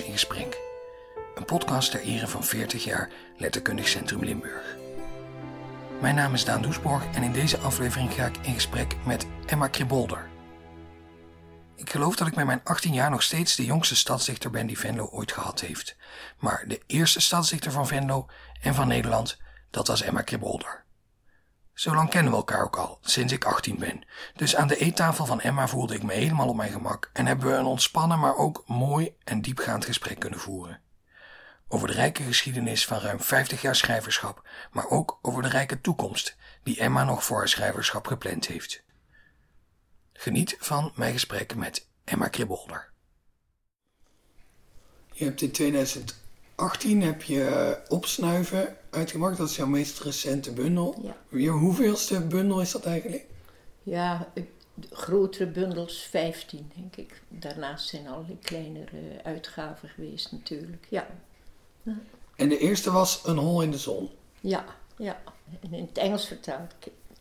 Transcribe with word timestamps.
In 0.00 0.12
Gesprek. 0.12 0.60
Een 1.34 1.44
podcast 1.44 1.90
ter 1.90 2.00
ere 2.00 2.26
van 2.26 2.44
40 2.44 2.84
jaar 2.84 3.10
Letterkundig 3.36 3.88
Centrum 3.88 4.24
Limburg. 4.24 4.76
Mijn 6.00 6.14
naam 6.14 6.34
is 6.34 6.44
Daan 6.44 6.62
Doesborg 6.62 7.04
en 7.14 7.22
in 7.22 7.32
deze 7.32 7.58
aflevering 7.58 8.12
ga 8.12 8.26
ik 8.26 8.36
in 8.42 8.54
gesprek 8.54 8.96
met 9.04 9.26
Emma 9.46 9.68
Kribolder. 9.68 10.28
Ik 11.76 11.90
geloof 11.90 12.16
dat 12.16 12.26
ik 12.26 12.34
met 12.34 12.46
mijn 12.46 12.60
18 12.64 12.94
jaar 12.94 13.10
nog 13.10 13.22
steeds 13.22 13.56
de 13.56 13.64
jongste 13.64 13.96
stadsdichter 13.96 14.50
ben 14.50 14.66
die 14.66 14.78
Venlo 14.78 15.08
ooit 15.10 15.32
gehad 15.32 15.60
heeft. 15.60 15.96
Maar 16.38 16.64
de 16.68 16.82
eerste 16.86 17.20
stadsdichter 17.20 17.72
van 17.72 17.86
Venlo 17.86 18.26
en 18.60 18.74
van 18.74 18.88
Nederland, 18.88 19.38
dat 19.70 19.86
was 19.86 20.02
Emma 20.02 20.22
Kribolder. 20.22 20.83
Zo 21.74 21.94
lang 21.94 22.10
kennen 22.10 22.32
we 22.32 22.38
elkaar 22.38 22.64
ook 22.64 22.76
al, 22.76 22.98
sinds 23.02 23.32
ik 23.32 23.44
18 23.44 23.78
ben. 23.78 24.04
Dus 24.36 24.56
aan 24.56 24.68
de 24.68 24.76
eettafel 24.76 25.26
van 25.26 25.40
Emma 25.40 25.68
voelde 25.68 25.94
ik 25.94 26.02
me 26.02 26.12
helemaal 26.12 26.48
op 26.48 26.56
mijn 26.56 26.72
gemak 26.72 27.10
en 27.12 27.26
hebben 27.26 27.46
we 27.46 27.54
een 27.54 27.64
ontspannen, 27.64 28.18
maar 28.18 28.36
ook 28.36 28.62
mooi 28.66 29.14
en 29.24 29.42
diepgaand 29.42 29.84
gesprek 29.84 30.18
kunnen 30.18 30.38
voeren. 30.38 30.80
Over 31.68 31.88
de 31.88 31.94
rijke 31.94 32.22
geschiedenis 32.22 32.86
van 32.86 32.98
ruim 32.98 33.20
50 33.20 33.62
jaar 33.62 33.76
schrijverschap, 33.76 34.48
maar 34.72 34.88
ook 34.88 35.18
over 35.22 35.42
de 35.42 35.48
rijke 35.48 35.80
toekomst 35.80 36.36
die 36.62 36.78
Emma 36.78 37.04
nog 37.04 37.24
voor 37.24 37.36
haar 37.36 37.48
schrijverschap 37.48 38.06
gepland 38.06 38.46
heeft. 38.46 38.82
Geniet 40.12 40.56
van 40.58 40.92
mijn 40.94 41.12
gesprek 41.12 41.54
met 41.54 41.88
Emma 42.04 42.28
Kribbolder. 42.28 42.92
Je 45.12 45.24
hebt 45.24 45.42
in 45.42 45.50
2018 45.50 47.02
heb 47.02 47.22
je 47.22 47.78
Opsnuiven 47.88 48.76
uitgebracht. 48.94 49.36
Dat 49.36 49.48
is 49.48 49.56
jouw 49.56 49.66
meest 49.66 50.00
recente 50.00 50.52
bundel. 50.52 51.14
Ja. 51.30 51.50
Hoeveelste 51.50 52.20
bundel 52.20 52.60
is 52.60 52.70
dat 52.70 52.84
eigenlijk? 52.84 53.26
Ja, 53.82 54.32
grotere 54.90 55.46
bundels 55.46 56.02
15, 56.02 56.70
denk 56.76 56.96
ik. 56.96 57.22
Daarnaast 57.28 57.88
zijn 57.88 58.08
allerlei 58.08 58.38
kleinere 58.38 59.20
uitgaven 59.22 59.88
geweest 59.88 60.32
natuurlijk, 60.32 60.86
ja. 60.88 61.06
En 62.36 62.48
de 62.48 62.58
eerste 62.58 62.90
was 62.90 63.22
Een 63.26 63.36
hol 63.36 63.62
in 63.62 63.70
de 63.70 63.78
zon? 63.78 64.10
Ja, 64.40 64.64
ja. 64.96 65.22
En 65.60 65.72
in 65.72 65.84
het 65.84 65.98
Engels 65.98 66.26
vertaald 66.26 66.74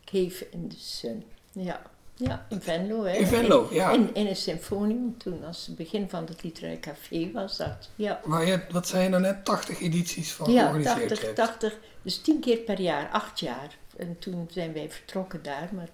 Cave 0.05 0.47
in 0.49 0.69
the 0.69 0.79
Sun, 0.79 1.23
ja. 1.51 1.81
Ja, 2.15 2.45
in 2.49 2.61
Venlo. 2.61 3.03
Hè. 3.03 3.11
In 3.11 3.27
Venlo, 3.27 3.67
ja. 3.71 3.91
In, 3.91 4.09
in 4.13 4.27
een 4.27 4.35
symfonium, 4.35 5.17
toen 5.17 5.43
als 5.43 5.65
het 5.65 5.75
begin 5.75 6.09
van 6.09 6.25
het 6.25 6.43
literaire 6.43 6.79
café 6.79 7.31
was 7.31 7.57
dat. 7.57 7.89
Ja. 7.95 8.21
Maar 8.25 8.45
je, 8.45 8.61
wat 8.71 8.87
zei 8.87 9.03
je 9.03 9.09
nou 9.09 9.21
net, 9.21 9.45
80 9.45 9.81
edities 9.81 10.31
van 10.31 10.51
ja, 10.51 10.61
georganiseerd 10.61 11.09
80, 11.09 11.33
80, 11.33 11.77
dus 12.01 12.21
10 12.21 12.39
keer 12.39 12.57
per 12.57 12.79
jaar, 12.79 13.09
8 13.09 13.39
jaar. 13.39 13.77
En 13.97 14.19
toen 14.19 14.47
zijn 14.51 14.73
wij 14.73 14.89
vertrokken 14.89 15.43
daar, 15.43 15.69
maar 15.71 15.89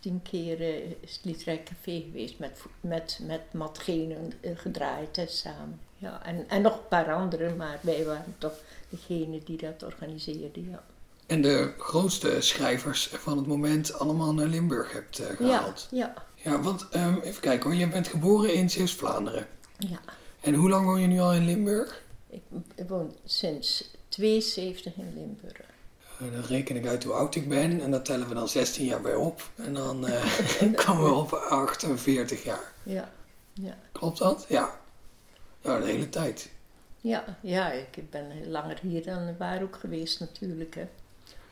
tien 0.00 0.22
keer 0.22 0.60
uh, 0.60 0.90
is 1.00 1.12
het 1.12 1.24
literaire 1.24 1.64
café 1.64 2.00
geweest 2.00 2.38
met, 2.38 2.60
met, 2.80 3.18
met 3.22 3.40
Matt 3.52 3.78
Genen 3.78 4.32
uh, 4.40 4.50
gedraaid 4.54 5.16
hè, 5.16 5.26
samen. 5.26 5.80
Ja, 5.96 6.24
en, 6.24 6.48
en 6.48 6.62
nog 6.62 6.74
een 6.74 6.88
paar 6.88 7.12
anderen, 7.12 7.56
maar 7.56 7.78
wij 7.80 8.04
waren 8.04 8.34
toch 8.38 8.54
degene 8.88 9.40
die 9.44 9.56
dat 9.56 9.82
organiseerde, 9.82 10.70
ja. 10.70 10.84
En 11.26 11.42
de 11.42 11.72
grootste 11.78 12.40
schrijvers 12.40 13.08
van 13.12 13.36
het 13.36 13.46
moment 13.46 13.98
allemaal 13.98 14.34
naar 14.34 14.46
Limburg 14.46 14.92
hebt 14.92 15.20
uh, 15.20 15.26
gehaald. 15.26 15.88
Ja, 15.90 15.96
ja. 15.96 16.50
Ja, 16.50 16.60
want 16.60 16.86
um, 16.94 17.20
even 17.20 17.40
kijken 17.40 17.70
hoor, 17.70 17.78
je 17.78 17.88
bent 17.88 18.08
geboren 18.08 18.54
in 18.54 18.70
Zeeuws-Vlaanderen. 18.70 19.46
Ja. 19.78 19.98
En 20.40 20.54
hoe 20.54 20.68
lang 20.68 20.86
woon 20.86 21.00
je 21.00 21.06
nu 21.06 21.20
al 21.20 21.34
in 21.34 21.44
Limburg? 21.44 22.02
Ik, 22.30 22.42
ik 22.74 22.88
woon 22.88 23.14
sinds 23.24 23.90
72 24.08 24.96
in 24.96 25.12
Limburg. 25.14 25.60
Uh, 26.22 26.32
dan 26.32 26.42
reken 26.42 26.76
ik 26.76 26.86
uit 26.86 27.04
hoe 27.04 27.12
oud 27.12 27.34
ik 27.34 27.48
ben 27.48 27.80
en 27.80 27.90
dan 27.90 28.02
tellen 28.02 28.28
we 28.28 28.34
dan 28.34 28.48
16 28.48 28.84
jaar 28.84 29.00
bij 29.00 29.14
op. 29.14 29.50
En 29.56 29.74
dan 29.74 30.08
uh, 30.08 30.24
komen 30.84 31.04
we 31.04 31.12
op 31.12 31.32
48 31.32 32.44
jaar. 32.44 32.72
Ja, 32.82 33.12
ja. 33.52 33.76
Klopt 33.92 34.18
dat? 34.18 34.46
Ja. 34.48 34.78
Ja, 35.60 35.78
de 35.78 35.86
hele 35.86 36.08
tijd. 36.08 36.50
Ja, 37.00 37.38
ja, 37.40 37.72
ik 37.72 38.10
ben 38.10 38.50
langer 38.50 38.78
hier 38.82 39.04
dan 39.04 39.36
waar 39.36 39.62
ook 39.62 39.76
geweest 39.76 40.20
natuurlijk. 40.20 40.74
Hè. 40.74 40.88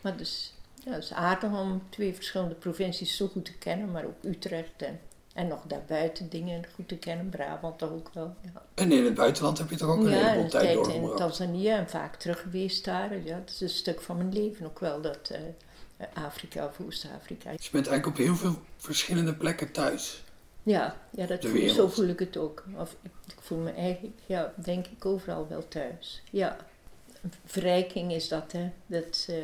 Maar 0.04 0.16
dus, 0.16 0.52
ja, 0.84 0.92
het 0.92 1.02
is 1.02 1.12
aardig 1.12 1.50
om 1.50 1.82
twee 1.88 2.14
verschillende 2.14 2.54
provincies 2.54 3.16
zo 3.16 3.28
goed 3.28 3.44
te 3.44 3.58
kennen, 3.58 3.90
maar 3.90 4.04
ook 4.04 4.24
Utrecht 4.24 4.82
en, 4.82 5.00
en 5.34 5.46
nog 5.46 5.62
daarbuiten 5.66 6.28
dingen 6.28 6.64
goed 6.74 6.88
te 6.88 6.96
kennen, 6.96 7.28
Brabant 7.28 7.78
toch 7.78 7.90
ook 7.90 8.10
wel. 8.12 8.34
Ja. 8.40 8.62
En 8.74 8.92
in 8.92 9.04
het 9.04 9.14
buitenland 9.14 9.58
heb 9.58 9.70
je 9.70 9.76
toch 9.76 9.88
ook 9.88 10.04
een 10.04 10.10
ja, 10.10 10.28
heleboel 10.28 10.50
tijd 10.50 10.74
doorgebracht? 10.74 11.04
Ja, 11.04 11.10
in 11.10 11.16
Tanzania 11.16 11.76
en 11.76 11.88
vaak 11.88 12.16
terug 12.16 12.40
geweest 12.40 12.84
daar. 12.84 13.24
Ja, 13.24 13.38
dat 13.38 13.50
is 13.50 13.60
een 13.60 13.68
stuk 13.68 14.00
van 14.00 14.16
mijn 14.16 14.32
leven 14.32 14.66
ook 14.66 14.78
wel, 14.78 15.00
dat 15.00 15.30
uh, 15.32 16.06
Afrika 16.24 16.66
of 16.66 16.80
Oost-Afrika. 16.80 17.50
Dus 17.50 17.64
je 17.64 17.72
bent 17.72 17.86
eigenlijk 17.86 18.18
op 18.18 18.24
heel 18.24 18.36
veel 18.36 18.62
verschillende 18.76 19.34
plekken 19.34 19.72
thuis. 19.72 20.22
Ja, 20.62 20.96
ja 21.10 21.26
dat 21.26 21.44
voel, 21.44 21.68
zo 21.68 21.88
voel 21.88 22.08
ik 22.08 22.18
het 22.18 22.36
ook. 22.36 22.64
Of, 22.76 22.96
ik, 23.02 23.10
ik 23.26 23.40
voel 23.40 23.58
me 23.58 23.70
eigenlijk, 23.70 24.18
ja, 24.26 24.52
denk 24.56 24.86
ik, 24.86 25.04
overal 25.04 25.46
wel 25.48 25.68
thuis. 25.68 26.22
Ja, 26.30 26.56
verrijking 27.44 28.12
is 28.12 28.28
dat, 28.28 28.52
hè. 28.52 28.70
Dat... 28.86 29.26
Uh, 29.30 29.36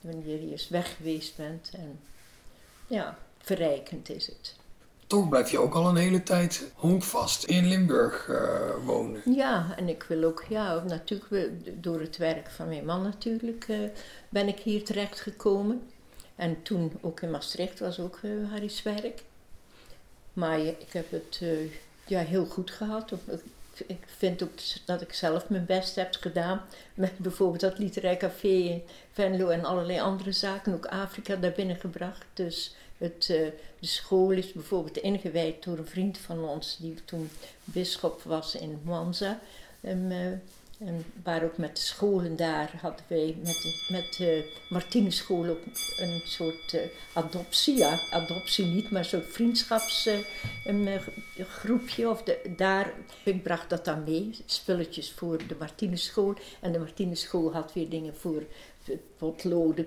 wanneer 0.00 0.40
je 0.40 0.50
eens 0.50 0.68
weg 0.68 0.96
geweest 0.96 1.36
bent. 1.36 1.70
En 1.72 2.00
ja, 2.86 3.18
verrijkend 3.38 4.10
is 4.10 4.26
het. 4.26 4.54
Toch 5.06 5.28
blijf 5.28 5.50
je 5.50 5.58
ook 5.58 5.74
al 5.74 5.88
een 5.88 5.96
hele 5.96 6.22
tijd 6.22 6.72
honkvast 6.74 7.44
in 7.44 7.66
Limburg 7.66 8.28
uh, 8.28 8.60
wonen. 8.84 9.22
Ja, 9.34 9.74
en 9.76 9.88
ik 9.88 10.02
wil 10.02 10.24
ook, 10.24 10.44
ja, 10.48 10.82
natuurlijk 10.86 11.82
door 11.82 12.00
het 12.00 12.16
werk 12.16 12.50
van 12.50 12.68
mijn 12.68 12.84
man 12.84 13.02
natuurlijk 13.02 13.68
uh, 13.68 13.78
ben 14.28 14.48
ik 14.48 14.58
hier 14.58 14.84
terecht 14.84 15.20
gekomen. 15.20 15.82
En 16.36 16.62
toen 16.62 16.92
ook 17.00 17.20
in 17.20 17.30
Maastricht 17.30 17.78
was 17.78 18.00
ook 18.00 18.18
uh, 18.22 18.50
Harry's 18.50 18.82
werk. 18.82 19.22
Maar 20.32 20.58
ik 20.58 20.92
heb 20.92 21.10
het 21.10 21.42
ja, 22.06 22.20
heel 22.20 22.46
goed 22.46 22.70
gehad 22.70 23.12
ik 23.86 24.04
vind 24.16 24.42
ook 24.42 24.50
dat 24.84 25.00
ik 25.00 25.12
zelf 25.12 25.48
mijn 25.48 25.66
best 25.66 25.94
heb 25.94 26.16
gedaan. 26.20 26.62
Met 26.94 27.18
bijvoorbeeld 27.18 27.60
dat 27.60 27.78
literair 27.78 28.16
café 28.16 28.48
in 28.48 28.82
Venlo 29.12 29.48
en 29.48 29.64
allerlei 29.64 30.00
andere 30.00 30.32
zaken. 30.32 30.74
Ook 30.74 30.86
Afrika 30.86 31.36
daar 31.36 31.52
binnengebracht. 31.52 32.26
Dus 32.34 32.74
het, 32.98 33.28
uh, 33.30 33.46
de 33.78 33.86
school 33.86 34.30
is 34.30 34.52
bijvoorbeeld 34.52 34.96
ingewijd 34.96 35.64
door 35.64 35.78
een 35.78 35.86
vriend 35.86 36.18
van 36.18 36.44
ons. 36.44 36.76
Die 36.80 36.94
toen 37.04 37.30
bischop 37.64 38.22
was 38.22 38.54
in 38.54 38.80
Mwanza. 38.84 39.40
Um, 39.82 40.10
uh, 40.10 40.26
en 40.84 41.04
waar 41.22 41.44
ook 41.44 41.56
met 41.56 41.76
de 41.76 41.82
scholen 41.82 42.36
daar 42.36 42.72
hadden 42.80 43.04
wij 43.06 43.36
met 43.38 43.62
de, 43.62 43.86
met 43.88 44.14
de 44.16 44.52
ook 45.50 45.58
een 45.98 46.20
soort 46.24 46.72
uh, 46.72 46.80
adoptie. 47.12 47.76
Ja, 47.76 48.00
adoptie 48.10 48.64
niet, 48.64 48.90
maar 48.90 49.04
soort 49.04 49.32
vriendschapsgroepje. 49.32 52.02
Uh, 52.02 52.10
of 52.10 52.22
de, 52.22 52.52
daar, 52.56 52.92
ik 53.24 53.42
bracht 53.42 53.70
dat 53.70 53.84
dan 53.84 54.04
mee, 54.04 54.30
spulletjes 54.46 55.12
voor 55.12 55.46
de 55.46 55.56
Martinenschool. 55.58 56.34
En 56.60 56.72
de 56.72 56.78
Martinenschool 56.78 57.52
had 57.52 57.72
weer 57.72 57.88
dingen 57.88 58.14
voor 58.14 58.42
potloden, 59.16 59.86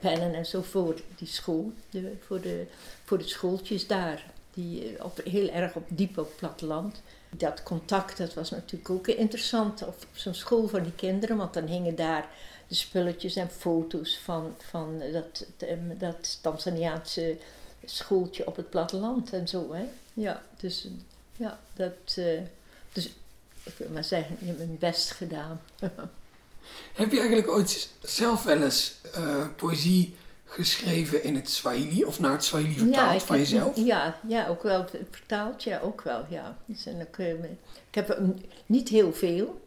pennen 0.00 0.34
en 0.34 0.46
zo 0.46 0.62
voor 0.62 1.00
die 1.16 1.28
school. 1.28 1.72
Voor, 2.20 2.40
de, 2.40 2.66
voor 3.04 3.18
de 3.18 3.28
schooltjes 3.28 3.86
daar. 3.86 4.34
Die 4.54 5.04
op, 5.04 5.20
heel 5.24 5.48
erg 5.48 5.74
op 5.74 5.84
diep 5.88 6.18
op 6.18 6.32
platteland 6.36 7.02
dat 7.30 7.62
contact, 7.62 8.16
dat 8.16 8.34
was 8.34 8.50
natuurlijk 8.50 8.90
ook 8.90 9.06
interessant 9.06 9.86
op 9.86 10.06
zo'n 10.12 10.34
school 10.34 10.68
voor 10.68 10.82
die 10.82 10.94
kinderen, 10.94 11.36
want 11.36 11.54
dan 11.54 11.66
hingen 11.66 11.94
daar 11.94 12.28
de 12.68 12.74
spulletjes 12.74 13.36
en 13.36 13.50
foto's 13.50 14.18
van, 14.18 14.54
van 14.70 15.02
dat, 15.12 15.46
dat 15.98 16.38
Tanzaniaanse 16.40 17.36
schooltje 17.84 18.46
op 18.46 18.56
het 18.56 18.70
platteland 18.70 19.32
en 19.32 19.48
zo. 19.48 19.72
Hè? 19.72 19.84
Ja, 20.12 20.42
dus 20.56 20.88
ja, 21.36 21.60
dat. 21.74 22.16
Uh, 22.18 22.40
dus 22.92 23.06
ik 23.62 23.72
wil 23.76 23.88
maar 23.92 24.04
zeggen, 24.04 24.36
je 24.40 24.46
hebt 24.46 24.58
mijn 24.58 24.78
best 24.78 25.10
gedaan. 25.10 25.60
Heb 26.92 27.10
je 27.10 27.18
eigenlijk 27.18 27.48
ooit 27.48 27.88
zelf 28.02 28.42
wel 28.42 28.62
eens 28.62 28.94
uh, 29.16 29.46
poëzie 29.56 30.16
geschreven 30.46 31.22
in 31.22 31.34
het 31.34 31.50
Swahili 31.50 32.04
of 32.04 32.20
naar 32.20 32.32
het 32.32 32.44
Swahili 32.44 32.74
vertaald 32.74 33.22
van 33.22 33.38
jezelf? 33.38 33.76
Ja, 33.76 34.20
ja, 34.28 34.48
ook 34.48 34.62
wel 34.62 34.84
vertaald, 35.10 35.62
ja, 35.62 35.80
ook 35.80 36.02
wel, 36.02 36.24
ja. 36.28 36.56
Dus 36.66 36.88
ook, 36.88 37.16
uh, 37.16 37.44
ik 37.88 37.94
heb 37.94 38.20
niet 38.66 38.88
heel 38.88 39.12
veel, 39.12 39.60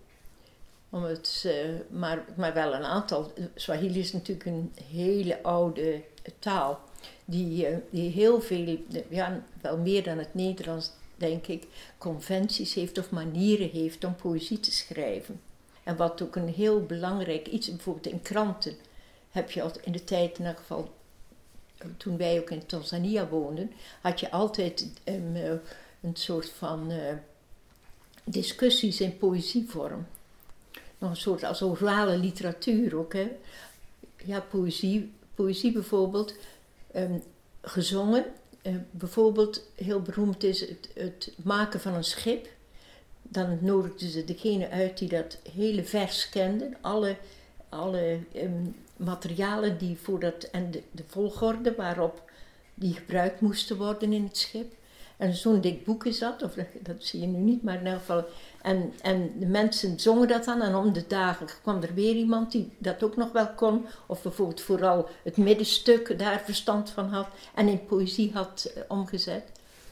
om 0.90 1.04
het, 1.04 1.44
uh, 1.46 1.54
maar, 1.90 2.26
maar 2.36 2.54
wel 2.54 2.74
een 2.74 2.84
aantal. 2.84 3.34
Swahili 3.56 4.00
is 4.00 4.14
natuurlijk 4.14 4.46
een 4.46 4.74
hele 4.92 5.44
oude 5.44 6.02
taal, 6.40 6.80
die, 7.26 7.70
uh, 7.70 7.78
die 7.90 8.12
heel 8.12 8.42
veel, 8.42 8.78
ja, 9.10 9.44
wel 9.62 9.78
meer 9.78 10.04
dan 10.04 10.18
het 10.18 10.34
Nederlands, 10.34 10.92
denk 11.16 11.48
ik, 11.48 11.64
conventies 11.98 12.74
heeft 12.74 12.98
of 12.98 13.10
manieren 13.10 13.70
heeft 13.70 14.04
om 14.04 14.16
poëzie 14.16 14.60
te 14.60 14.72
schrijven. 14.72 15.42
En 15.84 15.96
wat 15.96 16.22
ook 16.22 16.36
een 16.36 16.54
heel 16.54 16.86
belangrijk 16.86 17.48
iets, 17.48 17.70
bijvoorbeeld 17.70 18.14
in 18.14 18.22
kranten 18.22 18.76
heb 19.30 19.52
je 19.52 19.72
in 19.84 19.92
de 19.92 20.04
tijd, 20.04 20.40
in 20.40 20.46
elk 20.46 20.58
geval 20.58 20.98
toen 21.98 22.18
wij 22.18 22.40
ook 22.40 22.50
in 22.50 22.66
Tanzania 22.66 23.28
woonden, 23.28 23.72
had 24.02 24.20
je 24.20 24.32
altijd 24.32 24.88
um, 25.06 25.36
een 26.02 26.16
soort 26.16 26.50
van 26.50 26.92
uh, 26.92 26.98
discussies 28.24 29.02
in 29.02 29.18
poëzievorm. 29.18 30.06
Nog 30.98 31.10
een 31.10 31.16
soort 31.16 31.44
als 31.44 31.62
orale 31.62 32.18
literatuur 32.18 32.98
ook. 32.98 33.14
Hè? 33.14 33.32
Ja, 34.26 34.40
poëzie, 34.40 35.14
poëzie 35.36 35.72
bijvoorbeeld, 35.72 36.34
um, 36.96 37.24
gezongen. 37.62 38.26
Bijvoorbeeld, 38.92 39.64
heel 39.76 40.02
beroemd 40.02 40.44
is 40.44 40.60
het, 40.60 40.90
het, 40.94 41.34
maken 41.44 41.80
van 41.80 41.94
een 41.94 42.04
schip. 42.04 42.48
dan 43.22 43.58
nodigden 43.62 44.10
ze 44.10 44.26
degene 44.26 44.70
uit 44.70 44.98
die 44.98 45.10
dat 45.10 45.38
hele 45.54 45.84
vers 45.84 46.30
kenden. 46.30 46.78
Alle, 46.82 47.16
alle 47.70 48.20
ehm, 48.34 48.66
materialen 49.00 49.78
die 49.78 49.98
voor 49.98 50.20
dat, 50.20 50.44
en 50.44 50.72
de, 50.72 50.82
de 50.92 51.04
volgorde 51.08 51.76
waarop 51.76 52.32
die 52.74 52.94
gebruikt 52.94 53.42
moesten 53.42 53.78
worden 53.78 54.14
in 54.14 54.24
het 54.24 54.38
schip. 54.38 54.74
En 55.18 55.34
zo'n 55.34 55.62
dik 55.62 55.86
boek 55.86 56.06
is 56.06 56.20
dat, 56.20 56.44
of 56.44 56.54
dat 56.82 56.96
zie 57.00 57.20
je 57.20 57.28
nu 57.28 57.38
niet, 57.38 57.64
maar 57.64 57.74
in 57.74 57.80
ieder 57.80 58.00
geval. 58.00 58.26
En, 58.62 58.94
en 59.02 59.32
de 59.40 59.46
mensen 59.46 60.00
zongen 60.00 60.28
dat 60.28 60.46
dan 60.46 60.62
en 60.62 60.76
om 60.76 60.94
de 60.94 61.08
dagen 61.08 61.48
kwam 61.62 61.82
er 61.82 61.94
weer 61.94 62.16
iemand 62.16 62.52
die 62.52 62.72
dat 62.78 63.04
ook 63.04 63.16
nog 63.16 63.32
wel 63.32 63.48
kon. 63.48 63.86
Of 64.06 64.22
bijvoorbeeld 64.22 64.62
vooral 64.62 65.10
het 65.24 65.38
middenstuk 65.38 66.20
daar 66.20 66.42
verstand 66.46 66.90
van 66.90 67.10
had 67.10 67.28
en 67.56 67.68
in 67.68 67.86
poëzie 67.86 68.32
had 68.34 68.72
eh, 68.76 68.84
omgezet. 68.88 69.44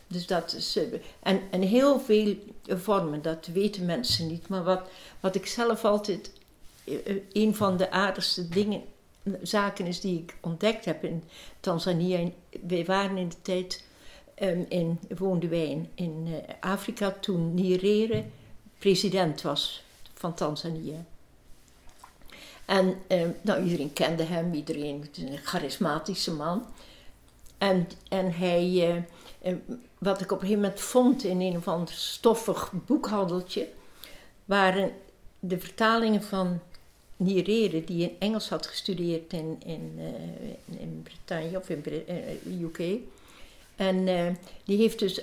Dus 0.08 0.28
dat 0.28 0.54
is, 0.54 0.76
eh, 0.76 0.84
en, 1.20 1.42
en 1.52 1.62
heel 1.62 2.00
veel 2.00 2.36
vormen, 2.68 3.22
dat 3.22 3.46
weten 3.46 3.86
mensen 3.86 4.28
niet. 4.28 4.48
Maar 4.48 4.64
wat, 4.64 4.90
wat 5.20 5.36
ik 5.36 5.46
zelf 5.46 5.86
altijd, 5.86 6.32
eh, 6.84 6.96
een 7.32 7.56
van 7.56 7.78
de 7.78 7.92
aardigste 7.92 8.50
dingen, 8.50 8.82
zaken 9.42 9.86
is 9.86 10.00
die 10.00 10.20
ik 10.20 10.36
ontdekt 10.42 10.86
heb 10.86 11.04
in 11.04 11.24
Tanzania. 11.60 12.30
Wij 12.68 12.86
waren 12.86 13.18
in 13.18 13.30
de 13.30 13.42
tijd 13.42 13.84
um, 14.42 14.66
in, 14.70 15.00
woonden 15.18 15.50
wij 15.50 15.70
in, 15.70 15.90
in 15.96 16.28
uh, 16.28 16.38
Afrika 16.60 17.12
toen 17.12 17.54
Nyerere 17.54 18.24
president 18.78 19.42
was 19.42 19.84
van 20.14 20.34
Tanzania. 20.34 21.06
En 22.66 22.96
um, 23.08 23.36
nou, 23.42 23.64
iedereen 23.64 23.94
kende 23.94 24.24
hem, 24.24 24.54
iedereen, 24.54 25.10
een 25.16 25.38
charismatische 25.38 26.34
man. 26.34 26.66
En, 27.58 27.88
en 28.10 28.34
hij, 28.34 28.96
uh, 29.44 29.56
wat 29.98 30.22
ik 30.22 30.32
op 30.32 30.42
een 30.42 30.48
gegeven 30.48 30.62
moment 30.62 30.80
vond 30.80 31.24
in 31.24 31.42
een 31.42 31.58
of 31.58 31.68
ander 31.68 31.94
stoffig 31.94 32.72
boekhandeltje, 32.86 33.68
waren 34.46 34.92
de 35.40 35.60
vertalingen 35.60 36.24
van 36.24 36.60
Nyerere, 37.18 37.84
die 37.84 38.04
in 38.04 38.16
Engels 38.20 38.50
had 38.50 38.68
gestudeerd 38.68 39.34
in, 39.34 39.58
in, 39.66 39.92
uh, 39.98 40.80
in 40.80 41.04
Brittannië 41.04 41.58
of 41.58 41.70
in 41.70 41.84
uh, 41.88 42.62
UK. 42.62 43.00
En 43.76 44.08
uh, 44.08 44.28
die 44.66 44.78
heeft 44.78 45.00
dus 45.00 45.22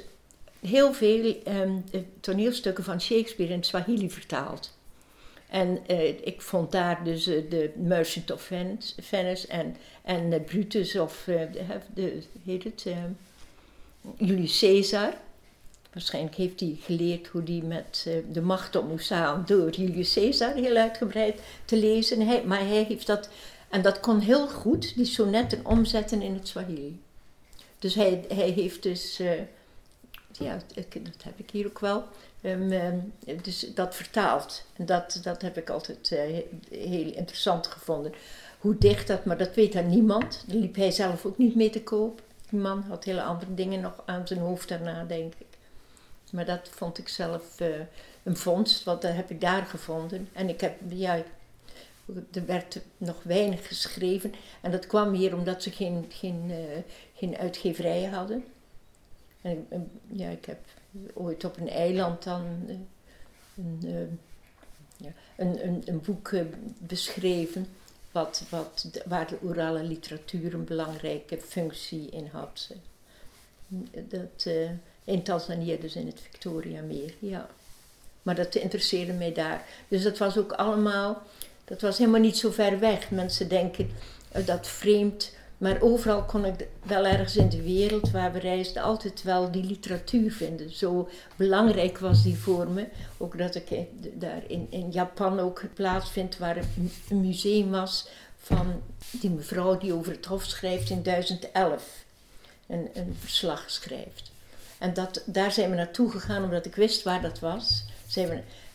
heel 0.61 0.93
veel 0.93 1.37
um, 1.49 1.85
toneelstukken 2.21 2.85
van 2.85 3.01
Shakespeare 3.01 3.53
in 3.53 3.65
Swahili 3.65 4.11
vertaald. 4.11 4.77
En 5.49 5.79
ik 6.25 6.43
vond 6.43 6.73
daar 6.73 7.05
dus 7.05 7.25
de 7.25 7.73
Merchant 7.77 8.31
of 8.31 8.51
Venice, 9.01 9.47
en, 9.49 9.77
en 10.03 10.45
Brutus 10.45 10.97
of 10.99 11.23
de, 11.95 12.23
heet 12.45 12.65
het, 12.65 12.87
Julius 14.17 14.59
Caesar. 14.59 15.15
Waarschijnlijk 15.95 16.35
heeft 16.35 16.61
hij 16.61 16.77
geleerd 16.81 17.27
hoe 17.27 17.43
hij 17.45 17.63
met 17.65 18.09
de 18.33 18.41
macht 18.41 18.77
op 18.77 18.89
moest 18.89 19.07
gaan 19.07 19.43
door 19.47 19.71
Julius 19.71 20.13
Caesar 20.13 20.55
heel 20.55 20.77
uitgebreid 20.77 21.41
te 21.65 21.77
lezen. 21.77 22.47
Maar 22.47 22.59
hij 22.59 22.83
heeft 22.83 23.07
dat, 23.07 23.29
en 23.69 23.83
dat 23.83 24.01
kon 24.01 24.19
heel 24.19 24.49
goed, 24.49 24.95
die 24.97 25.05
sonnetten 25.05 25.67
omzetten 25.67 26.23
in 26.23 26.35
het 26.35 26.49
Swahili. 26.49 27.01
Dus 27.79 27.95
hij, 27.95 28.25
hij 28.29 28.51
heeft 28.51 28.83
dus, 28.83 29.21
uh, 29.21 29.31
ja, 30.33 30.59
dat 30.75 31.23
heb 31.23 31.39
ik 31.39 31.51
hier 31.51 31.67
ook 31.67 31.79
wel, 31.79 32.05
um, 32.43 33.13
dus 33.43 33.67
dat 33.75 33.95
vertaald. 33.95 34.65
En 34.77 34.87
dat, 34.87 35.21
dat 35.23 35.43
heb 35.43 35.57
ik 35.57 35.71
altijd 35.71 36.11
uh, 36.11 36.21
heel 36.71 37.13
interessant 37.13 37.67
gevonden. 37.67 38.13
Hoe 38.59 38.79
dicht 38.79 39.07
dat, 39.07 39.25
maar 39.25 39.39
dat 39.39 39.55
weet 39.55 39.73
dan 39.73 39.89
niemand. 39.89 40.45
Daar 40.47 40.57
liep 40.57 40.77
hij 40.77 40.91
zelf 40.91 41.27
ook 41.27 41.39
niet 41.39 41.55
mee 41.55 41.71
te 41.71 41.83
koop. 41.83 42.23
Die 42.51 42.61
man 42.61 42.85
had 42.89 43.05
hele 43.05 43.23
andere 43.23 43.55
dingen 43.55 43.81
nog 43.81 44.03
aan 44.05 44.27
zijn 44.27 44.41
hoofd 44.41 44.69
daarna, 44.69 45.05
denk 45.05 45.35
ik. 45.39 45.47
Maar 46.35 46.45
dat 46.45 46.69
vond 46.69 46.99
ik 46.99 47.09
zelf 47.09 47.61
uh, 47.61 47.69
een 48.23 48.37
vondst, 48.37 48.85
want 48.85 49.03
dat 49.03 49.15
heb 49.15 49.31
ik 49.31 49.41
daar 49.41 49.67
gevonden. 49.67 50.29
En 50.33 50.49
ik 50.49 50.61
heb, 50.61 50.81
ja, 50.89 51.23
er 52.33 52.47
werd 52.47 52.81
nog 52.97 53.23
weinig 53.23 53.67
geschreven. 53.67 54.35
En 54.61 54.71
dat 54.71 54.87
kwam 54.87 55.13
hier 55.13 55.35
omdat 55.35 55.63
ze 55.63 55.71
geen, 55.71 56.07
geen, 56.09 56.51
uh, 56.51 56.57
geen 57.15 57.37
uitgeverijen 57.37 58.13
hadden. 58.13 58.45
En, 59.41 59.91
ja, 60.07 60.29
ik 60.29 60.45
heb 60.45 60.59
ooit 61.15 61.45
op 61.45 61.57
een 61.57 61.69
eiland 61.69 62.23
dan 62.23 62.45
uh, 62.67 62.77
een, 63.57 64.19
ja, 64.97 65.13
een, 65.37 65.67
een, 65.67 65.83
een, 65.85 66.01
boek 66.01 66.31
beschreven. 66.79 67.67
Wat, 68.13 68.45
wat, 68.49 68.91
waar 69.05 69.29
de 69.29 69.39
orale 69.43 69.83
literatuur 69.83 70.55
een 70.55 70.65
belangrijke 70.65 71.41
functie 71.41 72.11
in 72.11 72.27
had. 72.33 72.71
Dat, 74.09 74.47
in 75.05 75.23
Tanzania, 75.23 75.77
dus 75.81 75.97
in 75.97 76.07
het 76.07 76.21
Victoria-meer, 76.21 77.15
ja. 77.19 77.49
Maar 78.23 78.35
dat 78.35 78.55
interesseerde 78.55 79.13
mij 79.13 79.33
daar. 79.33 79.65
Dus 79.89 80.03
dat 80.03 80.19
was 80.19 80.39
ook 80.39 80.53
allemaal 80.53 81.23
dat 81.65 81.81
was 81.81 81.99
helemaal 81.99 82.21
niet 82.21 82.37
zo 82.37 82.51
ver 82.51 82.79
weg. 82.79 83.11
Mensen 83.11 83.49
denken 83.49 83.91
uh, 84.37 84.47
dat 84.47 84.67
vreemd. 84.67 85.33
Maar 85.59 85.81
overal 85.81 86.23
kon 86.23 86.45
ik 86.45 86.67
wel 86.83 87.07
ergens 87.07 87.37
in 87.37 87.49
de 87.49 87.63
wereld 87.63 88.11
waar 88.11 88.33
we 88.33 88.39
reisden 88.39 88.83
altijd 88.83 89.23
wel 89.23 89.51
die 89.51 89.65
literatuur 89.65 90.33
vinden. 90.33 90.71
Zo 90.71 91.09
belangrijk 91.37 91.99
was 91.99 92.23
die 92.23 92.39
voor 92.39 92.69
me. 92.69 92.87
Ook 93.17 93.39
dat 93.39 93.55
ik 93.55 93.71
daar 94.15 94.43
in, 94.47 94.67
in 94.71 94.91
Japan 94.91 95.41
ook 95.41 95.63
plaatsvind 95.75 96.39
waar 96.39 96.57
een 97.09 97.21
museum 97.21 97.71
was 97.71 98.09
van 98.39 98.83
die 99.11 99.31
mevrouw 99.31 99.79
die 99.79 99.93
over 99.93 100.13
het 100.13 100.27
hof 100.27 100.45
schrijft 100.45 100.91
in 100.91 101.03
1011. 101.03 102.05
Een, 102.67 102.89
een 102.95 103.17
verslag 103.21 103.71
schrijft. 103.71 104.33
En 104.85 104.95
dat, 104.95 105.23
daar 105.27 105.53
zijn 105.53 105.71
we 105.71 105.77
naartoe 105.77 106.11
gegaan 106.11 106.45
omdat 106.45 106.67
ik 106.67 106.75
wist 106.75 107.03
waar 107.03 107.23
dat 107.23 107.39
was. 107.39 107.85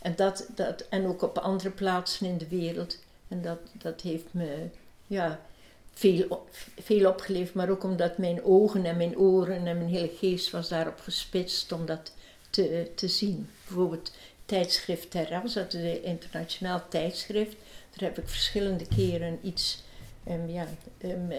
En, 0.01 0.15
dat, 0.15 0.47
dat, 0.55 0.85
en 0.89 1.05
ook 1.05 1.21
op 1.21 1.37
andere 1.37 1.69
plaatsen 1.69 2.27
in 2.27 2.37
de 2.37 2.47
wereld. 2.47 2.97
En 3.27 3.41
dat, 3.41 3.59
dat 3.73 4.01
heeft 4.01 4.25
me 4.31 4.67
ja, 5.07 5.39
veel, 5.93 6.47
veel 6.81 7.09
opgeleverd. 7.09 7.53
Maar 7.53 7.69
ook 7.69 7.83
omdat 7.83 8.17
mijn 8.17 8.43
ogen 8.43 8.85
en 8.85 8.97
mijn 8.97 9.17
oren 9.17 9.67
en 9.67 9.77
mijn 9.77 9.89
hele 9.89 10.11
geest 10.17 10.51
was 10.51 10.69
daarop 10.69 10.99
gespitst 10.99 11.71
om 11.71 11.85
dat 11.85 12.13
te, 12.49 12.91
te 12.95 13.07
zien. 13.07 13.49
Bijvoorbeeld 13.67 14.11
tijdschrift 14.45 15.11
Terra, 15.11 15.41
was 15.41 15.53
dat 15.53 15.73
een 15.73 16.03
internationaal 16.03 16.83
tijdschrift. 16.89 17.55
Daar 17.95 18.09
heb 18.09 18.17
ik 18.17 18.29
verschillende 18.29 18.87
keren 18.95 19.39
iets 19.41 19.83
um, 20.29 20.49
ja, 20.49 20.67
um, 21.03 21.31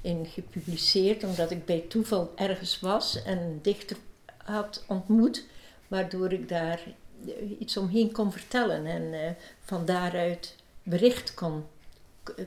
in 0.00 0.26
gepubliceerd. 0.26 1.24
Omdat 1.24 1.50
ik 1.50 1.64
bij 1.64 1.84
toeval 1.88 2.32
ergens 2.36 2.80
was 2.80 3.22
en 3.22 3.38
een 3.38 3.58
dichter 3.62 3.96
had 4.44 4.84
ontmoet. 4.86 5.44
Waardoor 5.88 6.32
ik 6.32 6.48
daar 6.48 6.80
iets 7.58 7.76
omheen 7.76 8.12
kon 8.12 8.32
vertellen 8.32 8.86
en 8.86 9.02
uh, 9.02 9.20
van 9.64 9.84
daaruit 9.84 10.54
bericht 10.82 11.34
kon, 11.34 11.64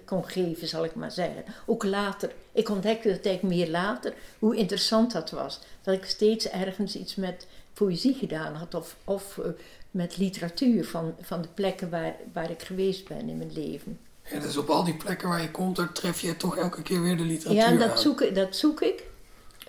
kon 0.06 0.25
geven, 0.25 0.68
zal 0.68 0.86
ik 0.86 0.96
maar 0.96 1.12
zeggen. 1.12 1.44
Ook 1.66 1.84
later. 1.84 2.32
Ik 2.51 2.70
ontdekte 2.70 3.08
dat 3.10 3.25
eigenlijk 3.25 3.56
meer 3.56 3.70
later 3.70 4.13
hoe 4.39 4.56
interessant 4.56 5.12
dat 5.12 5.32
was. 5.32 5.60
Dat 5.82 5.96
ik 5.96 6.06
steeds 6.06 6.50
ergens 6.50 6.96
iets 6.96 7.16
met 7.16 7.48
poëzie 7.74 8.13
gedaan 8.13 8.54
had 8.56 8.74
of, 8.74 8.96
of 9.04 9.38
uh, 9.38 9.46
met 9.92 10.18
literatuur 10.18 10.86
van, 10.86 11.16
van 11.22 11.42
de 11.42 11.48
plekken 11.54 11.89
waar, 11.89 12.16
waar 12.34 12.51
ik 12.51 12.62
geweest 12.62 13.08
ben 13.08 13.30
in 13.30 13.38
mijn 13.38 13.54
leven. 13.54 14.00
Ja, 14.32 14.39
dus 14.39 14.58
op 14.58 14.70
al 14.70 14.84
die 14.84 14.98
plekken 14.98 15.27
waar 15.30 15.42
je 15.42 15.51
komt, 15.51 15.75
daar 15.75 15.92
tref 15.92 16.20
je 16.22 16.38
toch 16.38 16.58
elke 16.58 16.82
keer 16.82 17.01
weer 17.01 17.18
de 17.18 17.24
literatuur 17.24 17.62
Ja, 17.62 17.72
dat 17.77 17.89
aan. 17.89 17.98
zoek, 17.98 18.36
dat 18.36 18.56
zoek 18.56 18.82
ik 18.82 19.04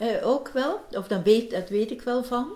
uh, 0.02 0.26
ook 0.26 0.48
wel. 0.48 0.80
Of 0.90 1.08
dan 1.08 1.22
weet, 1.22 1.50
dat 1.50 1.68
weet 1.68 1.90
ik 1.90 2.02
wel 2.02 2.24
van. 2.24 2.48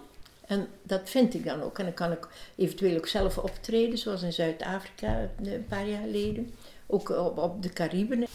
En 0.46 0.66
dat 0.82 1.00
vind 1.04 1.34
ik 1.34 1.44
dan 1.44 1.62
ook. 1.62 1.78
En 1.78 1.84
dan 1.84 1.94
kan 1.94 2.12
ik 2.12 2.28
eventueel 2.56 2.96
ook 2.96 3.06
zelf 3.06 3.38
optreden, 3.38 3.98
zoals 3.98 4.22
in 4.22 4.32
Zuid-Afrika 4.32 5.28
een 5.42 5.66
paar 5.68 5.86
jaar 5.86 6.02
geleden. 6.02 6.54
Ook 6.86 7.08
op, 7.36 7.62
de 7.62 7.68
Cariben, 7.68 8.26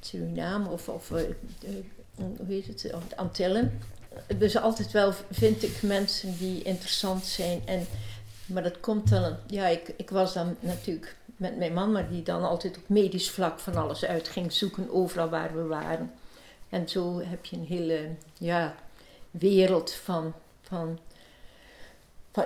Suriname 0.00 0.70
of, 0.70 0.88
of 0.88 1.08
hoe 1.08 2.46
heet 2.46 2.66
het, 2.66 2.92
Antillen. 3.16 3.80
Dus 4.38 4.56
altijd 4.56 4.90
wel 4.90 5.12
vind 5.30 5.62
ik 5.62 5.82
mensen 5.82 6.38
die 6.38 6.62
interessant 6.62 7.24
zijn. 7.24 7.62
En, 7.64 7.86
maar 8.46 8.62
dat 8.62 8.80
komt 8.80 9.10
dan, 9.10 9.36
ja, 9.46 9.66
ik, 9.66 9.92
ik 9.96 10.10
was 10.10 10.32
dan 10.32 10.56
natuurlijk 10.60 11.16
met 11.36 11.56
mijn 11.56 11.72
man, 11.72 11.92
maar 11.92 12.08
die 12.08 12.22
dan 12.22 12.42
altijd 12.42 12.76
op 12.76 12.88
medisch 12.88 13.30
vlak 13.30 13.58
van 13.58 13.76
alles 13.76 14.04
uit 14.04 14.28
ging 14.28 14.52
zoeken, 14.52 14.90
overal 14.90 15.28
waar 15.28 15.54
we 15.54 15.62
waren. 15.62 16.12
En 16.74 16.88
zo 16.88 17.20
heb 17.20 17.44
je 17.44 17.56
een 17.56 17.66
hele 17.66 18.08
ja, 18.38 18.74
wereld 19.30 19.92
van, 19.92 20.32
van 20.62 20.98
van 22.34 22.44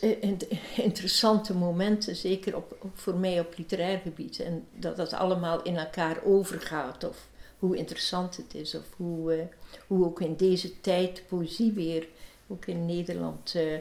eh, 0.00 0.38
interessante 0.76 1.54
momenten, 1.54 2.16
zeker 2.16 2.56
op, 2.56 2.76
voor 2.94 3.14
mij 3.14 3.40
op 3.40 3.54
literair 3.56 3.98
gebied. 3.98 4.40
En 4.40 4.66
dat 4.74 4.96
dat 4.96 5.12
allemaal 5.12 5.62
in 5.62 5.76
elkaar 5.76 6.24
overgaat, 6.24 7.04
of 7.04 7.28
hoe 7.58 7.76
interessant 7.76 8.36
het 8.36 8.54
is, 8.54 8.74
of 8.74 8.84
hoe, 8.96 9.36
uh, 9.36 9.42
hoe 9.86 10.04
ook 10.04 10.20
in 10.20 10.36
deze 10.36 10.80
tijd 10.80 11.22
poëzie 11.28 11.72
weer, 11.72 12.08
ook 12.46 12.66
in 12.66 12.86
Nederland, 12.86 13.54
uh, 13.54 13.78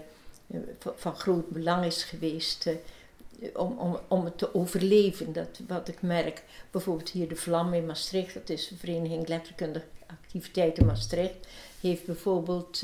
van 0.95 1.15
groot 1.15 1.49
belang 1.49 1.85
is 1.85 2.03
geweest. 2.03 2.69
Om, 3.53 3.77
om, 3.77 3.99
om 4.07 4.25
het 4.25 4.37
te 4.37 4.53
overleven. 4.53 5.33
Dat, 5.33 5.59
wat 5.67 5.87
ik 5.87 6.01
merk, 6.01 6.43
bijvoorbeeld 6.71 7.09
hier 7.09 7.27
de 7.27 7.35
Vlam 7.35 7.73
in 7.73 7.85
Maastricht, 7.85 8.33
dat 8.33 8.49
is 8.49 8.67
de 8.67 8.75
Vereniging 8.75 9.27
Letterkundige 9.27 9.85
Activiteiten 10.07 10.85
Maastricht, 10.85 11.47
heeft 11.81 12.05
bijvoorbeeld 12.05 12.83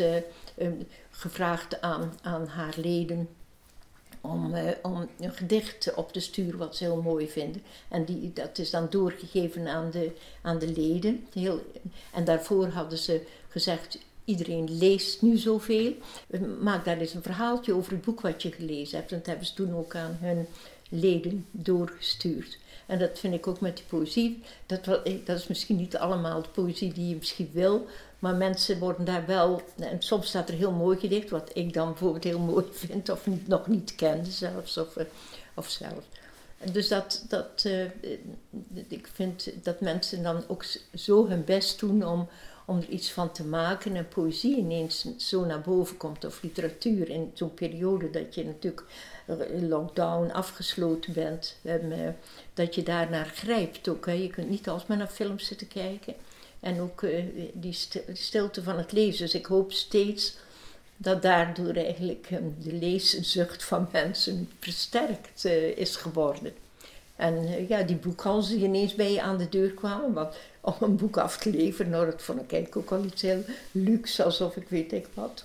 gevraagd 1.10 1.81
aan, 1.81 2.13
aan 2.22 2.48
haar 2.48 2.75
leden 2.77 3.29
om, 4.24 4.53
eh, 4.53 4.72
om 4.81 5.10
een 5.19 5.33
gedicht 5.33 5.93
op 5.93 6.12
te 6.12 6.19
sturen 6.19 6.60
wat 6.60 6.75
ze 6.75 6.83
heel 6.83 7.01
mooi 7.01 7.29
vinden. 7.29 7.63
En 7.89 8.05
die, 8.05 8.33
dat 8.33 8.57
is 8.57 8.69
dan 8.69 8.88
doorgegeven 8.89 9.67
aan 9.67 9.91
de, 9.91 10.12
aan 10.41 10.60
de 10.60 10.67
leden. 10.67 11.27
Heel, 11.33 11.62
en 12.13 12.24
daarvoor 12.24 12.67
hadden 12.67 12.98
ze 12.98 13.25
gezegd, 13.48 13.98
iedereen 14.25 14.77
leest 14.77 15.22
nu 15.22 15.38
zoveel. 15.38 15.94
Maak 16.62 16.86
daar 16.86 16.98
eens 16.98 17.13
een 17.13 17.24
verhaaltje 17.24 17.74
over 17.74 17.92
het 17.92 18.01
boek 18.01 18.22
wat 18.22 18.42
je 18.42 18.51
gelezen 18.51 18.98
hebt. 18.98 19.12
En 19.12 19.18
dat 19.18 19.25
hebben 19.25 19.46
ze 19.46 19.53
toen 19.53 19.75
ook 19.75 19.96
aan 19.96 20.18
hun 20.22 20.48
leden 20.89 21.46
doorgestuurd. 21.51 22.58
En 22.86 23.00
dat 23.00 23.20
vind 23.20 23.34
ik 23.34 23.48
ook 23.48 23.60
met 23.60 23.75
die 23.77 23.86
poëzie. 23.86 24.44
Dat, 24.65 24.86
dat 25.25 25.38
is 25.38 25.48
misschien 25.48 25.75
niet 25.75 25.98
allemaal 25.98 26.42
de 26.42 26.50
poëzie 26.50 26.94
die 26.94 27.10
je 27.10 27.15
misschien 27.15 27.50
wil. 27.53 27.88
Maar 28.20 28.36
mensen 28.36 28.80
worden 28.80 29.06
daar 29.06 29.25
wel. 29.25 29.62
En 29.80 30.01
soms 30.01 30.27
staat 30.27 30.50
er 30.50 30.56
heel 30.56 30.72
mooi 30.72 31.00
gedicht, 31.00 31.30
wat 31.30 31.51
ik 31.53 31.74
dan 31.74 31.88
bijvoorbeeld 31.88 32.24
heel 32.24 32.39
mooi 32.39 32.65
vind, 32.86 33.10
of 33.10 33.27
nog 33.46 33.68
niet 33.68 33.96
kende 33.96 34.32
zelfs. 34.32 34.77
Of, 34.77 34.96
eh, 34.96 35.06
of 35.53 35.70
zelf. 35.70 36.03
Dus 36.72 36.88
dat, 36.88 37.25
dat, 37.27 37.65
ik 38.88 39.10
vind 39.13 39.50
dat 39.63 39.82
mensen 39.82 40.24
dan 40.24 40.44
ook 40.48 40.65
zo 40.94 41.27
hun 41.27 41.44
best 41.44 41.80
doen 41.80 42.06
om, 42.06 42.27
om 42.65 42.77
er 42.77 42.89
iets 42.89 43.12
van 43.12 43.32
te 43.32 43.46
maken. 43.46 43.96
En 43.96 44.08
poëzie 44.08 44.58
ineens 44.58 45.08
zo 45.17 45.46
naar 45.46 45.62
boven 45.62 45.98
komt, 45.98 46.25
of 46.25 46.43
literatuur 46.43 47.10
in 47.10 47.32
zo'n 47.34 47.53
periode 47.53 48.10
dat 48.10 48.36
je 48.36 48.46
natuurlijk 48.46 48.84
lockdown 49.60 50.32
afgesloten 50.32 51.13
bent. 51.13 51.55
En, 51.62 52.15
dat 52.53 52.75
je 52.75 52.84
daarnaar 52.84 53.25
grijpt 53.25 53.88
ook. 53.88 54.05
Hè. 54.05 54.12
Je 54.12 54.29
kunt 54.29 54.50
niet 54.50 54.70
alsmaar 54.70 54.98
naar 54.98 55.08
films 55.08 55.48
zitten 55.48 55.67
kijken. 55.67 56.13
En 56.60 56.82
ook 56.82 57.01
uh, 57.01 57.24
die 57.53 57.77
stilte 58.13 58.63
van 58.63 58.77
het 58.77 58.91
lezen. 58.91 59.25
Dus 59.25 59.34
ik 59.36 59.46
hoop 59.46 59.72
steeds 59.72 60.38
dat 60.98 61.22
daardoor 61.22 61.74
eigenlijk 61.74 62.27
um, 62.32 62.55
de 62.60 62.74
leeszucht 62.74 63.63
van 63.63 63.88
mensen 63.91 64.50
versterkt 64.60 65.46
uh, 65.46 65.77
is 65.77 65.96
geworden. 65.96 66.53
En 67.15 67.34
uh, 67.34 67.70
ja, 67.70 67.82
die 67.82 67.96
boekhandels 67.96 68.50
die 68.50 68.63
ineens 68.63 68.96
bij 68.96 69.12
je 69.12 69.22
aan 69.22 69.38
de 69.38 69.50
deur 69.50 69.72
kwamen, 69.72 70.13
want 70.13 70.36
om 70.62 70.74
een 70.79 70.96
boek 70.96 71.17
af 71.17 71.38
te 71.38 71.50
leveren, 71.50 71.91
nou, 71.91 72.05
dat 72.05 72.22
vond 72.22 72.41
ik 72.41 72.51
eigenlijk 72.51 72.91
ook 72.91 73.00
al 73.00 73.05
iets 73.05 73.22
heel 73.22 73.43
luxe, 73.72 74.24
alsof 74.24 74.55
ik 74.55 74.70
weet 74.70 74.91
ik 74.91 75.08
wat, 75.13 75.43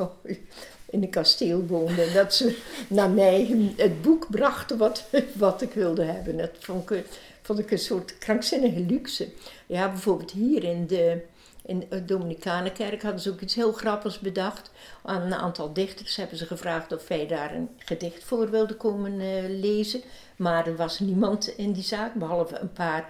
in 0.90 1.02
een 1.02 1.10
kasteel 1.10 1.66
woonde. 1.66 2.12
Dat 2.12 2.34
ze 2.34 2.58
naar 2.88 3.10
mij 3.10 3.72
het 3.76 4.02
boek 4.02 4.26
brachten 4.30 4.78
wat, 4.78 5.04
wat 5.34 5.62
ik 5.62 5.72
wilde 5.72 6.02
hebben. 6.02 6.36
Dat 6.36 6.50
vond 6.58 6.90
ik, 6.90 7.04
vond 7.42 7.58
ik 7.58 7.70
een 7.70 7.78
soort 7.78 8.18
krankzinnige 8.18 8.80
luxe. 8.80 9.28
Ja, 9.66 9.88
bijvoorbeeld 9.88 10.30
hier 10.30 10.64
in 10.64 10.86
de, 10.86 11.20
in 11.68 11.86
de 11.88 12.04
Dominicanenkerk 12.04 13.02
hadden 13.02 13.20
ze 13.20 13.30
ook 13.30 13.40
iets 13.40 13.54
heel 13.54 13.72
grappigs 13.72 14.18
bedacht. 14.18 14.70
Aan 15.02 15.22
een 15.22 15.34
aantal 15.34 15.72
dichters 15.72 16.16
hebben 16.16 16.38
ze 16.38 16.46
gevraagd 16.46 16.92
of 16.92 17.08
wij 17.08 17.26
daar 17.26 17.54
een 17.54 17.68
gedicht 17.78 18.24
voor 18.24 18.50
wilden 18.50 18.76
komen 18.76 19.20
uh, 19.20 19.60
lezen. 19.60 20.02
Maar 20.36 20.66
er 20.66 20.76
was 20.76 20.98
niemand 20.98 21.48
in 21.48 21.72
die 21.72 21.82
zaak, 21.82 22.14
behalve 22.14 22.58
een 22.58 22.72
paar 22.72 23.08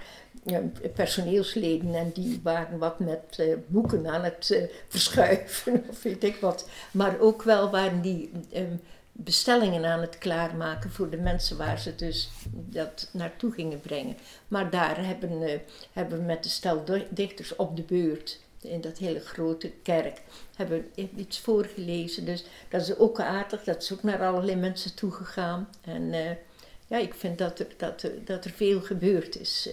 personeelsleden 0.94 1.94
en 1.94 2.10
die 2.14 2.40
waren 2.42 2.78
wat 2.78 2.98
met 2.98 3.36
uh, 3.40 3.54
boeken 3.66 4.06
aan 4.06 4.24
het 4.24 4.50
uh, 4.50 4.62
verschuiven 4.88 5.84
of 5.90 6.02
weet 6.02 6.24
ik 6.24 6.36
wat. 6.36 6.68
Maar 6.90 7.18
ook 7.20 7.42
wel 7.42 7.70
waren 7.70 8.00
die 8.00 8.30
um, 8.54 8.80
bestellingen 9.12 9.84
aan 9.84 10.00
het 10.00 10.18
klaarmaken 10.18 10.90
voor 10.90 11.10
de 11.10 11.16
mensen 11.16 11.56
waar 11.56 11.78
ze 11.78 11.94
dus 11.94 12.30
dat 12.52 13.08
naartoe 13.12 13.52
gingen 13.52 13.80
brengen. 13.80 14.16
Maar 14.48 14.70
daar 14.70 15.06
hebben, 15.06 15.60
hebben 15.92 16.18
we 16.18 16.24
met 16.24 16.42
de 16.42 16.48
stel 16.48 16.84
dichters 17.10 17.56
op 17.56 17.76
de 17.76 17.82
beurt 17.82 18.46
in 18.60 18.80
dat 18.80 18.98
hele 18.98 19.20
grote 19.20 19.72
kerk 19.82 20.20
hebben 20.56 20.86
iets 21.16 21.38
voorgelezen. 21.38 22.24
Dus 22.24 22.44
dat 22.68 22.80
is 22.80 22.96
ook 22.96 23.20
aardig, 23.20 23.64
dat 23.64 23.82
is 23.82 23.92
ook 23.92 24.02
naar 24.02 24.26
allerlei 24.26 24.56
mensen 24.56 24.94
toegegaan. 24.94 25.68
En 25.80 26.12
ja, 26.86 26.98
ik 26.98 27.14
vind 27.14 27.38
dat 27.38 27.58
er, 27.58 27.66
dat 27.76 28.02
er, 28.02 28.24
dat 28.24 28.44
er 28.44 28.50
veel 28.50 28.80
gebeurd 28.80 29.40
is 29.40 29.70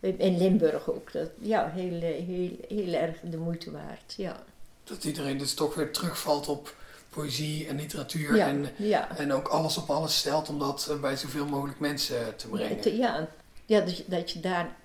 in 0.00 0.38
Limburg 0.38 0.90
ook. 0.90 1.12
Dat, 1.12 1.30
ja, 1.38 1.70
heel, 1.74 2.00
heel, 2.00 2.50
heel 2.68 2.92
erg 2.92 3.16
de 3.20 3.36
moeite 3.36 3.70
waard. 3.70 4.14
Ja. 4.16 4.44
Dat 4.84 5.04
iedereen 5.04 5.38
dus 5.38 5.54
toch 5.54 5.74
weer 5.74 5.92
terugvalt 5.92 6.48
op 6.48 6.74
poëzie 7.08 7.66
en 7.66 7.76
literatuur. 7.76 8.38
en, 8.38 8.66
ja. 8.76 9.16
en 9.16 9.32
ook 9.32 9.48
alles 9.48 9.76
op 9.76 9.90
alles 9.90 10.18
stelt 10.18 10.48
om 10.48 10.58
dat 10.58 10.86
eh, 10.90 11.00
bij 11.00 11.16
zoveel 11.16 11.46
mogelijk 11.46 11.78
mensen 11.78 12.36
te 12.36 12.48
brengen. 12.48 12.96
Ja, 12.96 13.28
ja 13.66 13.80
dat, 13.80 13.96
je, 13.96 14.04
dat 14.06 14.30
je 14.30 14.40
daar 14.40 14.76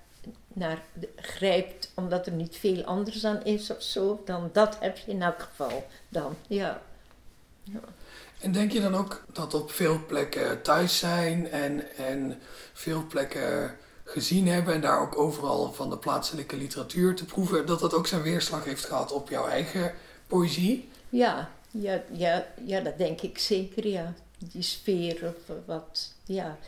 naar 0.54 0.82
grijpt 1.16 1.92
omdat 1.94 2.26
er 2.26 2.32
niet 2.32 2.56
veel 2.56 2.84
anders 2.84 3.24
aan 3.24 3.44
is 3.44 3.70
of 3.70 3.82
zo. 3.82 4.22
Dan 4.24 4.50
dat 4.52 4.76
heb 4.80 4.98
je 4.98 5.10
in 5.10 5.22
elk 5.22 5.42
geval 5.42 5.86
dan. 6.08 6.36
Ja. 6.46 6.82
ja. 7.62 7.80
En 8.40 8.52
denk 8.52 8.72
je 8.72 8.80
dan 8.80 8.94
ook 8.94 9.24
dat 9.32 9.54
op 9.54 9.70
veel 9.70 10.06
plekken 10.06 10.62
thuis 10.62 10.98
zijn 10.98 11.50
en, 11.50 11.96
en 11.96 12.38
veel 12.72 13.06
plekken 13.06 13.76
gezien 14.04 14.48
hebben 14.48 14.74
en 14.74 14.80
daar 14.80 15.00
ook 15.00 15.18
overal 15.18 15.72
van 15.72 15.90
de 15.90 15.98
plaatselijke 15.98 16.56
literatuur 16.56 17.14
te 17.14 17.24
proeven, 17.24 17.66
dat 17.66 17.80
dat 17.80 17.94
ook 17.94 18.06
zijn 18.06 18.22
weerslag 18.22 18.64
heeft 18.64 18.84
gehad 18.84 19.12
op 19.12 19.28
jouw 19.28 19.46
eigen 19.46 19.94
poëzie? 20.26 20.88
Ja, 21.08 21.50
ja, 21.70 22.02
ja, 22.10 22.46
ja 22.64 22.80
dat 22.80 22.98
denk 22.98 23.20
ik 23.20 23.38
zeker, 23.38 23.86
ja. 23.86 24.14
Die 24.38 24.62
sfeer 24.62 25.34
of 25.36 25.56
wat, 25.66 26.14
ja. 26.24 26.58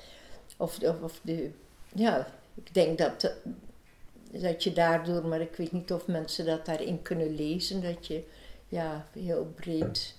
Of, 0.56 0.78
of, 0.78 1.00
of 1.02 1.20
de, 1.22 1.50
ja, 1.94 2.26
ik 2.54 2.74
denk 2.74 2.98
dat, 2.98 3.32
dat 4.40 4.64
je 4.64 4.72
daardoor, 4.72 5.26
maar 5.26 5.40
ik 5.40 5.56
weet 5.56 5.72
niet 5.72 5.92
of 5.92 6.06
mensen 6.06 6.44
dat 6.44 6.66
daarin 6.66 7.02
kunnen 7.02 7.34
lezen, 7.34 7.82
dat 7.82 8.06
je 8.06 8.22
ja, 8.68 9.06
heel 9.12 9.52
breed 9.54 10.14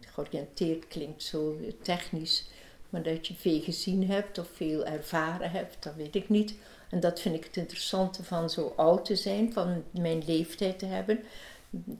georiënteerd 0.00 0.88
klinkt, 0.88 1.22
zo 1.22 1.56
technisch 1.82 2.44
maar 2.88 3.02
dat 3.02 3.26
je 3.26 3.34
veel 3.34 3.60
gezien 3.60 4.10
hebt 4.10 4.38
of 4.38 4.48
veel 4.54 4.84
ervaren 4.84 5.50
hebt, 5.50 5.82
dat 5.82 5.94
weet 5.94 6.14
ik 6.14 6.28
niet. 6.28 6.54
En 6.90 7.00
dat 7.00 7.20
vind 7.20 7.34
ik 7.34 7.44
het 7.44 7.56
interessante 7.56 8.24
van 8.24 8.50
zo 8.50 8.72
oud 8.76 9.04
te 9.04 9.16
zijn, 9.16 9.52
van 9.52 9.84
mijn 9.90 10.22
leeftijd 10.26 10.78
te 10.78 10.86
hebben. 10.86 11.20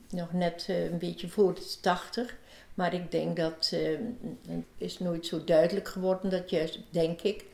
Nog 0.09 0.33
net 0.33 0.67
uh, 0.69 0.83
een 0.83 0.97
beetje 0.97 1.27
voor 1.27 1.53
de 1.53 1.75
tachtig. 1.81 2.35
Maar 2.73 2.93
ik 2.93 3.11
denk 3.11 3.37
dat 3.37 3.71
uh, 3.73 3.99
het 4.47 4.63
is 4.77 4.99
nooit 4.99 5.25
zo 5.25 5.43
duidelijk 5.43 5.87
geworden 5.87 6.29
dat 6.29 6.49
juist, 6.49 6.79
denk 6.89 7.21
ik, 7.21 7.45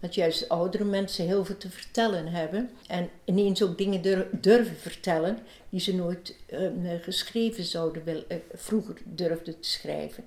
dat 0.00 0.14
juist 0.14 0.48
oudere 0.48 0.84
mensen 0.84 1.26
heel 1.26 1.44
veel 1.44 1.56
te 1.56 1.70
vertellen 1.70 2.26
hebben. 2.26 2.70
En 2.86 3.10
ineens 3.24 3.62
ook 3.62 3.78
dingen 3.78 4.28
durven 4.40 4.76
vertellen 4.76 5.38
die 5.68 5.80
ze 5.80 5.94
nooit 5.94 6.36
uh, 6.52 6.68
geschreven 7.00 7.64
zouden 7.64 8.04
willen, 8.04 8.24
vroeger 8.54 8.96
durfden 9.04 9.60
te 9.60 9.68
schrijven. 9.68 10.24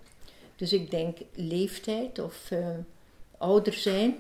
Dus 0.56 0.74
ik 0.74 0.92
denk 0.92 1.18
leeftijd 1.34 2.20
of 2.20 2.52
uh, 2.52 2.68
ouder 3.38 3.74
zijn 3.74 4.16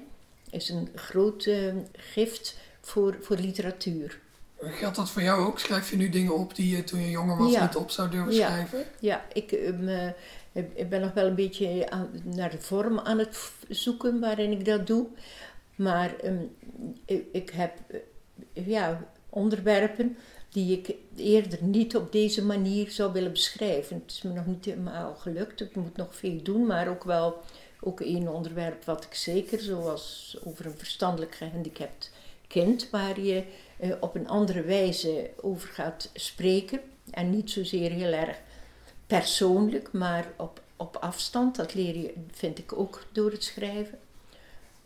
is 0.50 0.70
een 0.70 0.89
groot 0.96 1.50
gift 1.91 2.58
voor, 2.81 3.17
voor 3.22 3.38
literatuur. 3.38 4.20
Geldt 4.60 4.96
dat 4.96 5.10
voor 5.10 5.22
jou 5.22 5.46
ook? 5.46 5.60
Schrijf 5.60 5.89
je 5.89 5.98
nu 5.98 6.10
dingen 6.10 6.36
op 6.36 6.55
die 6.55 6.75
je 6.75 6.84
toen 6.84 7.00
je 7.00 7.10
jonger 7.10 7.38
was 7.38 7.60
niet 7.60 7.75
op 7.75 7.91
zou 7.91 8.10
durven 8.10 8.34
ja. 8.34 8.48
schrijven? 8.48 8.86
Ja, 9.00 9.25
ik, 9.34 9.51
um, 9.51 10.13
ik 10.53 10.89
ben 10.89 11.01
nog 11.01 11.13
wel 11.13 11.25
een 11.25 11.36
beetje 11.36 11.88
naar 12.24 12.50
de 12.50 12.62
vorm 12.62 13.00
aan 13.00 13.20
het 13.20 13.51
zoeken 13.70 14.20
waarin 14.20 14.51
ik 14.51 14.65
dat 14.65 14.88
doe. 14.88 15.08
Maar 15.75 16.15
um, 16.24 16.55
ik, 17.31 17.50
heb 17.50 17.74
ja, 18.53 19.08
onderwerpen 19.29 20.17
die 20.50 20.77
ik 20.77 20.96
eerder 21.15 21.63
niet 21.63 21.96
op 21.96 22.12
deze 22.12 22.46
manier 22.46 22.91
zou 22.91 23.13
willen 23.13 23.31
beschrijven. 23.31 23.96
Het 23.96 24.12
is 24.12 24.22
me 24.22 24.34
nog 24.34 24.46
niet 24.46 24.65
helemaal 24.65 25.15
gelukt, 25.15 25.62
ik 25.62 25.75
moet 25.75 25.98
nog 25.98 26.15
veel 26.15 26.43
doen, 26.43 26.65
maar 26.65 26.88
ook 26.88 27.03
wel 27.03 27.41
ook 27.81 28.01
één 28.01 28.27
onderwerp 28.27 28.86
wat 28.86 29.03
ik 29.03 29.13
zeker, 29.13 29.60
zoals 29.60 30.38
over 30.43 30.65
een 30.65 30.77
verstandelijk 30.77 31.36
gehandicapt 31.36 32.12
kind, 32.48 32.89
waar 32.89 33.20
je 33.20 33.43
eh, 33.77 33.91
op 34.00 34.15
een 34.15 34.27
andere 34.27 34.62
wijze 34.62 35.29
over 35.41 35.70
gaat 35.70 36.10
spreken. 36.13 36.79
En 37.12 37.29
niet 37.29 37.51
zozeer 37.51 37.91
heel 37.91 38.12
erg 38.12 38.38
persoonlijk, 39.18 39.91
maar 39.91 40.32
op, 40.38 40.62
op 40.75 40.96
afstand. 40.96 41.56
Dat 41.56 41.74
leer 41.74 41.98
je, 41.98 42.13
vind 42.32 42.58
ik, 42.58 42.74
ook 42.74 43.03
door 43.12 43.32
het 43.32 43.44
schrijven. 43.44 44.00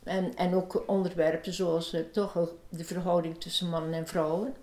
En, 0.03 0.36
en 0.36 0.55
ook 0.55 0.84
onderwerpen 0.88 1.53
zoals 1.53 1.94
uh, 1.94 2.01
toch 2.12 2.50
de 2.70 2.84
verhouding 2.84 3.41
tussen 3.41 3.70
mannen 3.70 3.94
en 3.94 4.08
vrouwen 4.08 4.53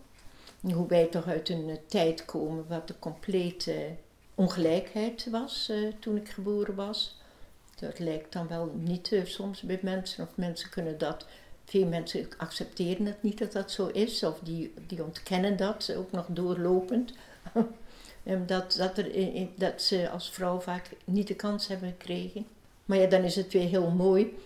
hoe 0.61 0.87
wij 0.89 1.07
toch 1.07 1.27
uit 1.27 1.49
een 1.49 1.71
eh, 1.71 1.77
tijd 1.87 2.25
komen 2.25 2.65
wat 2.69 2.89
de 2.89 2.99
complete 2.99 3.97
ongelijkheid 4.35 5.29
was 5.31 5.73
toen 5.99 6.17
ik 6.17 6.29
geboren 6.29 6.75
was. 6.75 7.21
Dat 7.75 7.99
lijkt 7.99 8.33
dan 8.33 8.49
wel 8.49 8.73
niet 8.75 9.21
soms 9.25 9.61
bij 9.61 9.79
mensen, 9.83 10.25
of 10.25 10.37
mensen 10.37 10.71
kunnen 10.71 10.99
dat, 10.99 11.27
veel 11.65 11.87
mensen 11.87 12.29
accepteren 12.37 13.07
het 13.07 13.23
niet 13.23 13.39
dat 13.39 13.53
dat 13.53 13.71
zo 13.71 13.87
is, 13.87 14.23
of 14.23 14.39
die, 14.43 14.75
die 14.87 15.05
ontkennen 15.05 15.57
dat 15.57 15.95
ook 15.97 16.11
nog 16.11 16.27
doorlopend. 16.29 17.13
dat, 18.47 18.75
dat, 18.79 18.99
er, 18.99 19.11
dat 19.57 19.83
ze 19.83 20.11
als 20.11 20.31
vrouw 20.31 20.61
vaak 20.61 20.91
niet 21.05 21.29
de 21.29 21.35
kans 21.35 21.69
hebben 21.69 21.89
gekregen. 21.89 22.47
Maar 22.85 22.99
ja, 22.99 23.07
dan 23.07 23.23
is 23.23 23.37
het 23.37 23.53
weer 23.53 23.69
heel 23.69 23.91
mooi. 23.91 24.37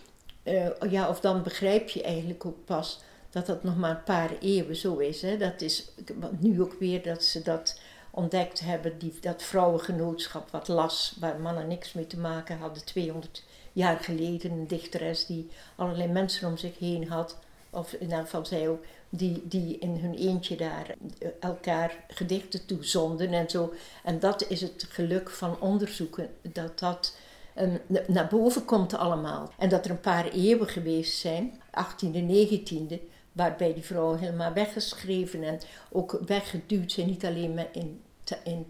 Uh, 0.44 0.66
ja, 0.90 1.08
of 1.08 1.20
dan 1.20 1.42
begrijp 1.42 1.88
je 1.88 2.02
eigenlijk 2.02 2.46
ook 2.46 2.64
pas 2.64 3.00
dat 3.30 3.46
dat 3.46 3.62
nog 3.62 3.76
maar 3.76 3.90
een 3.90 4.02
paar 4.02 4.30
eeuwen 4.40 4.76
zo 4.76 4.96
is. 4.96 5.22
Hè. 5.22 5.36
Dat 5.36 5.60
is 5.60 5.90
nu 6.38 6.62
ook 6.62 6.74
weer 6.78 7.02
dat 7.02 7.24
ze 7.24 7.42
dat 7.42 7.80
ontdekt 8.10 8.60
hebben, 8.60 8.98
die, 8.98 9.14
dat 9.20 9.42
vrouwengenootschap 9.42 10.50
wat 10.50 10.68
las, 10.68 11.16
waar 11.20 11.40
mannen 11.40 11.68
niks 11.68 11.92
mee 11.92 12.06
te 12.06 12.18
maken 12.18 12.58
hadden, 12.58 12.84
200 12.84 13.44
jaar 13.72 13.98
geleden. 13.98 14.50
Een 14.50 14.66
dichteres 14.66 15.26
die 15.26 15.48
allerlei 15.76 16.08
mensen 16.08 16.48
om 16.48 16.56
zich 16.56 16.78
heen 16.78 17.08
had, 17.08 17.38
of 17.70 17.92
in 17.92 18.12
elk 18.12 18.28
geval 18.28 18.68
ook, 18.68 18.84
die, 19.08 19.42
die 19.44 19.78
in 19.78 19.96
hun 19.96 20.14
eentje 20.14 20.56
daar 20.56 20.94
eh, 21.18 21.28
elkaar 21.40 22.04
gedichten 22.08 22.66
toezonden 22.66 23.32
en 23.32 23.50
zo. 23.50 23.72
En 24.04 24.18
dat 24.18 24.48
is 24.48 24.60
het 24.60 24.86
geluk 24.88 25.30
van 25.30 25.60
onderzoeken, 25.60 26.28
dat 26.42 26.78
dat 26.78 27.16
um, 27.58 27.80
naar 28.06 28.28
boven 28.28 28.64
komt 28.64 28.94
allemaal. 28.94 29.52
En 29.58 29.68
dat 29.68 29.84
er 29.84 29.90
een 29.90 30.00
paar 30.00 30.28
eeuwen 30.28 30.68
geweest 30.68 31.18
zijn, 31.18 31.60
18e, 31.70 32.20
19e, 32.28 32.94
waarbij 33.32 33.74
die 33.74 33.82
vrouwen 33.82 34.18
helemaal 34.18 34.52
weggeschreven 34.52 35.42
en 35.42 35.60
ook 35.90 36.20
weggeduwd 36.26 36.92
zijn, 36.92 37.06
niet 37.06 37.24
alleen 37.24 37.66
in, 37.72 38.02
in 38.44 38.66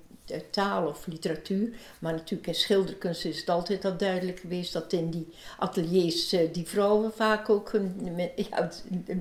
taal 0.50 0.86
of 0.86 1.06
literatuur, 1.06 1.72
maar 1.98 2.12
natuurlijk 2.12 2.48
in 2.48 2.54
schilderkunst 2.54 3.24
is 3.24 3.40
het 3.40 3.48
altijd 3.48 3.84
al 3.84 3.96
duidelijk 3.96 4.40
geweest 4.40 4.72
dat 4.72 4.92
in 4.92 5.10
die 5.10 5.28
ateliers 5.58 6.32
uh, 6.32 6.52
die 6.52 6.66
vrouwen 6.66 7.12
vaak 7.12 7.48
ook 7.48 7.70
ja, 8.50 8.70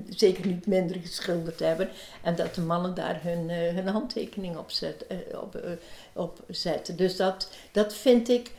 zeker 0.08 0.46
niet 0.46 0.66
minder 0.66 0.96
geschilderd 0.96 1.58
hebben 1.58 1.88
en 2.22 2.36
dat 2.36 2.54
de 2.54 2.60
mannen 2.60 2.94
daar 2.94 3.20
hun, 3.22 3.48
uh, 3.48 3.74
hun 3.74 3.88
handtekening 3.88 4.56
op, 4.56 4.70
op, 5.34 5.60
op 6.12 6.40
zetten. 6.48 6.96
Dus 6.96 7.16
dat, 7.16 7.50
dat 7.72 7.94
vind 7.94 8.28
ik 8.28 8.50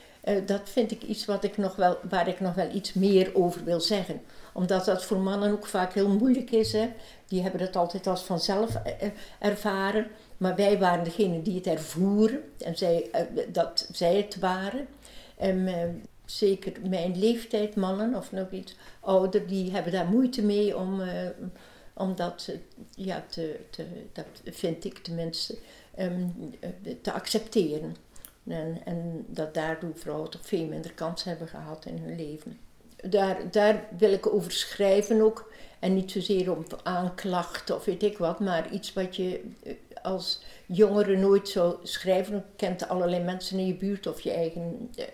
dat 0.46 0.62
vind 0.64 0.92
ik 0.92 1.04
iets 1.04 1.26
wat 1.26 1.44
ik 1.44 1.58
nog 1.58 1.76
wel, 1.76 1.98
waar 2.10 2.28
ik 2.28 2.40
nog 2.40 2.54
wel 2.54 2.70
iets 2.74 2.94
meer 2.94 3.32
over 3.34 3.64
wil 3.64 3.80
zeggen. 3.82 4.22
Omdat 4.54 4.86
dat 4.86 5.06
voor 5.06 5.18
mannen 5.18 5.52
ook 5.52 5.68
vaak 5.68 5.94
heel 5.94 6.10
moeilijk 6.10 6.52
is. 6.52 6.72
Hè? 6.72 6.94
Die 7.28 7.42
hebben 7.42 7.62
het 7.62 7.76
altijd 7.76 8.08
als 8.08 8.22
vanzelf 8.22 8.76
ervaren. 9.40 10.08
Maar 10.38 10.56
wij 10.56 10.80
waren 10.80 11.04
degene 11.04 11.42
die 11.42 11.56
het 11.56 11.68
ervoeren 11.68 12.44
en 12.58 12.78
zij, 12.78 13.10
eh, 13.12 13.22
dat 13.48 13.90
zij 13.92 14.16
het 14.16 14.40
waren. 14.40 14.88
En 15.38 15.58
uh, 15.58 15.84
zeker 16.26 16.74
mijn 16.90 17.20
leeftijd, 17.20 17.76
mannen 17.76 18.16
of 18.16 18.32
nog 18.32 18.52
iets 18.52 18.76
ouder, 19.00 19.48
die 19.48 19.72
hebben 19.72 19.92
daar 19.92 20.08
moeite 20.08 20.42
mee 20.44 20.78
om, 20.78 21.00
uh, 21.00 21.10
om 21.94 22.16
dat, 22.16 22.52
ja, 22.96 23.26
te, 23.30 23.60
te, 23.70 23.86
dat 24.14 24.26
vind 24.44 24.86
ik 24.86 24.98
tenminste, 24.98 25.58
um, 26.00 26.34
te 27.02 27.12
accepteren. 27.12 27.96
En, 28.48 28.78
en 28.86 29.26
dat 29.28 29.54
daardoor 29.54 29.92
vrouwen 29.96 30.30
toch 30.30 30.46
veel 30.46 30.66
minder 30.66 30.94
kans 30.94 31.24
hebben 31.24 31.48
gehad 31.48 31.86
in 31.86 31.98
hun 31.98 32.16
leven. 32.16 32.60
Daar, 33.10 33.52
daar 33.52 33.88
wil 33.98 34.12
ik 34.12 34.34
over 34.34 34.52
schrijven 34.52 35.22
ook. 35.22 35.52
En 35.80 35.94
niet 35.94 36.12
zozeer 36.12 36.56
om 36.56 36.66
aanklachten 36.84 37.76
of 37.76 37.86
weet 37.86 38.04
ik 38.04 38.18
wat, 38.18 38.40
maar 38.40 38.72
iets 38.72 38.94
wat 38.94 39.16
je 39.16 39.42
als 40.08 40.42
jongere 40.66 41.18
nooit 41.18 41.50
zou 41.50 41.76
schrijven. 41.84 42.36
Je 42.36 42.42
kent 42.56 42.88
allerlei 42.88 43.24
mensen 43.24 43.60
in 43.60 43.68
je 43.68 43.76
buurt 43.76 44.08
of 44.08 44.22
je 44.22 44.32
eigen 44.32 44.90
uh, 44.98 45.06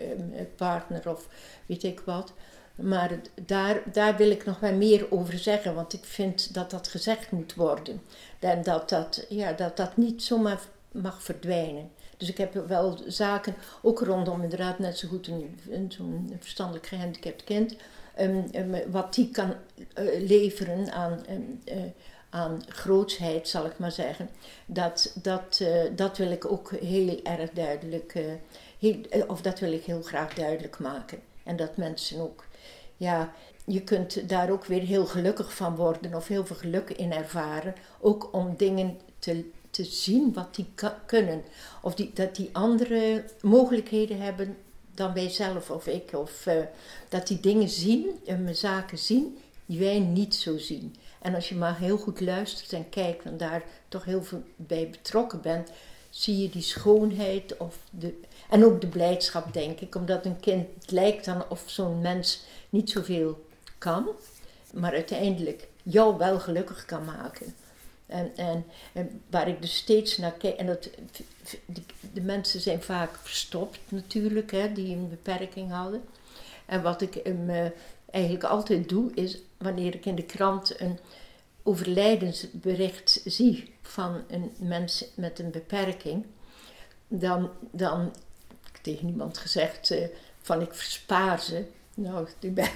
partner 0.56 1.08
of 1.10 1.28
weet 1.66 1.82
ik 1.82 2.00
wat. 2.04 2.32
Maar 2.74 3.10
daar, 3.46 3.82
daar 3.92 4.16
wil 4.16 4.30
ik 4.30 4.44
nog 4.44 4.60
wel 4.60 4.74
meer 4.74 5.06
over 5.10 5.38
zeggen, 5.38 5.74
want 5.74 5.92
ik 5.92 6.04
vind 6.04 6.54
dat 6.54 6.70
dat 6.70 6.88
gezegd 6.88 7.30
moet 7.30 7.54
worden. 7.54 8.00
En 8.38 8.62
dat 8.62 8.88
dat, 8.88 9.26
ja, 9.28 9.52
dat, 9.52 9.76
dat 9.76 9.96
niet 9.96 10.22
zomaar 10.22 10.60
mag 10.92 11.22
verdwijnen. 11.22 11.90
Dus 12.16 12.28
ik 12.28 12.38
heb 12.38 12.66
wel 12.66 12.98
zaken, 13.06 13.54
ook 13.82 14.00
rondom 14.00 14.42
inderdaad 14.42 14.78
net 14.78 14.98
zo 14.98 15.08
goed 15.08 15.26
een, 15.26 15.58
een 15.70 15.92
zo'n 15.92 16.36
verstandelijk 16.40 16.86
gehandicapt 16.86 17.44
kind, 17.44 17.76
um, 18.20 18.90
wat 18.90 19.14
die 19.14 19.30
kan 19.30 19.54
leveren 20.18 20.92
aan 20.92 21.24
uh, 21.64 21.76
aan 22.34 22.62
grootsheid, 22.68 23.48
zal 23.48 23.66
ik 23.66 23.78
maar 23.78 23.92
zeggen. 23.92 24.30
Dat, 24.66 25.16
dat, 25.22 25.58
uh, 25.62 25.82
dat 25.96 26.16
wil 26.16 26.30
ik 26.30 26.44
ook 26.52 26.70
heel 26.70 27.20
erg 27.22 27.50
duidelijk, 27.50 28.14
heel, 28.78 29.00
eh, 29.10 29.22
of 29.26 29.40
dat 29.40 29.58
wil 29.58 29.72
ik 29.72 29.84
heel 29.84 30.02
graag 30.02 30.34
duidelijk 30.34 30.78
maken. 30.78 31.18
En 31.42 31.56
dat 31.56 31.76
mensen 31.76 32.20
ook, 32.20 32.44
ja, 32.96 33.32
je 33.64 33.82
kunt 33.82 34.28
daar 34.28 34.50
ook 34.50 34.64
weer 34.64 34.82
heel 34.82 35.06
gelukkig 35.06 35.54
van 35.54 35.76
worden 35.76 36.14
of 36.14 36.28
heel 36.28 36.46
veel 36.46 36.56
geluk 36.56 36.90
in 36.90 37.12
ervaren. 37.12 37.74
Ook 38.00 38.32
om 38.32 38.54
dingen 38.56 38.98
te, 39.18 39.50
te 39.70 39.84
zien 39.84 40.32
wat 40.32 40.54
die 40.54 40.66
kunnen. 41.06 41.42
Of 41.82 41.94
die, 41.94 42.10
dat 42.14 42.36
die 42.36 42.50
andere 42.52 43.24
mogelijkheden 43.40 44.20
hebben 44.20 44.56
dan 44.94 45.12
wij 45.12 45.28
zelf 45.28 45.70
of 45.70 45.86
ik. 45.86 46.10
Of 46.12 46.48
dat 47.08 47.26
die 47.26 47.40
dingen 47.40 47.68
zien, 47.68 48.20
en 48.26 48.56
zaken 48.56 48.98
zien, 48.98 49.38
die 49.66 49.78
wij 49.78 49.98
niet 49.98 50.34
zo 50.34 50.58
zien. 50.58 50.94
En 51.24 51.34
als 51.34 51.48
je 51.48 51.54
maar 51.54 51.78
heel 51.78 51.96
goed 51.96 52.20
luistert 52.20 52.72
en 52.72 52.88
kijkt 52.88 53.24
en 53.24 53.36
daar 53.36 53.62
toch 53.88 54.04
heel 54.04 54.22
veel 54.22 54.42
bij 54.56 54.88
betrokken 54.90 55.40
bent, 55.40 55.70
zie 56.10 56.38
je 56.38 56.48
die 56.48 56.62
schoonheid 56.62 57.56
of 57.56 57.78
de, 57.90 58.20
en 58.50 58.64
ook 58.64 58.80
de 58.80 58.86
blijdschap, 58.86 59.52
denk 59.52 59.80
ik. 59.80 59.94
Omdat 59.94 60.24
een 60.24 60.40
kind 60.40 60.68
lijkt 60.86 61.24
dan 61.24 61.44
of 61.48 61.62
zo'n 61.66 62.00
mens 62.00 62.42
niet 62.70 62.90
zoveel 62.90 63.46
kan, 63.78 64.08
maar 64.72 64.92
uiteindelijk 64.92 65.68
jou 65.82 66.16
wel 66.18 66.40
gelukkig 66.40 66.84
kan 66.84 67.04
maken. 67.04 67.54
En, 68.06 68.36
en, 68.36 68.64
en 68.92 69.22
waar 69.30 69.48
ik 69.48 69.60
dus 69.60 69.76
steeds 69.76 70.18
naar 70.18 70.32
kijk, 70.32 70.56
en 70.56 70.66
dat, 70.66 70.90
de, 71.66 71.82
de 72.12 72.20
mensen 72.20 72.60
zijn 72.60 72.82
vaak 72.82 73.16
verstopt 73.16 73.78
natuurlijk, 73.88 74.50
hè, 74.50 74.72
die 74.72 74.96
een 74.96 75.08
beperking 75.08 75.70
hadden. 75.70 76.02
En 76.66 76.82
wat 76.82 77.00
ik 77.00 77.20
um, 77.26 77.72
eigenlijk 78.10 78.44
altijd 78.44 78.88
doe, 78.88 79.10
is 79.14 79.38
wanneer 79.58 79.94
ik 79.94 80.06
in 80.06 80.14
de 80.14 80.24
krant 80.24 80.80
een 80.80 80.98
overlijdensbericht 81.62 83.20
zie 83.24 83.74
van 83.82 84.22
een 84.28 84.52
mens 84.58 85.04
met 85.14 85.38
een 85.38 85.50
beperking, 85.50 86.24
dan, 87.08 87.50
dan 87.70 88.12
ik 88.72 88.78
tegen 88.82 89.08
iemand 89.08 89.38
gezegd 89.38 89.90
uh, 89.90 90.06
van 90.40 90.60
ik 90.60 90.74
verspaar 90.74 91.40
ze. 91.40 91.64
Nou, 91.94 92.28
ik, 92.40 92.54
ben, 92.54 92.68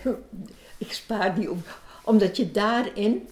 ik 0.78 0.92
spaar 0.92 1.34
die 1.34 1.50
om, 1.50 1.62
omdat 2.04 2.36
je 2.36 2.50
daarin 2.50 3.28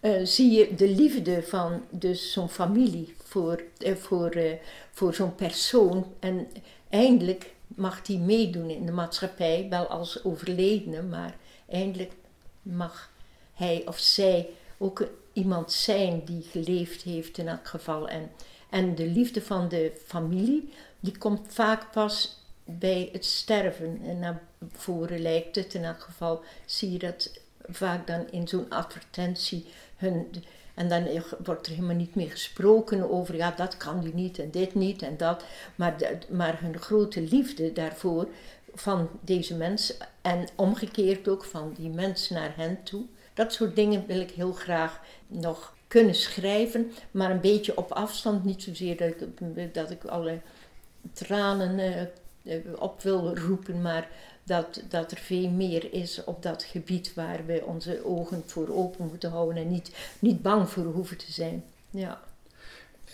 uh, 0.00 0.24
zie 0.24 0.50
je 0.50 0.74
de 0.74 0.88
liefde 0.88 1.42
van 1.42 1.82
dus 1.90 2.32
zo'n 2.32 2.48
familie 2.48 3.14
voor, 3.24 3.62
voor, 3.78 4.58
voor 4.92 5.14
zo'n 5.14 5.34
persoon. 5.34 6.12
En 6.18 6.48
eindelijk 6.88 7.53
mag 7.66 8.02
die 8.02 8.18
meedoen 8.18 8.70
in 8.70 8.86
de 8.86 8.92
maatschappij, 8.92 9.66
wel 9.70 9.86
als 9.86 10.24
overledene, 10.24 11.02
maar 11.02 11.36
eindelijk 11.68 12.12
mag 12.62 13.10
hij 13.52 13.82
of 13.86 13.98
zij 13.98 14.48
ook 14.78 15.08
iemand 15.32 15.72
zijn 15.72 16.24
die 16.24 16.42
geleefd 16.42 17.02
heeft 17.02 17.38
in 17.38 17.48
elk 17.48 17.68
geval. 17.68 18.08
En, 18.08 18.30
en 18.70 18.94
de 18.94 19.06
liefde 19.06 19.42
van 19.42 19.68
de 19.68 19.92
familie, 20.06 20.72
die 21.00 21.18
komt 21.18 21.40
vaak 21.52 21.92
pas 21.92 22.42
bij 22.64 23.08
het 23.12 23.24
sterven. 23.24 24.00
En 24.04 24.18
naar 24.18 24.42
voren 24.72 25.20
lijkt 25.20 25.54
het. 25.56 25.74
In 25.74 25.84
elk 25.84 26.00
geval 26.00 26.42
zie 26.64 26.92
je 26.92 26.98
dat 26.98 27.40
vaak 27.68 28.06
dan 28.06 28.30
in 28.30 28.48
zo'n 28.48 28.70
advertentie. 28.70 29.66
Hun, 29.96 30.30
en 30.74 30.88
dan 30.88 31.22
wordt 31.44 31.66
er 31.66 31.72
helemaal 31.72 31.96
niet 31.96 32.14
meer 32.14 32.30
gesproken 32.30 33.10
over, 33.10 33.36
ja, 33.36 33.50
dat 33.50 33.76
kan 33.76 34.00
die 34.00 34.14
niet 34.14 34.38
en 34.38 34.50
dit 34.50 34.74
niet 34.74 35.02
en 35.02 35.16
dat. 35.16 35.44
Maar, 35.74 35.94
maar 36.30 36.60
hun 36.60 36.78
grote 36.78 37.20
liefde 37.20 37.72
daarvoor 37.72 38.28
van 38.74 39.08
deze 39.20 39.54
mens 39.54 39.96
en 40.22 40.46
omgekeerd 40.54 41.28
ook 41.28 41.44
van 41.44 41.74
die 41.76 41.90
mens 41.90 42.30
naar 42.30 42.52
hen 42.56 42.82
toe. 42.82 43.04
Dat 43.34 43.52
soort 43.52 43.76
dingen 43.76 44.06
wil 44.06 44.20
ik 44.20 44.30
heel 44.30 44.52
graag 44.52 45.00
nog 45.26 45.74
kunnen 45.88 46.14
schrijven, 46.14 46.92
maar 47.10 47.30
een 47.30 47.40
beetje 47.40 47.76
op 47.76 47.92
afstand. 47.92 48.44
Niet 48.44 48.62
zozeer 48.62 48.96
dat 48.96 49.08
ik, 49.08 49.74
dat 49.74 49.90
ik 49.90 50.04
alle 50.04 50.40
tranen 51.12 51.78
uh, 52.42 52.54
op 52.78 53.02
wil 53.02 53.36
roepen, 53.36 53.82
maar 53.82 54.08
dat, 54.44 54.80
dat 54.88 55.10
er 55.10 55.18
veel 55.18 55.48
meer 55.48 55.92
is 55.92 56.24
op 56.24 56.42
dat 56.42 56.62
gebied 56.62 57.14
waar 57.14 57.46
we 57.46 57.62
onze 57.66 58.04
ogen 58.04 58.42
voor 58.46 58.68
open 58.68 59.06
moeten 59.06 59.30
houden 59.30 59.62
en 59.62 59.70
niet, 59.70 59.90
niet 60.18 60.42
bang 60.42 60.68
voor 60.68 60.84
hoeven 60.84 61.16
te 61.16 61.32
zijn. 61.32 61.64
Ja. 61.90 62.20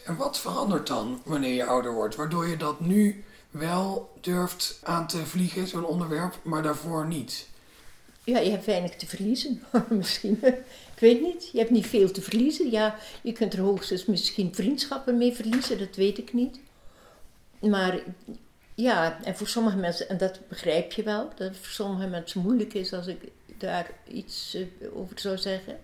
En 0.05 0.17
wat 0.17 0.39
verandert 0.39 0.87
dan 0.87 1.21
wanneer 1.25 1.55
je 1.55 1.65
ouder 1.65 1.93
wordt, 1.93 2.17
waardoor 2.17 2.47
je 2.47 2.57
dat 2.57 2.81
nu 2.81 3.25
wel 3.51 4.13
durft 4.21 4.81
aan 4.83 5.07
te 5.07 5.27
vliegen, 5.27 5.69
zo'n 5.69 5.85
onderwerp, 5.85 6.39
maar 6.43 6.63
daarvoor 6.63 7.07
niet? 7.07 7.49
Ja, 8.25 8.39
je 8.39 8.51
hebt 8.51 8.65
weinig 8.65 8.97
te 8.97 9.07
verliezen. 9.07 9.63
misschien. 9.89 10.39
Ik 10.95 11.01
weet 11.01 11.21
niet. 11.21 11.51
Je 11.53 11.59
hebt 11.59 11.71
niet 11.71 11.87
veel 11.87 12.11
te 12.11 12.23
verliezen. 12.23 12.71
Ja, 12.71 12.99
je 13.23 13.33
kunt 13.33 13.53
er 13.53 13.61
hoogstens 13.61 14.07
misschien 14.07 14.55
vriendschappen 14.55 15.19
mee 15.19 15.33
verliezen, 15.33 15.79
dat 15.79 15.97
weet 15.97 16.19
ik 16.19 16.33
niet. 16.33 16.61
Maar 17.61 18.01
ja, 18.81 19.19
en 19.25 19.37
voor 19.37 19.49
sommige 19.49 19.77
mensen, 19.77 20.09
en 20.09 20.19
dat 20.19 20.41
begrijp 20.49 20.93
je 20.93 21.03
wel, 21.03 21.29
dat 21.29 21.49
het 21.49 21.57
voor 21.57 21.73
sommige 21.73 22.07
mensen 22.07 22.41
moeilijk 22.41 22.75
is 22.75 22.93
als 22.93 23.07
ik 23.07 23.21
daar 23.59 23.91
iets 24.09 24.55
eh, 24.55 24.97
over 24.97 25.19
zou 25.19 25.39
zeggen. 25.39 25.79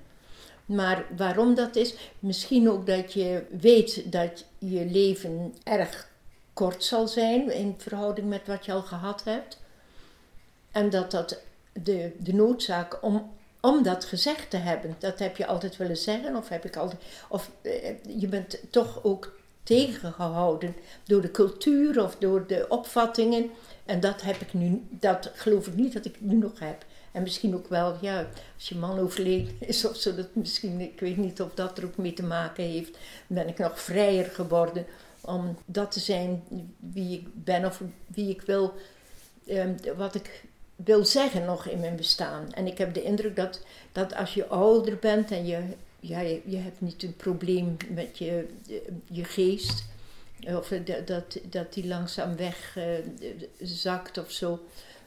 Maar 0.67 1.05
waarom 1.17 1.55
dat 1.55 1.77
is, 1.77 1.95
misschien 2.19 2.71
ook 2.71 2.87
dat 2.87 3.13
je 3.13 3.43
weet 3.61 4.13
dat 4.13 4.45
je 4.59 4.87
leven 4.87 5.55
erg 5.63 6.09
kort 6.53 6.85
zal 6.85 7.09
zijn 7.09 7.53
in 7.53 7.75
verhouding 7.79 8.29
met 8.29 8.47
wat 8.47 8.65
je 8.65 8.73
al 8.73 8.83
gehad 8.83 9.25
hebt. 9.25 9.61
En 10.71 10.91
dat 10.91 11.11
dat 11.11 11.41
de, 11.73 12.13
de 12.19 12.35
noodzaak 12.35 13.03
om, 13.03 13.33
om 13.61 13.83
dat 13.83 14.05
gezegd 14.05 14.51
te 14.51 14.57
hebben. 14.57 14.97
Dat 14.99 15.19
heb 15.19 15.37
je 15.37 15.47
altijd 15.47 15.77
willen 15.77 15.97
zeggen, 15.97 16.37
of 16.37 16.49
heb 16.49 16.65
ik 16.65 16.77
altijd. 16.77 17.03
Of 17.29 17.51
eh, 17.63 17.95
je 18.19 18.29
bent 18.29 18.59
toch 18.71 19.05
ook 19.05 19.36
tegengehouden 19.67 20.75
door 21.05 21.21
de 21.21 21.31
cultuur 21.31 22.03
of 22.03 22.17
door 22.19 22.47
de 22.47 22.67
opvattingen. 22.69 23.51
En 23.85 24.01
dat 24.01 24.23
heb 24.23 24.41
ik 24.41 24.55
nu, 24.55 24.83
dat 24.91 25.31
geloof 25.35 25.67
ik 25.67 25.75
niet 25.75 25.93
dat 25.93 26.05
ik 26.05 26.21
nu 26.21 26.35
nog 26.35 26.59
heb. 26.59 26.85
En 27.13 27.23
misschien 27.23 27.55
ook 27.55 27.69
wel, 27.69 27.97
ja, 28.01 28.27
als 28.55 28.69
je 28.69 28.75
man 28.75 28.99
overleden 28.99 29.55
is 29.69 29.85
of 29.85 29.97
zo, 29.97 30.15
dat 30.15 30.35
misschien, 30.35 30.81
ik 30.81 31.01
weet 31.01 31.17
niet 31.17 31.41
of 31.41 31.55
dat 31.55 31.79
er 31.79 31.85
ook 31.85 31.97
mee 31.97 32.13
te 32.13 32.23
maken 32.23 32.65
heeft, 32.65 32.99
ben 33.27 33.49
ik 33.49 33.59
nog 33.59 33.81
vrijer 33.81 34.25
geworden 34.25 34.87
om 35.21 35.57
dat 35.65 35.93
te 35.93 36.01
zijn 36.01 36.43
wie 36.79 37.19
ik 37.19 37.45
ben 37.45 37.65
of 37.65 37.83
wie 38.07 38.31
ik 38.31 38.43
wil, 38.43 38.75
ehm, 39.47 39.75
wat 39.97 40.15
ik 40.15 40.45
wil 40.77 41.05
zeggen 41.05 41.45
nog 41.45 41.67
in 41.67 41.81
mijn 41.81 41.97
bestaan. 41.97 42.53
En 42.53 42.67
ik 42.67 42.79
heb 42.79 42.95
de 42.95 43.03
indruk 43.03 43.37
dat, 43.37 43.61
dat 43.93 44.15
als 44.15 44.35
je 44.35 44.47
ouder 44.47 44.97
bent 44.99 45.31
en 45.31 45.47
je, 45.47 45.63
ja, 46.09 46.21
je, 46.21 46.57
hebt 46.57 46.81
niet 46.81 47.03
een 47.03 47.17
probleem 47.17 47.77
met 47.89 48.19
je, 48.19 48.49
je 49.11 49.25
geest, 49.25 49.85
of 50.47 50.69
dat, 51.05 51.39
dat 51.51 51.73
die 51.73 51.87
langzaam 51.87 52.37
weg 52.37 52.77
uh, 52.79 52.85
zakt 53.61 54.19
of 54.19 54.31
zo. 54.31 54.61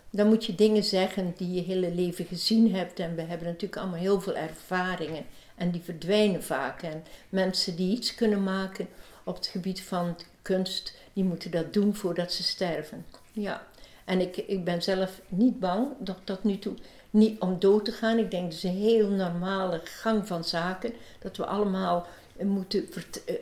Dan 0.10 0.28
moet 0.28 0.46
je 0.46 0.56
dingen 0.56 0.84
zeggen 0.84 1.34
die 1.38 1.54
je 1.54 1.62
hele 1.62 1.94
leven 1.94 2.26
gezien 2.26 2.76
hebt. 2.76 3.00
En 3.00 3.16
we 3.16 3.22
hebben 3.22 3.48
natuurlijk 3.48 3.82
allemaal 3.82 4.00
heel 4.00 4.22
veel 4.22 4.36
ervaringen. 4.36 5.26
En 5.56 5.72
die 5.72 5.82
verdwijnen 5.82 6.44
vaak. 6.44 6.82
En 6.82 7.04
mensen 7.30 7.76
die 7.76 7.96
iets 7.96 8.16
kunnen 8.16 8.44
maken 8.44 8.88
op 9.24 9.36
het 9.36 9.48
gebied 9.48 9.82
van 9.82 10.16
kunst, 10.42 10.94
die 11.14 11.24
moeten 11.24 11.52
dat 11.52 11.74
doen 11.74 11.96
voordat 11.96 12.34
ze 12.34 12.44
sterven. 12.44 13.06
Ja. 13.32 13.68
En 14.06 14.20
ik, 14.20 14.38
ik 14.38 14.64
ben 14.64 14.82
zelf 14.82 15.22
niet 15.28 15.60
bang, 15.60 15.88
nog 16.06 16.18
tot 16.24 16.44
nu 16.44 16.60
toe, 16.60 16.74
niet 17.10 17.40
om 17.40 17.60
dood 17.60 17.86
te 17.86 17.92
gaan. 17.92 18.18
Ik 18.18 18.32
denk 18.32 18.44
dat 18.44 18.54
is 18.54 18.64
een 18.64 18.78
heel 18.78 19.10
normale 19.10 19.82
gang 19.84 20.28
van 20.28 20.44
zaken. 20.44 20.94
Dat 21.20 21.38
we 21.38 21.46
allemaal 21.46 22.08
moeten, 22.42 22.88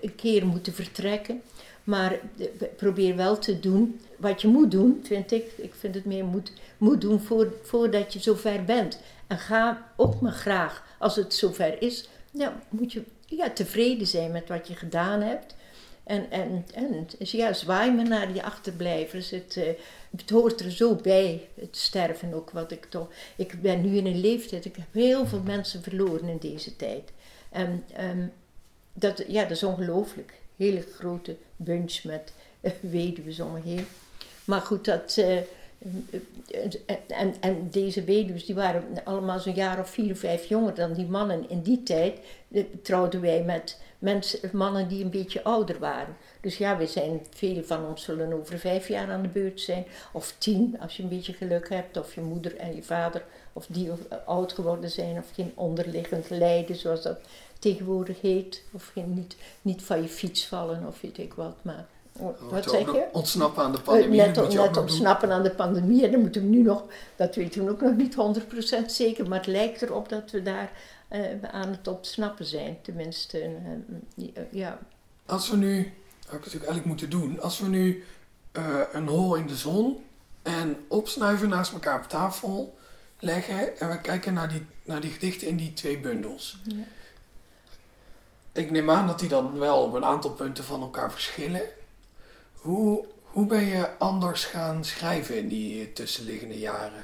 een 0.02 0.16
keer 0.16 0.46
moeten 0.46 0.74
vertrekken. 0.74 1.42
Maar 1.84 2.12
eh, 2.12 2.48
probeer 2.76 3.16
wel 3.16 3.38
te 3.38 3.60
doen 3.60 4.00
wat 4.18 4.42
je 4.42 4.48
moet 4.48 4.72
doen, 4.72 5.02
vind 5.04 5.32
ik. 5.32 5.52
Ik 5.58 5.74
vind 5.74 5.96
het 5.96 6.06
meer 6.06 6.26
moet, 6.26 6.52
moet 6.78 7.02
doen 7.02 7.20
voor, 7.20 7.54
voordat 7.64 8.14
je 8.14 8.20
zover 8.20 8.64
bent. 8.64 9.00
En 9.28 9.38
ga 9.38 9.92
ook 9.96 10.22
maar 10.22 10.32
graag, 10.32 10.84
als 11.00 11.16
het 11.16 11.34
zover 11.34 11.82
is, 11.82 12.10
ja, 12.32 12.62
moet 12.70 12.92
je 12.92 13.04
ja, 13.26 13.50
tevreden 13.50 14.08
zijn 14.08 14.32
met 14.32 14.48
wat 14.48 14.68
je 14.68 14.76
gedaan 14.76 15.22
hebt. 15.22 15.56
En, 16.08 16.32
en, 16.32 16.66
en 16.74 17.08
dus 17.18 17.32
ja, 17.32 17.54
zwaai 17.54 17.92
me 17.92 18.04
naar 18.04 18.34
die 18.34 18.44
achterblijvers. 18.44 19.30
Het, 19.30 19.56
uh, 19.56 19.64
het 20.18 20.30
hoort 20.30 20.60
er 20.62 20.72
zo 20.72 20.96
bij, 20.96 21.48
het 21.54 21.78
sterven 21.78 22.34
ook. 22.34 22.52
Wat 22.52 22.72
ik, 22.72 22.86
toch, 22.86 23.10
ik 23.36 23.62
ben 23.62 23.82
nu 23.82 23.98
in 23.98 24.06
een 24.06 24.20
leeftijd, 24.20 24.66
ik 24.66 24.76
heb 24.76 24.88
heel 24.92 25.28
veel 25.28 25.42
mensen 25.42 25.84
verloren 25.84 26.28
in 26.28 26.38
deze 26.38 26.76
tijd. 26.76 27.12
En 27.50 27.84
um, 28.00 28.32
dat, 28.94 29.24
ja, 29.28 29.42
dat 29.42 29.52
is 29.52 29.64
ongelooflijk. 29.64 30.34
Hele 30.56 30.82
grote 30.82 31.36
bunch 31.56 32.04
met 32.04 32.34
uh, 32.62 32.72
weduwen 32.80 33.46
om. 33.46 33.86
Maar 34.46 34.62
goed, 34.62 34.86
dat, 34.86 35.16
uh, 35.20 35.38
en, 37.08 37.34
en 37.40 37.68
deze 37.72 38.04
weduws 38.04 38.46
die 38.46 38.56
waren 38.56 38.84
allemaal 39.04 39.40
zo'n 39.40 39.54
jaar 39.54 39.80
of 39.80 39.90
vier 39.90 40.12
of 40.12 40.20
vijf 40.20 40.46
jonger 40.46 40.74
dan 40.76 40.94
die 40.94 41.06
mannen. 41.06 41.50
In 41.50 41.62
die 41.62 41.84
tijd 41.84 42.20
trouwden 42.82 43.22
wij 43.22 43.44
met 43.44 43.78
mensen, 44.00 44.50
mannen 44.54 44.88
die 44.88 45.04
een 45.04 45.10
beetje 45.10 45.44
ouder 45.44 45.80
waren. 45.80 46.18
Dus 46.42 46.58
ja, 46.58 46.78
we 46.78 46.88
zijn, 46.88 47.26
veel 47.30 47.64
van 47.64 47.86
ons 47.86 48.04
zullen 48.04 48.34
over 48.34 48.60
vijf 48.60 48.88
jaar 48.88 49.12
aan 49.12 49.22
de 49.22 49.28
beurt 49.28 49.62
zijn. 49.62 49.86
Of 50.12 50.34
tien, 50.38 50.78
als 50.80 50.98
je 50.98 51.04
een 51.04 51.10
beetje 51.10 51.34
geluk 51.34 51.70
hebt. 51.70 51.98
Of 51.98 52.16
je 52.16 52.22
moeder 52.22 52.56
en 52.56 52.76
je 52.76 52.84
vader, 52.84 53.24
of 53.54 53.66
die 53.70 53.92
of, 53.92 54.00
oud 54.26 54.54
geworden 54.54 54.90
zijn. 54.90 55.18
Of 55.18 55.32
geen 55.34 55.52
onderliggend 55.56 56.30
lijden, 56.30 56.76
zoals 56.76 57.02
dat 57.02 57.20
tegenwoordig 57.60 58.22
heet. 58.22 58.64
Of 58.72 58.90
geen, 58.94 59.14
niet, 59.14 59.36
niet 59.62 59.84
van 59.84 60.02
je 60.02 60.08
fiets 60.08 60.48
vallen, 60.48 60.88
of 60.88 61.02
weet 61.02 61.18
ik 61.18 61.34
wat. 61.34 61.56
Maar 61.62 61.86
wat 62.50 62.70
zeg 62.70 62.92
je? 62.92 63.06
Ontsnappen 63.12 63.64
aan 63.64 63.72
de 63.72 63.82
pandemie. 63.82 64.22
Net, 64.22 64.54
net 64.54 64.78
ontsnappen 64.78 65.32
aan 65.32 65.44
de 65.44 65.52
pandemie. 65.52 66.06
En 66.06 66.12
dan 66.12 66.22
moeten 66.22 66.42
we 66.42 66.48
nu 66.48 66.62
nog, 66.62 66.84
dat 67.16 67.36
weten 67.36 67.66
we 67.66 67.72
ook 67.72 67.82
nog 67.82 67.96
niet 67.96 68.16
100% 68.82 68.86
zeker. 68.86 69.28
Maar 69.28 69.38
het 69.38 69.48
lijkt 69.48 69.82
erop 69.82 70.10
dat 70.10 70.32
we 70.32 70.42
daar 70.42 70.72
uh, 71.12 71.44
aan 71.52 71.72
het 71.72 71.88
ontsnappen 71.88 72.46
zijn. 72.46 72.78
Tenminste, 72.82 73.56
uh, 74.16 74.28
ja. 74.52 74.80
Als 75.26 75.50
we 75.50 75.58
nu, 75.58 75.78
had 76.26 76.36
ik 76.36 76.46
natuurlijk 76.46 76.72
eigenlijk 76.72 76.86
moeten 76.86 77.10
doen. 77.10 77.42
Als 77.42 77.60
we 77.60 77.68
nu 77.68 78.04
uh, 78.54 78.80
een 78.92 79.08
hol 79.08 79.36
in 79.36 79.48
de 79.48 79.56
zon 79.56 80.04
en 80.42 80.86
opsnuiven 80.88 81.50
naast 81.50 81.74
elkaar 81.74 82.00
op 82.00 82.10
tafel 82.10 82.78
leggen. 83.20 83.80
En 83.80 83.90
we 83.90 84.02
kijken 84.02 84.34
naar 84.34 84.50
die, 84.50 84.66
naar 84.84 85.02
die 85.02 85.12
gedichten 85.12 85.48
in 85.48 85.58
die 85.58 85.74
twee 85.74 86.00
bundels. 86.00 86.58
Ja. 86.64 86.76
Ik 88.52 88.72
neem 88.72 88.90
aan 88.90 89.08
dat 89.08 89.20
die 89.20 89.30
dan 89.30 89.60
wel 89.60 89.84
op 89.84 89.94
een 89.94 90.06
aantal 90.06 90.32
punten 90.32 90.64
van 90.64 90.82
elkaar 90.82 91.12
verschillen. 91.12 91.62
Hoe, 92.54 93.06
hoe 93.22 93.46
ben 93.46 93.66
je 93.66 93.98
anders 93.98 94.46
gaan 94.46 94.86
schrijven 94.86 95.38
in 95.38 95.48
die 95.48 95.94
tussenliggende 95.94 96.60
jaren? 96.60 97.04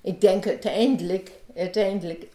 Ik 0.00 0.20
denk 0.20 0.46
uiteindelijk, 0.46 1.30
uiteindelijk 1.56 2.26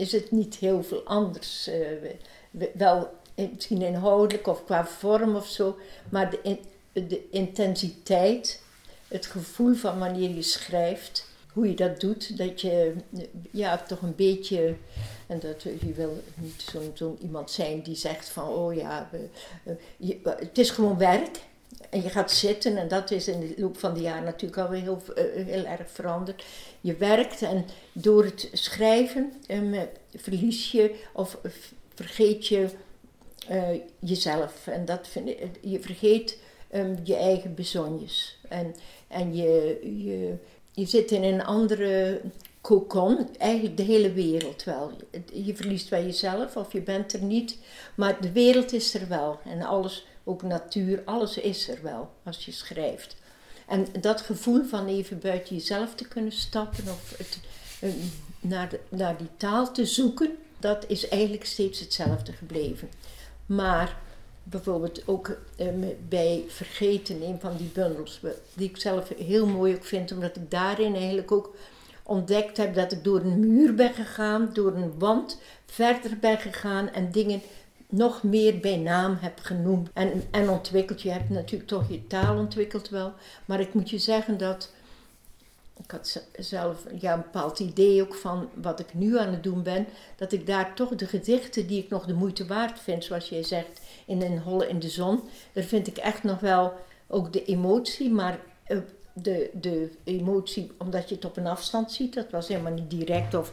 is 0.00 0.12
het 0.12 0.30
niet 0.30 0.54
heel 0.54 0.82
veel 0.82 1.02
anders. 1.04 1.68
Uh, 1.68 2.66
wel 2.72 3.10
misschien 3.34 3.82
inhoudelijk 3.82 4.46
of 4.46 4.64
qua 4.64 4.86
vorm 4.86 5.36
of 5.36 5.46
zo, 5.46 5.76
maar 6.08 6.30
de, 6.30 6.58
de 6.92 7.28
intensiteit, 7.30 8.62
het 9.08 9.26
gevoel 9.26 9.74
van 9.74 9.98
wanneer 9.98 10.30
je 10.30 10.42
schrijft, 10.42 11.28
hoe 11.52 11.68
je 11.68 11.74
dat 11.74 12.00
doet, 12.00 12.38
dat 12.38 12.60
je 12.60 12.94
ja, 13.50 13.78
toch 13.78 14.02
een 14.02 14.14
beetje, 14.14 14.74
en 15.26 15.40
dat 15.40 15.62
je 15.62 15.92
wil 15.94 16.22
niet 16.34 16.62
zo'n 16.70 16.90
zo 16.94 17.16
iemand 17.22 17.50
zijn 17.50 17.82
die 17.82 17.96
zegt 17.96 18.28
van, 18.28 18.48
oh 18.48 18.74
ja, 18.74 19.10
eh, 19.64 19.72
je, 19.96 20.18
het 20.24 20.58
is 20.58 20.70
gewoon 20.70 20.98
werk. 20.98 21.38
En 21.90 22.02
je 22.02 22.08
gaat 22.08 22.32
zitten, 22.32 22.76
en 22.76 22.88
dat 22.88 23.10
is 23.10 23.28
in 23.28 23.40
de 23.40 23.54
loop 23.56 23.78
van 23.78 23.94
de 23.94 24.00
jaren 24.00 24.24
natuurlijk 24.24 24.60
alweer 24.60 24.80
heel, 24.80 25.02
eh, 25.14 25.24
heel 25.46 25.64
erg 25.64 25.90
veranderd. 25.90 26.44
Je 26.80 26.96
werkt 26.96 27.42
en 27.42 27.64
door 27.92 28.24
het 28.24 28.48
schrijven 28.52 29.32
um, 29.48 29.74
verlies 30.16 30.70
je 30.70 30.94
of 31.12 31.38
vergeet 31.94 32.46
je 32.46 32.68
uh, 33.50 33.68
jezelf. 33.98 34.66
En 34.66 34.84
dat 34.84 35.08
vind 35.08 35.28
je 35.60 35.80
vergeet 35.80 36.38
um, 36.74 36.98
je 37.02 37.16
eigen 37.16 37.54
bezonjes. 37.54 38.38
En, 38.48 38.74
en 39.08 39.36
je, 39.36 39.78
je, 40.04 40.34
je 40.72 40.86
zit 40.86 41.10
in 41.10 41.22
een 41.22 41.44
andere 41.44 42.20
cocon, 42.60 43.28
eigenlijk 43.38 43.76
de 43.76 43.82
hele 43.82 44.12
wereld 44.12 44.64
wel. 44.64 44.90
Je 45.32 45.56
verliest 45.56 45.88
wel 45.88 46.02
jezelf 46.02 46.56
of 46.56 46.72
je 46.72 46.80
bent 46.80 47.12
er 47.12 47.22
niet, 47.22 47.58
maar 47.94 48.20
de 48.20 48.32
wereld 48.32 48.72
is 48.72 48.94
er 48.94 49.08
wel. 49.08 49.38
En 49.44 49.62
alles, 49.62 50.06
ook 50.24 50.42
natuur, 50.42 51.02
alles 51.04 51.38
is 51.38 51.68
er 51.68 51.82
wel 51.82 52.10
als 52.22 52.44
je 52.44 52.52
schrijft. 52.52 53.16
En 53.66 53.86
dat 54.00 54.20
gevoel 54.20 54.64
van 54.64 54.86
even 54.86 55.18
buiten 55.18 55.56
jezelf 55.56 55.94
te 55.94 56.08
kunnen 56.08 56.32
stappen 56.32 56.84
of 56.84 57.14
het, 57.18 57.40
eh, 57.80 57.90
naar, 58.40 58.68
de, 58.68 58.80
naar 58.88 59.16
die 59.16 59.30
taal 59.36 59.72
te 59.72 59.86
zoeken, 59.86 60.36
dat 60.58 60.84
is 60.88 61.08
eigenlijk 61.08 61.44
steeds 61.44 61.80
hetzelfde 61.80 62.32
gebleven. 62.32 62.90
Maar 63.46 63.96
bijvoorbeeld 64.42 65.08
ook 65.08 65.38
eh, 65.56 65.66
bij 66.08 66.44
Vergeten, 66.48 67.22
een 67.22 67.40
van 67.40 67.56
die 67.56 67.70
bundels, 67.74 68.20
die 68.54 68.68
ik 68.68 68.76
zelf 68.76 69.12
heel 69.18 69.46
mooi 69.46 69.74
ook 69.74 69.84
vind, 69.84 70.12
omdat 70.12 70.36
ik 70.36 70.50
daarin 70.50 70.94
eigenlijk 70.94 71.32
ook 71.32 71.54
ontdekt 72.02 72.56
heb 72.56 72.74
dat 72.74 72.92
ik 72.92 73.04
door 73.04 73.20
een 73.20 73.54
muur 73.54 73.74
ben 73.74 73.94
gegaan, 73.94 74.50
door 74.52 74.74
een 74.74 74.98
wand 74.98 75.40
verder 75.66 76.18
ben 76.18 76.38
gegaan 76.38 76.88
en 76.88 77.10
dingen 77.10 77.42
nog 77.90 78.22
meer 78.22 78.58
bij 78.58 78.76
naam 78.76 79.16
heb 79.20 79.38
genoemd 79.40 79.88
en, 79.92 80.22
en 80.30 80.48
ontwikkeld. 80.48 81.02
Je 81.02 81.10
hebt 81.10 81.30
natuurlijk 81.30 81.68
toch 81.68 81.88
je 81.88 82.06
taal 82.06 82.36
ontwikkeld 82.36 82.88
wel, 82.88 83.12
maar 83.44 83.60
ik 83.60 83.74
moet 83.74 83.90
je 83.90 83.98
zeggen 83.98 84.38
dat 84.38 84.70
ik 85.84 85.90
had 85.90 86.26
zelf 86.38 86.84
ja, 87.00 87.12
een 87.12 87.22
bepaald 87.22 87.58
idee 87.58 88.02
ook 88.02 88.14
van 88.14 88.48
wat 88.54 88.80
ik 88.80 88.94
nu 88.94 89.18
aan 89.18 89.32
het 89.32 89.42
doen 89.42 89.62
ben, 89.62 89.86
dat 90.16 90.32
ik 90.32 90.46
daar 90.46 90.74
toch 90.74 90.94
de 90.94 91.06
gedichten 91.06 91.66
die 91.66 91.82
ik 91.82 91.90
nog 91.90 92.06
de 92.06 92.14
moeite 92.14 92.46
waard 92.46 92.78
vind, 92.78 93.04
zoals 93.04 93.28
jij 93.28 93.42
zegt, 93.42 93.80
in 94.06 94.22
een 94.22 94.38
holle 94.38 94.68
in 94.68 94.78
de 94.78 94.88
zon, 94.88 95.20
daar 95.52 95.64
vind 95.64 95.86
ik 95.86 95.96
echt 95.96 96.22
nog 96.22 96.40
wel 96.40 96.72
ook 97.06 97.32
de 97.32 97.44
emotie, 97.44 98.10
maar 98.10 98.38
eh, 98.64 98.78
de, 99.12 99.50
de 99.52 99.90
emotie 100.04 100.70
omdat 100.78 101.08
je 101.08 101.14
het 101.14 101.24
op 101.24 101.36
een 101.36 101.46
afstand 101.46 101.92
ziet, 101.92 102.14
dat 102.14 102.30
was 102.30 102.48
helemaal 102.48 102.72
niet 102.72 102.90
direct 102.90 103.34
of, 103.34 103.52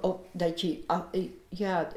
of 0.00 0.16
dat 0.32 0.60
je 0.60 0.82
ah, 0.86 1.02
eh, 1.12 1.22
ja, 1.48 1.88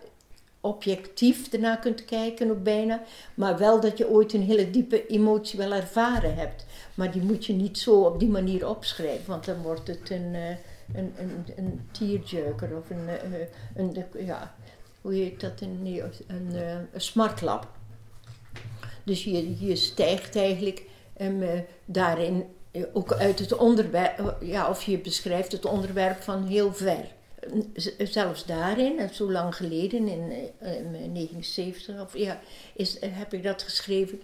objectief 0.65 1.53
ernaar 1.53 1.79
kunt 1.79 2.05
kijken 2.05 2.51
ook 2.51 2.63
bijna, 2.63 3.01
maar 3.33 3.57
wel 3.57 3.79
dat 3.79 3.97
je 3.97 4.09
ooit 4.09 4.33
een 4.33 4.41
hele 4.43 4.69
diepe 4.69 5.07
emotie 5.07 5.59
wel 5.59 5.73
ervaren 5.73 6.35
hebt. 6.35 6.65
Maar 6.93 7.11
die 7.11 7.21
moet 7.21 7.45
je 7.45 7.53
niet 7.53 7.77
zo 7.77 8.01
op 8.01 8.19
die 8.19 8.29
manier 8.29 8.69
opschrijven, 8.69 9.27
want 9.27 9.45
dan 9.45 9.61
wordt 9.61 9.87
het 9.87 10.09
een, 10.09 10.33
uh, 10.33 10.49
een, 10.93 11.13
een, 11.17 11.45
een 11.55 11.89
tearjerker 11.91 12.77
of 12.77 12.89
een, 12.89 13.07
uh, 13.31 13.39
een, 13.75 14.25
ja, 14.25 14.55
hoe 15.01 15.13
heet 15.13 15.39
dat, 15.39 15.61
een, 15.61 16.01
een, 16.27 16.49
uh, 16.53 16.71
een 16.71 17.01
smartlap. 17.01 17.67
Dus 19.03 19.23
je, 19.23 19.65
je 19.65 19.75
stijgt 19.75 20.35
eigenlijk 20.35 20.83
um, 21.21 21.43
daarin 21.85 22.45
ook 22.93 23.13
uit 23.13 23.39
het 23.39 23.55
onderwerp, 23.55 24.37
ja, 24.41 24.69
of 24.69 24.83
je 24.83 24.97
beschrijft 24.97 25.51
het 25.51 25.65
onderwerp 25.65 26.21
van 26.21 26.43
heel 26.43 26.73
ver. 26.73 27.14
Zelfs 27.97 28.45
daarin, 28.45 29.09
zo 29.13 29.31
lang 29.31 29.55
geleden, 29.55 30.07
in, 30.07 30.31
in 30.59 31.11
79 31.11 32.01
of, 32.01 32.17
ja, 32.17 32.39
is, 32.75 32.97
heb 32.99 33.33
ik 33.33 33.43
dat 33.43 33.63
geschreven. 33.63 34.21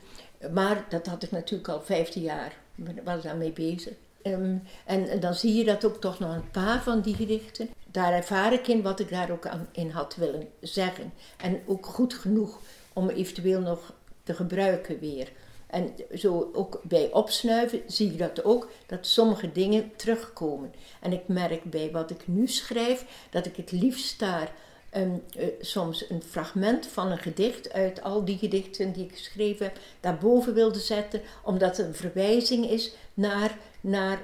Maar 0.54 0.86
dat 0.90 1.08
had 1.08 1.24
ik 1.24 1.32
natuurlijk 1.32 1.70
al 1.70 1.82
15 1.82 2.22
jaar, 2.22 2.56
was 3.04 3.24
daar 3.24 3.38
mee 3.38 3.52
bezig. 3.52 3.94
Ehm, 4.22 4.58
en, 4.86 5.20
dan 5.20 5.34
zie 5.34 5.54
je 5.54 5.64
dat 5.64 5.86
ook 5.86 6.02
toch 6.02 6.20
nog 6.20 6.36
een 6.36 6.52
paar 6.52 6.84
van 6.84 7.02
die 7.02 7.16
gedichten. 7.16 7.70
Daar 7.92 8.14
ervaar 8.14 8.54
ik 8.54 8.68
in 8.68 8.82
wat 8.82 9.00
ik 9.00 9.10
daar 9.10 9.32
ook 9.32 9.48
aan, 9.48 9.68
in 9.72 9.90
had 9.90 10.16
willen 10.16 10.48
zeggen. 10.62 11.14
En 11.38 11.62
ook 11.66 11.86
goed 11.86 12.14
genoeg 12.14 12.60
om 12.94 13.10
eventueel 13.10 13.62
nog 13.62 13.94
te 14.24 14.34
gebruiken 14.34 15.00
weer. 15.00 15.32
En 15.72 15.94
zo 16.14 16.50
ook 16.54 16.82
bij 16.84 17.12
opsnuiven 17.12 17.82
zie 17.88 18.12
ik 18.12 18.18
dat 18.18 18.44
ook, 18.44 18.70
dat 18.86 19.08
sommige 19.08 19.52
dingen 19.52 19.92
terugkomen. 19.96 20.74
En 21.02 21.14
ik 21.14 21.28
merk 21.28 21.64
bij 21.64 21.92
wat 21.92 22.10
ik 22.10 22.28
nu 22.28 22.48
schrijf, 22.48 23.06
dat 23.30 23.46
ik 23.46 23.56
het 23.56 23.72
liefst 23.72 24.20
daar 24.20 24.54
een, 24.90 25.24
uh, 25.38 25.46
soms 25.62 26.10
een 26.10 26.24
fragment 26.24 26.88
van 26.88 27.12
een 27.12 27.18
gedicht 27.18 27.74
uit 27.74 28.04
al 28.04 28.26
die 28.26 28.38
gedichten 28.38 28.92
die 28.92 29.06
ik 29.06 29.12
geschreven 29.12 29.66
heb, 29.66 29.78
daarboven 30.00 30.54
wilde 30.54 30.80
zetten, 30.80 31.22
omdat 31.44 31.78
het 31.78 31.86
een 31.86 31.96
verwijzing 31.96 32.70
is 32.70 32.94
naar, 33.14 33.58
naar 33.82 34.22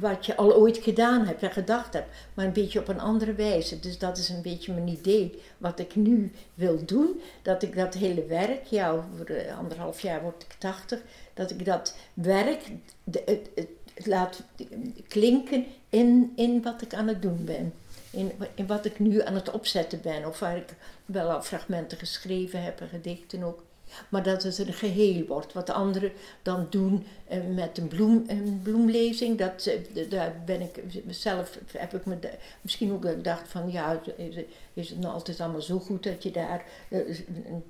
wat 0.00 0.26
je 0.26 0.36
al 0.36 0.54
ooit 0.54 0.78
gedaan 0.78 1.26
hebt 1.26 1.42
en 1.42 1.50
gedacht 1.50 1.92
hebt, 1.92 2.08
maar 2.34 2.44
een 2.44 2.52
beetje 2.52 2.80
op 2.80 2.88
een 2.88 3.00
andere 3.00 3.32
wijze. 3.32 3.80
Dus 3.80 3.98
dat 3.98 4.18
is 4.18 4.28
een 4.28 4.42
beetje 4.42 4.72
mijn 4.72 4.88
idee 4.88 5.42
wat 5.58 5.78
ik 5.78 5.94
nu 5.94 6.32
wil 6.54 6.84
doen. 6.84 7.20
Dat 7.42 7.62
ik 7.62 7.76
dat 7.76 7.94
hele 7.94 8.24
werk, 8.24 8.64
ja, 8.64 8.90
over 8.90 9.36
eh, 9.36 9.58
anderhalf 9.58 10.00
jaar 10.00 10.22
word 10.22 10.42
ik 10.42 10.52
tachtig, 10.58 11.00
dat 11.34 11.50
ik 11.50 11.64
dat 11.64 11.96
werk 12.14 12.62
de, 13.04 13.40
laat 14.04 14.42
klinken 15.08 15.66
in, 15.88 16.32
in 16.36 16.62
wat 16.62 16.82
ik 16.82 16.94
aan 16.94 17.08
het 17.08 17.22
doen 17.22 17.44
ben. 17.44 17.72
In, 18.10 18.32
in 18.54 18.66
wat 18.66 18.84
ik 18.84 18.98
nu 18.98 19.22
aan 19.22 19.34
het 19.34 19.50
opzetten 19.50 20.00
ben, 20.00 20.26
of 20.26 20.38
waar 20.38 20.56
ik 20.56 20.74
wel 21.06 21.30
al 21.30 21.42
fragmenten 21.42 21.98
geschreven 21.98 22.62
heb 22.62 22.80
en 22.80 22.88
gedichten 22.88 23.42
ook. 23.42 23.62
Maar 24.08 24.22
dat 24.22 24.42
het 24.42 24.58
een 24.58 24.72
geheel 24.72 25.26
wordt. 25.26 25.52
Wat 25.52 25.66
de 25.66 25.72
anderen 25.72 26.12
dan 26.42 26.66
doen 26.70 27.06
eh, 27.26 27.38
met 27.54 27.78
een, 27.78 27.88
bloem, 27.88 28.24
een 28.26 28.60
bloemlezing, 28.62 29.38
dat, 29.38 29.66
eh, 29.66 30.10
daar 30.10 30.34
ben 30.46 30.60
ik 30.60 30.82
zelf, 31.08 31.58
heb 31.72 31.94
ik 31.94 32.06
me 32.06 32.18
misschien 32.60 32.92
ook 32.92 33.04
gedacht 33.04 33.48
van 33.48 33.70
ja, 33.70 34.00
is 34.74 34.88
het 34.88 35.00
nou 35.00 35.14
altijd 35.14 35.40
allemaal 35.40 35.60
zo 35.60 35.78
goed 35.78 36.02
dat 36.02 36.22
je 36.22 36.30
daar 36.30 36.64
eh, 36.88 37.00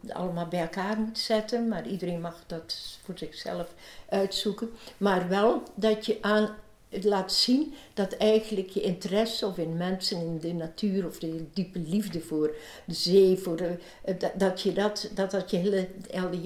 allemaal 0.09 0.47
bij 0.47 0.61
elkaar 0.61 0.99
moet 0.99 1.19
zetten. 1.19 1.69
Maar 1.69 1.87
iedereen 1.87 2.21
mag 2.21 2.45
dat 2.47 2.99
voor 3.05 3.19
zichzelf 3.19 3.75
uitzoeken. 4.09 4.71
Maar 4.97 5.29
wel 5.29 5.63
dat 5.75 6.07
je 6.07 6.19
aan 6.21 6.51
laat 6.91 7.33
zien 7.33 7.75
dat 7.95 8.13
eigenlijk 8.13 8.69
je 8.69 8.81
interesse 8.81 9.47
of 9.47 9.59
in 9.59 9.77
mensen, 9.77 10.21
in 10.21 10.39
de 10.39 10.53
natuur 10.53 11.07
of 11.07 11.19
de 11.19 11.45
diepe 11.53 11.79
liefde 11.79 12.21
voor 12.21 12.57
de 12.85 12.95
zee, 12.95 13.39
voor 13.39 13.59
eh, 14.05 14.15
dat, 14.35 14.61
je 14.61 14.73
dat, 14.73 15.11
dat, 15.15 15.31
dat 15.31 15.51
je 15.51 15.57
hele, 15.57 15.89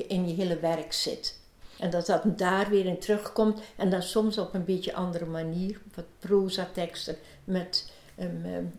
in 0.06 0.28
je 0.28 0.34
hele 0.34 0.58
werk 0.58 0.92
zit. 0.92 1.40
En 1.78 1.90
dat 1.90 2.06
dat 2.06 2.38
daar 2.38 2.70
weer 2.70 2.86
in 2.86 2.98
terugkomt 2.98 3.60
en 3.76 3.90
dan 3.90 4.02
soms 4.02 4.38
op 4.38 4.54
een 4.54 4.64
beetje 4.64 4.94
andere 4.94 5.26
manier, 5.26 5.80
wat 5.94 6.04
proza 6.18 6.68
teksten 6.72 7.16
met 7.44 7.90
um, 8.20 8.72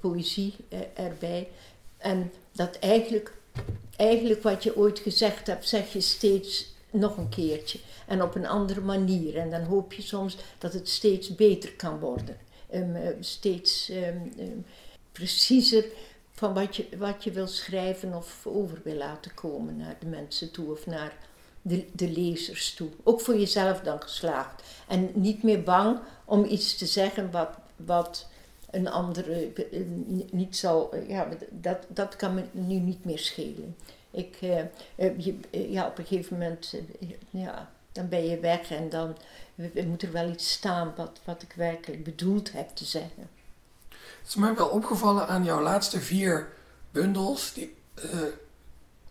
poëzie 0.00 0.54
erbij. 0.94 1.48
En 1.96 2.32
dat 2.52 2.78
eigenlijk, 2.78 3.32
eigenlijk 3.96 4.42
wat 4.42 4.62
je 4.62 4.76
ooit 4.76 4.98
gezegd 4.98 5.46
hebt, 5.46 5.68
zeg 5.68 5.92
je 5.92 6.00
steeds 6.00 6.76
nog 6.90 7.16
een 7.16 7.28
keertje 7.28 7.78
en 8.06 8.22
op 8.22 8.34
een 8.34 8.46
andere 8.46 8.80
manier. 8.80 9.36
En 9.36 9.50
dan 9.50 9.62
hoop 9.62 9.92
je 9.92 10.02
soms 10.02 10.36
dat 10.58 10.72
het 10.72 10.88
steeds 10.88 11.34
beter 11.34 11.72
kan 11.72 11.98
worden. 11.98 12.36
Um, 12.74 12.96
steeds 13.20 13.90
um, 13.90 14.64
preciezer 15.12 15.84
van 16.32 16.54
wat 16.54 16.76
je, 16.76 16.86
wat 16.98 17.24
je 17.24 17.30
wil 17.30 17.46
schrijven 17.46 18.14
of 18.14 18.46
over 18.46 18.80
wil 18.84 18.94
laten 18.94 19.34
komen 19.34 19.76
naar 19.76 19.96
de 20.00 20.06
mensen 20.06 20.50
toe 20.50 20.70
of 20.70 20.86
naar 20.86 21.16
de, 21.62 21.84
de 21.92 22.10
lezers 22.10 22.74
toe. 22.74 22.88
Ook 23.02 23.20
voor 23.20 23.38
jezelf 23.38 23.80
dan 23.80 24.02
geslaagd. 24.02 24.62
En 24.88 25.10
niet 25.14 25.42
meer 25.42 25.62
bang 25.62 25.98
om 26.24 26.44
iets 26.44 26.76
te 26.76 26.86
zeggen 26.86 27.30
wat, 27.30 27.50
wat 27.76 28.26
een 28.70 28.88
andere 28.88 29.52
eh, 29.52 29.80
niet 30.30 30.56
zal. 30.56 30.96
Ja, 31.08 31.28
dat, 31.50 31.86
dat 31.88 32.16
kan 32.16 32.34
me 32.34 32.42
nu 32.50 32.74
niet 32.74 33.04
meer 33.04 33.18
schelen. 33.18 33.76
Ik, 34.10 34.38
uh, 34.42 34.60
je, 34.96 35.38
ja, 35.50 35.86
op 35.86 35.98
een 35.98 36.06
gegeven 36.06 36.38
moment, 36.38 36.74
ja, 37.30 37.70
dan 37.92 38.08
ben 38.08 38.26
je 38.26 38.40
weg 38.40 38.70
en 38.70 38.88
dan 38.88 39.16
moet 39.86 40.02
er 40.02 40.12
wel 40.12 40.28
iets 40.28 40.50
staan 40.50 40.92
wat, 40.96 41.20
wat 41.24 41.42
ik 41.42 41.52
werkelijk 41.56 42.04
bedoeld 42.04 42.52
heb 42.52 42.68
te 42.68 42.84
zeggen. 42.84 43.30
Het 43.88 44.28
is 44.28 44.34
mij 44.34 44.54
wel 44.54 44.68
opgevallen 44.68 45.28
aan 45.28 45.44
jouw 45.44 45.62
laatste 45.62 46.00
vier 46.00 46.48
bundels. 46.90 47.52
Die, 47.52 47.76
uh, 48.04 48.20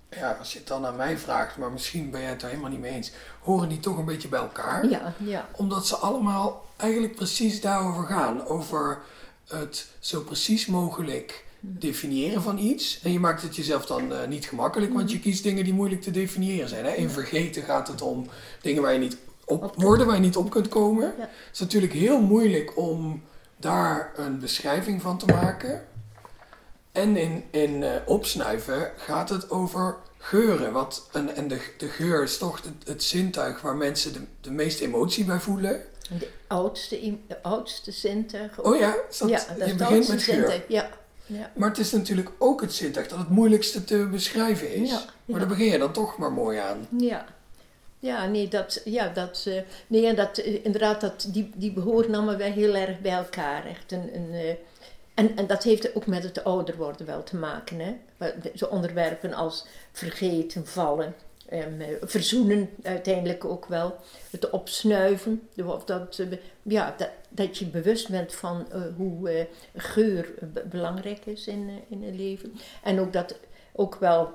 ja, 0.09 0.31
als 0.31 0.53
je 0.53 0.59
het 0.59 0.67
dan 0.67 0.85
aan 0.85 0.95
mij 0.95 1.17
vraagt, 1.17 1.57
maar 1.57 1.71
misschien 1.71 2.11
ben 2.11 2.21
jij 2.21 2.29
het 2.29 2.39
daar 2.39 2.49
helemaal 2.49 2.71
niet 2.71 2.79
mee 2.79 2.91
eens, 2.91 3.11
horen 3.41 3.69
die 3.69 3.79
toch 3.79 3.97
een 3.97 4.05
beetje 4.05 4.27
bij 4.27 4.39
elkaar? 4.39 4.89
Ja, 4.89 5.13
ja. 5.17 5.49
Omdat 5.51 5.87
ze 5.87 5.95
allemaal 5.95 6.65
eigenlijk 6.75 7.15
precies 7.15 7.61
daarover 7.61 8.03
gaan. 8.03 8.45
Over 8.45 9.01
het 9.47 9.87
zo 9.99 10.21
precies 10.21 10.65
mogelijk 10.65 11.45
definiëren 11.69 12.41
van 12.41 12.57
iets. 12.57 12.99
En 13.03 13.11
je 13.11 13.19
maakt 13.19 13.41
het 13.41 13.55
jezelf 13.55 13.85
dan 13.85 14.11
uh, 14.11 14.27
niet 14.27 14.45
gemakkelijk, 14.45 14.93
want 14.93 15.11
je 15.11 15.19
kiest 15.19 15.43
dingen 15.43 15.63
die 15.63 15.73
moeilijk 15.73 16.01
te 16.01 16.11
definiëren 16.11 16.69
zijn. 16.69 16.85
Hè? 16.85 16.91
In 16.91 17.09
vergeten 17.09 17.63
gaat 17.63 17.87
het 17.87 18.01
om 18.01 18.27
dingen 18.61 18.81
waar 18.81 18.93
je 18.93 18.99
niet 18.99 19.17
op 19.45 19.73
woorden 19.75 20.05
waar 20.05 20.15
je 20.15 20.21
niet 20.21 20.37
op 20.37 20.49
kunt 20.49 20.67
komen. 20.67 21.13
Ja. 21.17 21.23
Het 21.23 21.53
is 21.53 21.59
natuurlijk 21.59 21.93
heel 21.93 22.21
moeilijk 22.21 22.77
om 22.77 23.23
daar 23.57 24.11
een 24.15 24.39
beschrijving 24.39 25.01
van 25.01 25.17
te 25.17 25.25
maken. 25.25 25.85
En 26.91 27.17
in, 27.17 27.43
in 27.51 27.81
uh, 27.81 27.89
opsnuiven 28.05 28.91
gaat 28.97 29.29
het 29.29 29.49
over 29.49 29.97
geuren. 30.17 30.71
Wat, 30.71 31.09
en 31.11 31.35
en 31.35 31.47
de, 31.47 31.59
de 31.77 31.87
geur 31.87 32.23
is 32.23 32.37
toch 32.37 32.61
het, 32.63 32.87
het 32.87 33.03
zintuig 33.03 33.61
waar 33.61 33.75
mensen 33.75 34.13
de, 34.13 34.19
de 34.41 34.51
meeste 34.51 34.83
emotie 34.83 35.25
bij 35.25 35.39
voelen. 35.39 35.81
De 36.19 36.29
oudste, 36.47 37.17
de 37.27 37.43
oudste 37.43 37.91
zintuig. 37.91 38.61
Oh 38.61 38.77
ja, 38.77 38.95
dat, 39.19 39.29
ja, 39.29 39.41
dat 39.57 39.67
je 39.67 39.75
begint 39.75 40.07
met 40.07 40.23
geur. 40.23 40.35
Zintuig, 40.35 40.63
ja. 40.67 40.89
Ja. 41.27 41.51
Maar 41.55 41.69
het 41.69 41.77
is 41.77 41.91
natuurlijk 41.91 42.29
ook 42.37 42.61
het 42.61 42.73
zintuig 42.73 43.07
dat 43.07 43.19
het 43.19 43.29
moeilijkste 43.29 43.83
te 43.83 44.07
beschrijven 44.11 44.73
is. 44.73 44.89
Ja, 44.89 45.01
Maar 45.25 45.39
daar 45.39 45.47
begin 45.47 45.65
je 45.65 45.77
dan 45.77 45.93
toch 45.93 46.17
maar 46.17 46.31
mooi 46.31 46.57
aan. 46.57 46.87
Ja. 46.97 47.25
Ja, 47.99 48.25
nee, 48.25 48.47
dat, 48.47 48.81
ja, 48.85 49.07
dat, 49.07 49.45
uh, 49.47 49.61
nee, 49.87 50.07
en 50.07 50.15
dat, 50.15 50.37
uh, 50.37 50.65
inderdaad, 50.65 51.01
dat, 51.01 51.27
die, 51.31 51.51
die 51.55 51.73
allemaal 51.79 52.37
wel 52.37 52.51
heel 52.51 52.75
erg 52.75 52.99
bij 52.99 53.11
elkaar. 53.11 53.65
Echt 53.65 53.91
een, 53.91 54.15
een, 54.15 54.33
uh, 54.33 54.49
en, 55.13 55.35
en 55.35 55.47
dat 55.47 55.63
heeft 55.63 55.95
ook 55.95 56.05
met 56.05 56.23
het 56.23 56.43
ouder 56.43 56.75
worden 56.75 57.05
wel 57.05 57.23
te 57.23 57.35
maken. 57.35 57.79
Hè? 57.79 57.95
Zo 58.55 58.65
onderwerpen 58.65 59.33
als 59.33 59.65
vergeten, 59.91 60.67
vallen, 60.67 61.15
um, 61.53 61.81
verzoenen 62.01 62.69
uiteindelijk 62.83 63.45
ook 63.45 63.65
wel. 63.65 63.95
Het 64.29 64.49
opsnuiven. 64.49 65.49
Of 65.65 65.83
dat, 65.83 66.21
ja, 66.61 66.95
dat, 67.29 67.57
je 67.57 67.65
bewust 67.65 68.09
bent 68.09 68.33
van 68.33 68.67
uh, 68.73 68.81
hoe 68.95 69.47
geur 69.75 70.33
belangrijk 70.69 71.25
is 71.25 71.47
in, 71.47 71.69
in 71.89 72.03
het 72.03 72.15
leven. 72.15 72.53
En 72.83 72.99
ook 72.99 73.13
dat 73.13 73.35
ook 73.73 73.95
wel 73.95 74.33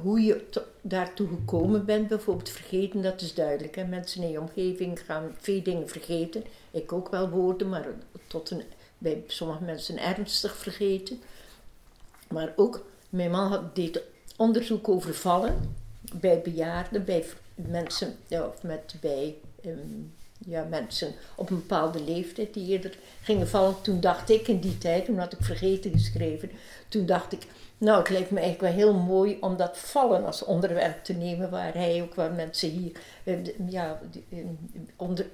hoe 0.00 0.20
je 0.20 0.44
daartoe 0.80 1.28
gekomen 1.28 1.84
bent, 1.84 2.08
bijvoorbeeld 2.08 2.50
vergeten, 2.50 3.02
dat 3.02 3.20
is 3.20 3.34
duidelijk. 3.34 3.74
Hè? 3.74 3.84
Mensen 3.84 4.22
in 4.22 4.30
je 4.30 4.40
omgeving 4.40 5.00
gaan 5.00 5.34
veel 5.38 5.62
dingen 5.62 5.88
vergeten. 5.88 6.44
Ik 6.70 6.92
ook 6.92 7.08
wel 7.08 7.28
woorden, 7.28 7.68
maar 7.68 7.86
tot 8.26 8.50
een, 8.50 8.62
bij 8.98 9.24
sommige 9.26 9.64
mensen 9.64 9.98
ernstig 9.98 10.56
vergeten. 10.56 11.20
Maar 12.28 12.52
ook, 12.56 12.86
mijn 13.08 13.30
man 13.30 13.48
had, 13.48 13.74
deed 13.74 14.02
onderzoek 14.36 14.88
over 14.88 15.14
vallen 15.14 15.80
bij 16.20 16.40
bejaarden, 16.40 17.04
bij 17.04 17.24
mensen, 17.54 18.16
ja, 18.26 18.46
of 18.46 18.62
met, 18.62 18.94
bij 19.00 19.34
um, 19.66 20.14
ja, 20.46 20.64
mensen 20.64 21.14
op 21.34 21.50
een 21.50 21.56
bepaalde 21.56 22.04
leeftijd 22.04 22.54
die 22.54 22.68
eerder 22.68 22.98
gingen 23.22 23.48
vallen. 23.48 23.80
Toen 23.82 24.00
dacht 24.00 24.30
ik 24.30 24.48
in 24.48 24.60
die 24.60 24.78
tijd, 24.78 25.08
had 25.16 25.32
ik 25.32 25.42
vergeten 25.42 25.90
geschreven, 25.90 26.50
toen 26.88 27.06
dacht 27.06 27.32
ik, 27.32 27.46
nou 27.78 27.98
het 27.98 28.08
lijkt 28.08 28.30
me 28.30 28.40
eigenlijk 28.40 28.74
wel 28.74 28.84
heel 28.84 29.00
mooi 29.00 29.36
om 29.40 29.56
dat 29.56 29.78
vallen 29.78 30.24
als 30.24 30.44
onderwerp 30.44 31.04
te 31.04 31.12
nemen, 31.12 31.50
waar 31.50 31.74
hij 31.74 32.02
ook 32.02 32.14
waar 32.14 32.32
mensen 32.32 32.68
hier 32.68 32.92
ja, 33.68 34.00
onder, 34.96 35.26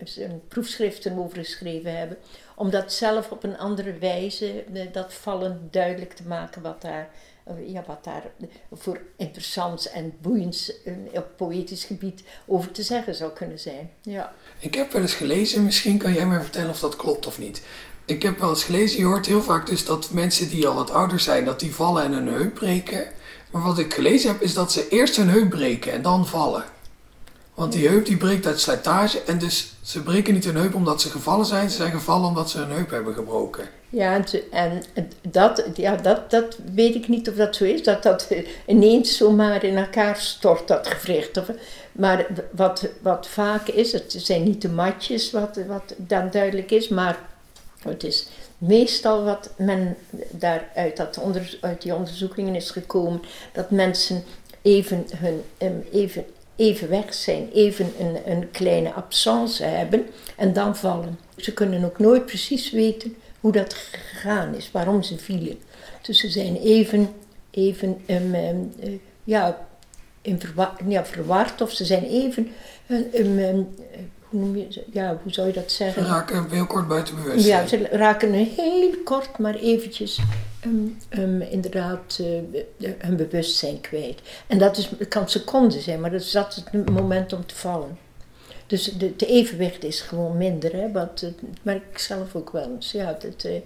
proefschriften 0.49 1.19
over 1.19 1.39
geschreven 1.39 1.99
hebben. 1.99 2.17
Om 2.55 2.71
dat 2.71 2.93
zelf 2.93 3.31
op 3.31 3.45
een 3.45 3.59
andere 3.59 3.93
wijze, 3.93 4.65
eh, 4.75 4.93
dat 4.93 5.15
vallen 5.15 5.69
duidelijk 5.71 6.13
te 6.13 6.27
maken 6.27 6.63
wat 6.63 6.83
daar 6.83 7.11
eh, 7.49 7.73
ja, 7.73 7.85
wat 7.87 8.05
daar 8.05 8.23
voor 8.73 9.01
interessants 9.17 9.89
en 9.89 10.13
boeiends 10.21 10.73
op 11.13 11.27
poëtisch 11.37 11.85
gebied 11.85 12.23
over 12.47 12.71
te 12.71 12.83
zeggen 12.83 13.15
zou 13.15 13.33
kunnen 13.33 13.59
zijn. 13.59 13.91
Ja. 14.01 14.33
Ik 14.59 14.75
heb 14.75 14.93
wel 14.93 15.03
eens 15.03 15.15
gelezen, 15.15 15.65
misschien 15.65 15.99
kan 15.99 16.13
jij 16.13 16.27
mij 16.27 16.41
vertellen 16.41 16.71
of 16.71 16.81
dat 16.81 16.97
klopt 16.97 17.27
of 17.27 17.39
niet. 17.39 17.63
Ik 18.05 18.23
heb 18.23 18.39
wel 18.39 18.49
eens 18.49 18.65
gelezen, 18.65 18.99
je 18.99 19.05
hoort 19.05 19.27
heel 19.27 19.43
vaak 19.43 19.67
dus 19.67 19.85
dat 19.85 20.11
mensen 20.11 20.49
die 20.49 20.67
al 20.67 20.75
wat 20.75 20.91
ouder 20.91 21.21
zijn, 21.21 21.45
dat 21.45 21.61
die 21.61 21.75
vallen 21.75 22.05
en 22.05 22.13
hun 22.13 22.29
heup 22.29 22.55
breken. 22.55 23.07
Maar 23.51 23.63
wat 23.63 23.79
ik 23.79 23.95
gelezen 23.95 24.31
heb, 24.31 24.41
is 24.41 24.55
dat 24.55 24.73
ze 24.73 24.89
eerst 24.89 25.17
hun 25.17 25.29
heup 25.29 25.49
breken 25.49 25.93
en 25.93 26.03
dan 26.03 26.27
vallen. 26.27 26.65
Want 27.59 27.73
die 27.73 27.89
heup 27.89 28.07
die 28.07 28.17
breekt 28.17 28.47
uit 28.47 28.61
slijtage 28.61 29.23
en 29.23 29.39
dus 29.39 29.73
ze 29.83 30.03
breken 30.03 30.35
niet 30.35 30.45
hun 30.45 30.57
heup 30.57 30.75
omdat 30.75 31.01
ze 31.01 31.11
gevallen 31.11 31.47
zijn, 31.47 31.71
ze 31.71 31.77
zijn 31.77 31.91
gevallen 31.91 32.29
omdat 32.29 32.51
ze 32.51 32.59
hun 32.59 32.71
heup 32.71 32.91
hebben 32.91 33.15
gebroken. 33.15 33.69
Ja, 33.89 34.15
en, 34.15 34.25
en 34.51 35.11
dat, 35.29 35.65
ja, 35.75 35.97
dat, 35.97 36.31
dat 36.31 36.59
weet 36.75 36.95
ik 36.95 37.09
niet 37.09 37.29
of 37.29 37.35
dat 37.35 37.57
zo 37.57 37.65
is, 37.65 37.83
dat 37.83 38.03
dat 38.03 38.29
ineens 38.67 39.17
zomaar 39.17 39.65
in 39.65 39.77
elkaar 39.77 40.17
stort, 40.17 40.69
dat 40.69 40.87
gewricht. 40.87 41.41
Maar 41.93 42.27
wat, 42.51 42.89
wat 43.03 43.29
vaak 43.29 43.69
is, 43.69 43.93
het 43.93 44.15
zijn 44.19 44.43
niet 44.43 44.63
de 44.63 44.69
matjes 44.69 45.31
wat, 45.31 45.59
wat 45.67 45.95
dan 45.97 46.29
duidelijk 46.31 46.71
is, 46.71 46.89
maar 46.89 47.19
het 47.83 48.05
is 48.05 48.29
meestal 48.59 49.25
wat 49.25 49.51
men 49.57 49.97
daaruit 50.31 50.97
dat 50.97 51.19
onder, 51.19 51.59
uit 51.61 51.83
die 51.83 51.95
onderzoekingen 51.95 52.55
is 52.55 52.71
gekomen, 52.71 53.23
dat 53.53 53.71
mensen 53.71 54.25
even, 54.63 55.07
hun, 55.17 55.45
even, 55.93 56.25
even 56.59 56.89
weg 56.89 57.15
zijn, 57.15 57.49
even 57.53 57.93
een, 57.99 58.17
een 58.33 58.51
kleine 58.51 58.93
absence 58.93 59.65
hebben 59.65 60.07
en 60.37 60.53
dan 60.53 60.77
vallen. 60.77 61.19
Ze 61.37 61.53
kunnen 61.53 61.85
ook 61.85 61.99
nooit 61.99 62.27
precies 62.27 62.71
weten 62.71 63.15
hoe 63.41 63.53
dat 63.53 63.75
gegaan 63.75 64.55
is, 64.55 64.71
waarom 64.73 65.03
ze 65.03 65.19
vielen. 65.19 65.59
Dus 66.03 66.19
ze 66.21 66.29
zijn 66.29 66.57
even, 66.57 67.09
even 67.51 67.97
em, 68.07 68.35
em, 68.35 68.73
eh, 68.81 68.91
ja, 69.25 69.67
in 70.23 70.41
verwa 70.41 70.77
ja, 70.89 71.05
verward 71.07 71.61
of 71.61 71.71
ze 71.73 71.85
zijn 71.85 72.05
even, 72.05 72.49
eh, 72.87 72.97
em, 72.97 73.39
em, 73.39 73.69
eh, 73.93 73.99
hoe, 74.29 74.41
noem 74.41 74.57
je, 74.57 74.67
ze- 74.71 74.85
ja, 74.93 75.19
hoe 75.23 75.33
zou 75.33 75.47
je 75.47 75.53
dat 75.53 75.71
Ze 75.71 75.77
zeggen? 75.77 76.05
raken 76.07 76.51
heel 76.51 76.67
kort 76.67 76.89
buiten 76.89 77.15
bewustzijn. 77.15 77.61
Ja, 77.63 77.67
ze 77.67 77.89
raken 77.97 78.33
een 78.35 78.51
heel 78.57 78.91
kort, 79.05 79.39
maar 79.39 79.55
eventjes 79.55 80.19
inderdaad 81.51 82.17
de- 82.17 82.67
hun 82.99 83.17
bewustzijn 83.17 83.81
kwijt. 83.81 84.21
En 84.47 84.59
dat 84.59 84.77
is, 84.77 84.91
kan 85.09 85.29
seconden 85.29 85.81
zijn, 85.81 86.01
maar 86.01 86.11
dat 86.11 86.21
is 86.21 86.33
het 86.35 86.91
moment 86.91 87.33
om 87.33 87.47
te 87.47 87.55
vallen. 87.55 87.99
Dus 88.69 88.85
de, 88.85 89.27
evenwicht 89.27 89.85
is 89.85 90.01
gewoon 90.01 90.37
minder, 90.37 90.73
hè, 90.73 90.85
eh, 90.87 90.93
dat 90.93 91.25
merk 91.63 91.83
ik 91.91 91.99
zelf 91.99 92.35
ook 92.35 92.51
wel 92.51 92.71
eens. 92.75 92.93
Ja, 92.93 93.13
dat, 93.21 93.45
eh, 93.45 93.61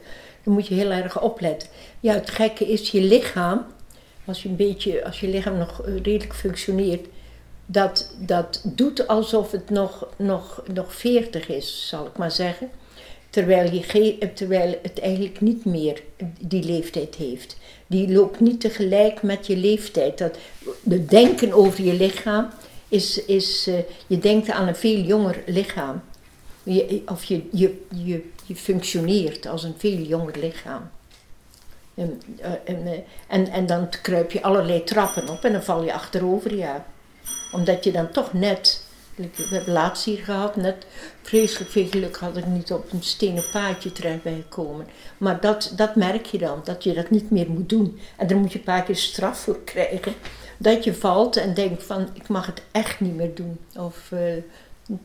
moet 0.45 0.67
je 0.67 0.75
heel 0.75 0.91
erg 0.91 1.21
opletten. 1.21 1.69
Ja, 2.01 2.15
het 2.15 2.31
gekke 2.31 2.69
is 2.69 2.91
je 2.91 3.01
lichaam, 3.01 3.65
als 4.25 4.43
je, 4.43 4.49
een 4.49 4.57
beetje, 4.57 5.05
als 5.05 5.21
je 5.21 5.29
lichaam 5.29 5.59
nog 5.59 5.83
eh, 5.83 5.95
redelijk 5.95 6.35
functioneert, 6.35 7.07
dat, 7.67 8.15
dat 8.19 8.63
doet 8.65 9.07
alsof 9.07 9.51
het 9.51 9.71
nog, 9.71 10.09
nog, 10.17 10.63
nog 10.73 10.95
40 10.95 11.49
is, 11.49 11.89
zal 11.89 12.07
ik 12.07 12.17
maar 12.17 12.31
zeggen. 12.31 12.71
Terwijl, 13.33 13.73
je 13.73 14.33
terwijl 14.35 14.79
het 14.83 15.01
eigenlijk 15.01 15.41
niet 15.41 15.65
meer 15.65 16.03
die 16.41 16.65
leeftijd 16.65 17.15
heeft. 17.15 17.57
Die 17.87 18.13
loopt 18.13 18.41
niet 18.41 18.61
tegelijk 18.61 19.23
met 19.23 19.47
je 19.47 19.57
leeftijd. 19.57 20.19
Dat, 20.19 20.39
de 20.83 21.05
denken 21.05 21.53
over 21.53 21.85
je 21.85 21.95
lichaam 21.95 22.49
is, 22.89 23.25
is 23.25 23.67
eh, 23.67 23.75
je 24.07 24.19
denkt 24.19 24.51
aan 24.51 24.69
een 24.69 24.77
veel 24.77 25.01
jonger 25.01 25.43
lichaam. 25.47 26.03
Je, 26.63 27.03
of 27.07 27.25
je, 27.25 27.43
je, 27.53 27.81
je, 27.89 28.31
je 28.47 28.57
functioneert 28.57 29.47
als 29.47 29.65
een 29.65 29.75
veel 29.79 29.99
jonger 29.99 30.39
lichaam. 30.39 30.91
En, 31.95 32.21
eh, 32.41 32.53
eh, 32.65 32.99
en, 33.29 33.49
en 33.49 33.67
dan 33.67 33.89
kruip 34.03 34.31
je 34.31 34.43
allerlei 34.43 34.85
trappen 34.85 35.29
op 35.29 35.45
en 35.45 35.53
dan 35.53 35.63
val 35.63 35.85
je 35.85 35.93
achterover, 35.93 36.57
ja. 36.57 36.87
Omdat 37.53 37.85
je 37.85 37.93
dan 37.93 38.11
toch 38.11 38.33
net, 38.33 38.85
we 39.15 39.29
hebben 39.51 39.73
laatst 39.73 40.05
hier 40.05 40.25
gehad, 40.25 40.57
net 40.57 40.87
vreselijk 41.23 41.71
veel 41.71 41.87
geluk 41.87 42.17
had 42.17 42.37
ik 42.37 42.47
niet 42.47 42.73
op 42.73 42.93
een 42.93 43.03
stenen 43.03 43.45
paadje 43.53 43.93
terecht 43.93 44.23
ben 44.23 44.43
gekomen. 44.43 44.87
Maar 45.19 45.41
dat, 45.41 45.73
dat 45.77 45.97
merk 45.97 46.27
je 46.27 46.39
dan, 46.39 46.61
dat 46.65 46.85
je 46.85 46.93
dat 46.93 47.11
niet 47.11 47.31
meer 47.31 47.51
moet 47.51 47.69
doen. 47.69 47.99
En 48.17 48.27
daar 48.27 48.39
moet 48.39 48.53
je 48.53 48.59
een 48.59 48.65
paar 48.65 48.83
keer 48.83 48.97
straf 48.97 49.39
voor 49.39 49.65
krijgen. 49.65 50.15
Dat 50.59 50.85
je 50.85 50.95
valt 50.95 51.37
en 51.37 51.55
denkt 51.55 51.83
van, 51.83 52.09
ik 52.13 52.29
mag 52.29 52.47
het 52.47 52.63
echt 52.71 53.01
niet 53.01 53.17
meer 53.17 53.35
doen. 53.35 53.59
Of 53.77 54.13
eh, 54.13 54.21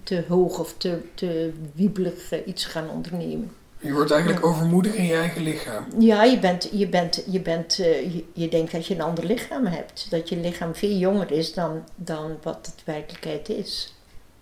te 0.03 0.23
hoog 0.27 0.59
of 0.59 0.73
te, 0.77 0.99
te 1.13 1.53
wiebelig 1.73 2.31
eh, 2.31 2.39
iets 2.45 2.65
gaan 2.65 2.89
ondernemen. 2.89 3.51
Je 3.79 3.93
wordt 3.93 4.11
eigenlijk 4.11 4.45
overmoedig 4.45 4.93
in 4.93 5.05
je 5.05 5.15
eigen 5.15 5.43
lichaam. 5.43 5.85
Ja, 5.99 6.23
je, 6.23 6.39
bent, 6.39 6.69
je, 6.71 6.87
bent, 6.89 7.23
je, 7.27 7.39
bent, 7.39 7.79
eh, 7.79 8.13
je, 8.13 8.23
je 8.33 8.47
denkt 8.47 8.71
dat 8.71 8.85
je 8.85 8.93
een 8.93 9.01
ander 9.01 9.25
lichaam 9.25 9.65
hebt. 9.65 10.07
Dat 10.09 10.29
je 10.29 10.37
lichaam 10.37 10.75
veel 10.75 10.97
jonger 10.97 11.31
is 11.31 11.53
dan, 11.53 11.83
dan 11.95 12.37
wat 12.41 12.65
het 12.75 12.85
werkelijkheid 12.85 13.49
is. 13.49 13.96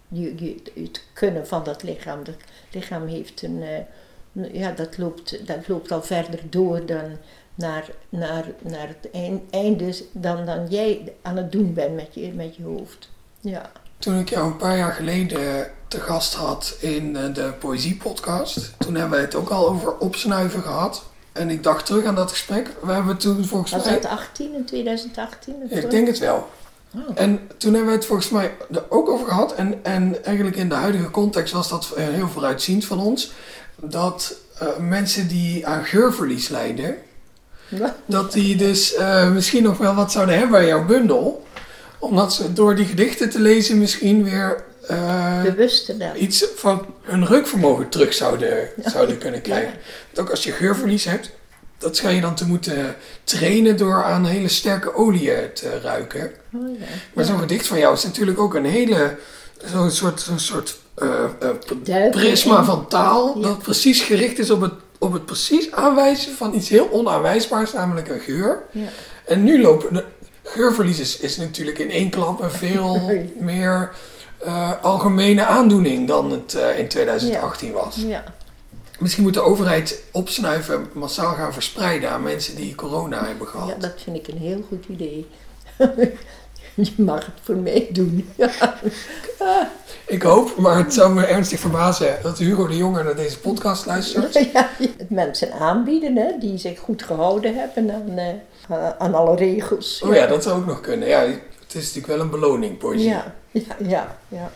Je, 0.08 0.34
je, 0.46 0.56
het 0.84 1.04
kunnen 1.14 1.48
van 1.48 1.64
dat 1.64 1.84
lichaam. 1.84 2.24
Dat 2.24 2.36
lichaam 2.72 3.08
heeft 3.08 3.42
een. 3.42 3.62
eh, 3.64 4.54
ja, 4.54 4.72
dat 4.72 4.98
loopt, 4.98 5.48
dat 5.48 5.68
loopt 5.68 5.92
al 5.92 6.02
verder 6.04 6.40
door 6.50 6.86
dan 6.86 7.18
naar, 7.56 7.90
naar, 8.10 8.46
naar 8.62 8.88
het 8.88 9.12
eind- 9.12 9.42
einde 9.50 9.96
dan, 10.12 10.46
dan 10.46 10.68
jij 10.70 11.14
aan 11.22 11.38
het 11.38 11.52
doen 11.52 11.74
bent 11.74 11.96
met 11.96 12.08
je, 12.12 12.32
met 12.34 12.56
je 12.56 12.64
hoofd. 12.64 13.10
Ja. 13.42 13.72
Toen 13.98 14.20
ik 14.20 14.30
jou 14.30 14.46
een 14.48 14.58
paar 14.58 14.78
jaar 14.78 14.92
geleden 14.94 15.68
te 15.88 16.00
gast 16.00 16.34
had 16.34 16.78
in 16.80 17.16
eh, 17.16 17.34
de 17.34 17.54
Poëziepodcast, 17.60 18.74
toen 18.78 18.96
hebben 18.96 19.20
we 19.20 19.26
het 19.26 19.36
ook 19.36 19.50
al 19.50 19.68
over 19.70 19.98
opsnuiven 19.98 20.62
gehad. 20.62 21.04
En 21.32 21.50
ik 21.50 21.64
dacht 21.64 21.86
terug 21.86 22.06
aan 22.06 22.16
dat 22.16 22.32
gesprek. 22.32 22.70
We 22.82 22.92
hebben 22.92 23.18
toen 23.18 23.46
volgens 23.46 23.72
Was 23.72 23.86
mij. 23.86 23.94
dat 23.94 24.06
18 24.12 24.54
in 24.54 24.66
2018? 24.66 25.54
of 25.64 25.70
zo? 25.72 25.76
Ik 25.78 25.90
denk 25.90 26.08
het 26.08 26.20
wel. 26.20 26.48
Oh. 26.96 27.02
En 27.16 27.40
toen 27.58 27.74
hebben 27.74 27.92
we 27.92 27.98
het 27.98 28.06
volgens 28.06 28.30
mij 28.30 28.52
er 28.72 28.84
ook 28.90 29.10
over 29.10 29.28
gehad. 29.28 29.56
En, 29.56 29.80
en 29.84 30.26
eigenlijk 30.26 30.56
in 30.56 30.70
de 30.70 30.76
huidige 30.76 31.12
context 31.12 31.54
was 31.54 31.70
dat 31.70 31.92
eh, 31.96 32.08
heel 32.08 32.28
vooruitziend 32.28 32.86
van 32.86 33.00
ons. 33.00 33.32
Dat 33.76 34.36
eh, 34.60 34.68
mensen 34.78 35.28
die 35.28 35.68
aan 35.68 35.86
geurverlies 35.86 36.50
lijden, 36.50 36.98
dat 38.06 38.34
die 38.34 38.56
dus 38.56 38.94
eh, 38.94 39.32
misschien 39.32 39.64
nog 39.64 39.78
wel 39.78 39.96
wat 39.96 40.12
zouden 40.12 40.38
hebben 40.38 40.60
aan 40.60 40.66
jouw 40.66 40.86
bundel. 40.86 41.46
Omdat 42.00 42.34
ze 42.34 42.54
door 42.54 42.76
die 42.76 42.86
gedichten 42.86 43.30
te 43.30 43.40
lezen 43.40 43.78
misschien 43.78 44.24
weer 44.24 44.64
dan. 45.98 46.16
iets 46.16 46.46
van 46.56 46.86
hun 47.02 47.26
reukvermogen 47.26 47.90
terug 47.90 48.14
zouden, 48.14 48.70
zouden 48.94 49.18
kunnen 49.18 49.42
krijgen. 49.42 49.74
Want 50.06 50.20
ook 50.28 50.30
als 50.30 50.44
je 50.44 50.52
geurverlies 50.52 51.06
hebt, 51.06 51.32
dat 51.86 51.96
schijn 51.96 52.16
je 52.16 52.22
dan 52.22 52.36
te 52.36 52.48
moeten 52.48 52.96
trainen 53.24 53.78
door 53.78 54.04
aan 54.04 54.26
hele 54.26 54.48
sterke 54.48 54.96
oliën 54.96 55.54
te 55.54 55.80
ruiken. 55.80 56.32
Oh, 56.54 56.80
ja. 56.80 56.86
Maar 57.14 57.26
zo'n 57.26 57.40
gedicht 57.40 57.68
van 57.68 57.80
jou 57.80 57.94
is 57.94 58.04
natuurlijk 58.04 58.40
ook 58.40 58.54
een 58.54 58.66
hele, 58.66 59.18
zo'n 59.66 59.92
soort, 59.92 60.22
zo'n 60.22 60.40
soort 60.40 60.78
eh, 60.96 61.24
eh, 61.40 62.12
prisma 62.12 62.64
van 62.64 62.88
taal, 62.88 63.40
dat 63.40 63.62
precies 63.62 64.02
gericht 64.02 64.40
is 64.40 64.50
op 64.50 64.62
het, 64.62 64.74
op 65.00 65.14
het 65.14 65.26
precies 65.26 65.72
aanwijzen 65.72 66.36
van 66.36 66.54
iets 66.54 66.70
heel 66.70 66.92
onaanwijsbaars, 66.92 67.74
namelijk 67.74 68.10
een 68.10 68.20
geur. 68.20 68.64
Ja. 68.72 68.88
En 69.26 69.44
nu 69.44 69.62
lopen 69.62 69.94
de 69.94 70.04
geurverlies 70.44 71.00
is, 71.00 71.20
is 71.20 71.38
natuurlijk 71.38 71.80
in 71.80 71.92
één 71.92 72.10
klap 72.10 72.42
een 72.42 72.52
veel 72.52 73.12
meer 73.40 73.92
eh, 74.38 74.72
algemene 74.82 75.46
aandoening 75.46 76.08
dan 76.08 76.32
het 76.32 76.58
in 76.78 76.88
2018 76.88 77.72
was. 77.72 77.96
Ja. 77.96 78.24
Misschien 79.00 79.24
moet 79.24 79.34
de 79.34 79.42
overheid 79.42 80.04
opsnuiven 80.12 80.88
massaal 80.94 81.34
gaan 81.34 81.54
verspreiden 81.54 82.10
aan 82.10 82.24
mensen 82.24 82.56
die 82.56 82.76
corona 82.76 83.26
hebben 83.26 83.48
gehad. 83.48 83.68
ja, 83.68 83.76
dat 83.76 83.94
vind 84.04 84.16
ik 84.16 84.28
een 84.28 84.38
heel 84.38 84.66
goed 84.68 84.86
idee. 84.88 85.28
Je 86.76 86.92
mag 86.98 87.26
het 87.26 87.36
voor 87.42 87.56
mij 87.56 87.88
doen. 87.92 88.30
Ik 90.08 90.22
hoop, 90.22 90.58
maar 90.58 90.78
het 90.78 90.94
zou 90.94 91.14
me 91.14 91.26
ernstig 91.26 91.60
verbazen 91.60 92.18
dat 92.22 92.38
Hugo 92.38 92.68
de 92.68 92.78
Jonge 92.78 93.04
naar 93.04 93.16
deze 93.16 93.40
podcast 93.40 93.86
luistert. 93.86 94.34
Ja, 94.54 94.70
het 94.98 95.10
mensen 95.10 95.52
aanbieden 95.54 96.16
hè, 96.16 96.38
die 96.40 96.58
zich 96.58 96.80
goed 96.80 97.04
gehouden 97.04 97.56
hebben 97.56 97.92
aan, 97.92 98.18
eh, 98.18 98.90
aan 98.98 99.14
alle 99.14 99.36
regels. 99.36 100.02
Oh 100.02 100.16
ja, 100.16 100.28
dat 100.28 100.44
zou 100.44 100.60
ook 100.60 100.66
nog 100.66 100.82
kunnen. 100.82 101.08
Ja, 101.08 101.20
het 101.22 101.40
is 101.68 101.82
natuurlijk 101.94 102.08
wel 102.08 102.20
een 102.20 102.30
beloning, 102.30 102.78
poëzie. 102.78 103.10
Ja, 103.10 103.34
ja, 103.52 103.62
ja. 103.88 104.18
ja. 104.28 104.52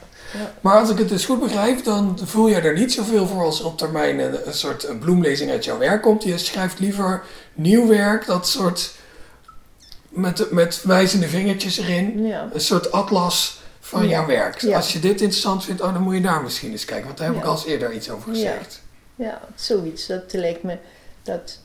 Maar 0.61 0.79
als 0.79 0.89
ik 0.89 0.97
het 0.97 1.09
dus 1.09 1.25
goed 1.25 1.39
begrijp, 1.39 1.83
dan 1.83 2.19
voel 2.23 2.47
je 2.47 2.55
er 2.55 2.73
niet 2.73 2.93
zoveel 2.93 3.27
voor 3.27 3.43
als 3.43 3.61
op 3.61 3.77
termijn 3.77 4.19
een, 4.19 4.47
een 4.47 4.53
soort 4.53 4.87
een 4.87 4.99
bloemlezing 4.99 5.51
uit 5.51 5.65
jouw 5.65 5.77
werk 5.77 6.01
komt. 6.01 6.23
Je 6.23 6.37
schrijft 6.37 6.79
liever 6.79 7.23
nieuw 7.53 7.87
werk, 7.87 8.25
dat 8.25 8.47
soort 8.47 8.91
met, 10.09 10.51
met 10.51 10.81
wijzende 10.83 11.27
vingertjes 11.27 11.77
erin. 11.77 12.25
ja. 12.25 12.49
Een 12.53 12.61
soort 12.61 12.91
atlas 12.91 13.61
van 13.79 14.03
Ja. 14.03 14.09
jouw 14.09 14.25
werk. 14.25 14.63
Als 14.73 14.93
je 14.93 14.99
dit 14.99 15.21
interessant 15.21 15.63
vindt, 15.65 15.81
oh, 15.81 15.93
dan 15.93 16.01
moet 16.01 16.13
je 16.13 16.21
daar 16.21 16.43
misschien 16.43 16.71
eens 16.71 16.85
kijken. 16.85 17.05
Want 17.05 17.17
daar 17.17 17.27
heb 17.27 17.37
ik 17.37 17.43
al 17.43 17.51
eens 17.53 17.65
eerder 17.65 17.93
iets 17.93 18.09
over 18.09 18.29
gezegd. 18.33 18.81
Ja, 19.15 19.41
zoiets. 19.55 20.07
Dat 20.07 20.33
lijkt 20.33 20.63
me, 20.63 20.77
dat 21.23 21.59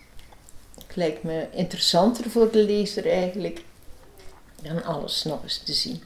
lijkt 0.95 1.23
me 1.23 1.47
interessanter 1.53 2.31
voor 2.31 2.51
de 2.51 2.59
lezer 2.65 3.11
eigenlijk 3.11 3.61
dan 4.63 4.85
alles 4.85 5.25
nog 5.25 5.43
eens 5.43 5.63
te 5.65 5.73
zien. 5.73 6.03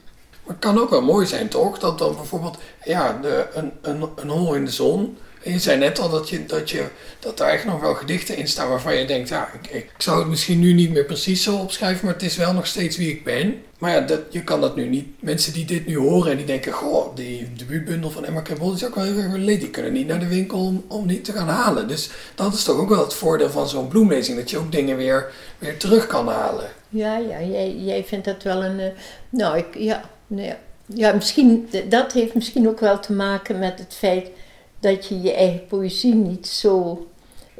Maar 0.49 0.57
het 0.57 0.67
kan 0.67 0.79
ook 0.83 0.89
wel 0.89 1.01
mooi 1.01 1.25
zijn, 1.25 1.47
toch? 1.47 1.79
Dat 1.79 1.97
dan 1.97 2.15
bijvoorbeeld 2.15 2.57
ja, 2.83 3.19
de, 3.21 3.47
een, 3.53 3.71
een, 3.81 4.09
een 4.15 4.29
hol 4.29 4.53
in 4.53 4.65
de 4.65 4.71
zon. 4.71 5.17
En 5.43 5.51
je 5.51 5.59
zei 5.59 5.77
net 5.77 5.99
al 5.99 6.09
dat, 6.09 6.29
je, 6.29 6.45
dat, 6.45 6.69
je, 6.69 6.85
dat 7.19 7.37
daar 7.37 7.49
echt 7.49 7.65
nog 7.65 7.81
wel 7.81 7.93
gedichten 7.93 8.37
in 8.37 8.47
staan 8.47 8.69
waarvan 8.69 8.95
je 8.95 9.05
denkt, 9.05 9.29
ja, 9.29 9.49
ik, 9.61 9.71
ik 9.71 9.89
zou 9.97 10.19
het 10.19 10.27
misschien 10.27 10.59
nu 10.59 10.73
niet 10.73 10.91
meer 10.91 11.05
precies 11.05 11.43
zo 11.43 11.55
opschrijven, 11.55 12.05
maar 12.05 12.13
het 12.13 12.23
is 12.23 12.35
wel 12.37 12.53
nog 12.53 12.67
steeds 12.67 12.97
wie 12.97 13.09
ik 13.09 13.23
ben. 13.23 13.61
Maar 13.77 13.91
ja, 13.91 14.01
dat, 14.01 14.19
je 14.29 14.43
kan 14.43 14.61
dat 14.61 14.75
nu 14.75 14.85
niet. 14.87 15.07
Mensen 15.21 15.53
die 15.53 15.65
dit 15.65 15.85
nu 15.87 15.97
horen 15.97 16.31
en 16.31 16.37
die 16.37 16.45
denken, 16.45 16.71
goh, 16.71 17.15
die 17.15 17.53
debuutbundel 17.53 18.09
van 18.09 18.25
Emma 18.25 18.41
Krabol 18.41 18.73
is 18.73 18.85
ook 18.85 18.95
wel 18.95 19.03
heel 19.03 19.17
erg 19.17 19.33
leuk. 19.33 19.59
Die 19.59 19.69
kunnen 19.69 19.93
niet 19.93 20.07
naar 20.07 20.19
de 20.19 20.27
winkel 20.27 20.59
om, 20.59 20.85
om 20.87 21.07
die 21.07 21.21
te 21.21 21.31
gaan 21.31 21.47
halen. 21.47 21.87
Dus 21.87 22.09
dat 22.35 22.53
is 22.53 22.63
toch 22.63 22.77
ook 22.77 22.89
wel 22.89 23.03
het 23.03 23.13
voordeel 23.13 23.49
van 23.49 23.69
zo'n 23.69 23.87
bloemlezing, 23.87 24.37
dat 24.37 24.49
je 24.49 24.57
ook 24.57 24.71
dingen 24.71 24.97
weer, 24.97 25.31
weer 25.59 25.77
terug 25.77 26.07
kan 26.07 26.27
halen. 26.27 26.69
Ja, 26.89 27.17
ja, 27.17 27.41
jij, 27.41 27.75
jij 27.75 28.03
vindt 28.03 28.25
dat 28.25 28.43
wel 28.43 28.63
een. 28.63 28.79
eh, 28.79 28.91
nou, 29.29 29.57
ik, 29.57 29.65
ja, 29.77 30.09
ja. 30.37 30.57
ja, 30.85 31.13
misschien, 31.13 31.69
dat 31.89 32.13
heeft 32.13 32.33
misschien 32.33 32.67
ook 32.67 32.79
wel 32.79 32.99
te 32.99 33.13
maken 33.13 33.59
met 33.59 33.79
het 33.79 33.93
feit 33.93 34.31
dat 34.79 35.07
je 35.07 35.21
je 35.21 35.33
eigen 35.33 35.65
poëzie 35.67 36.15
niet 36.15 36.47
zo 36.47 37.07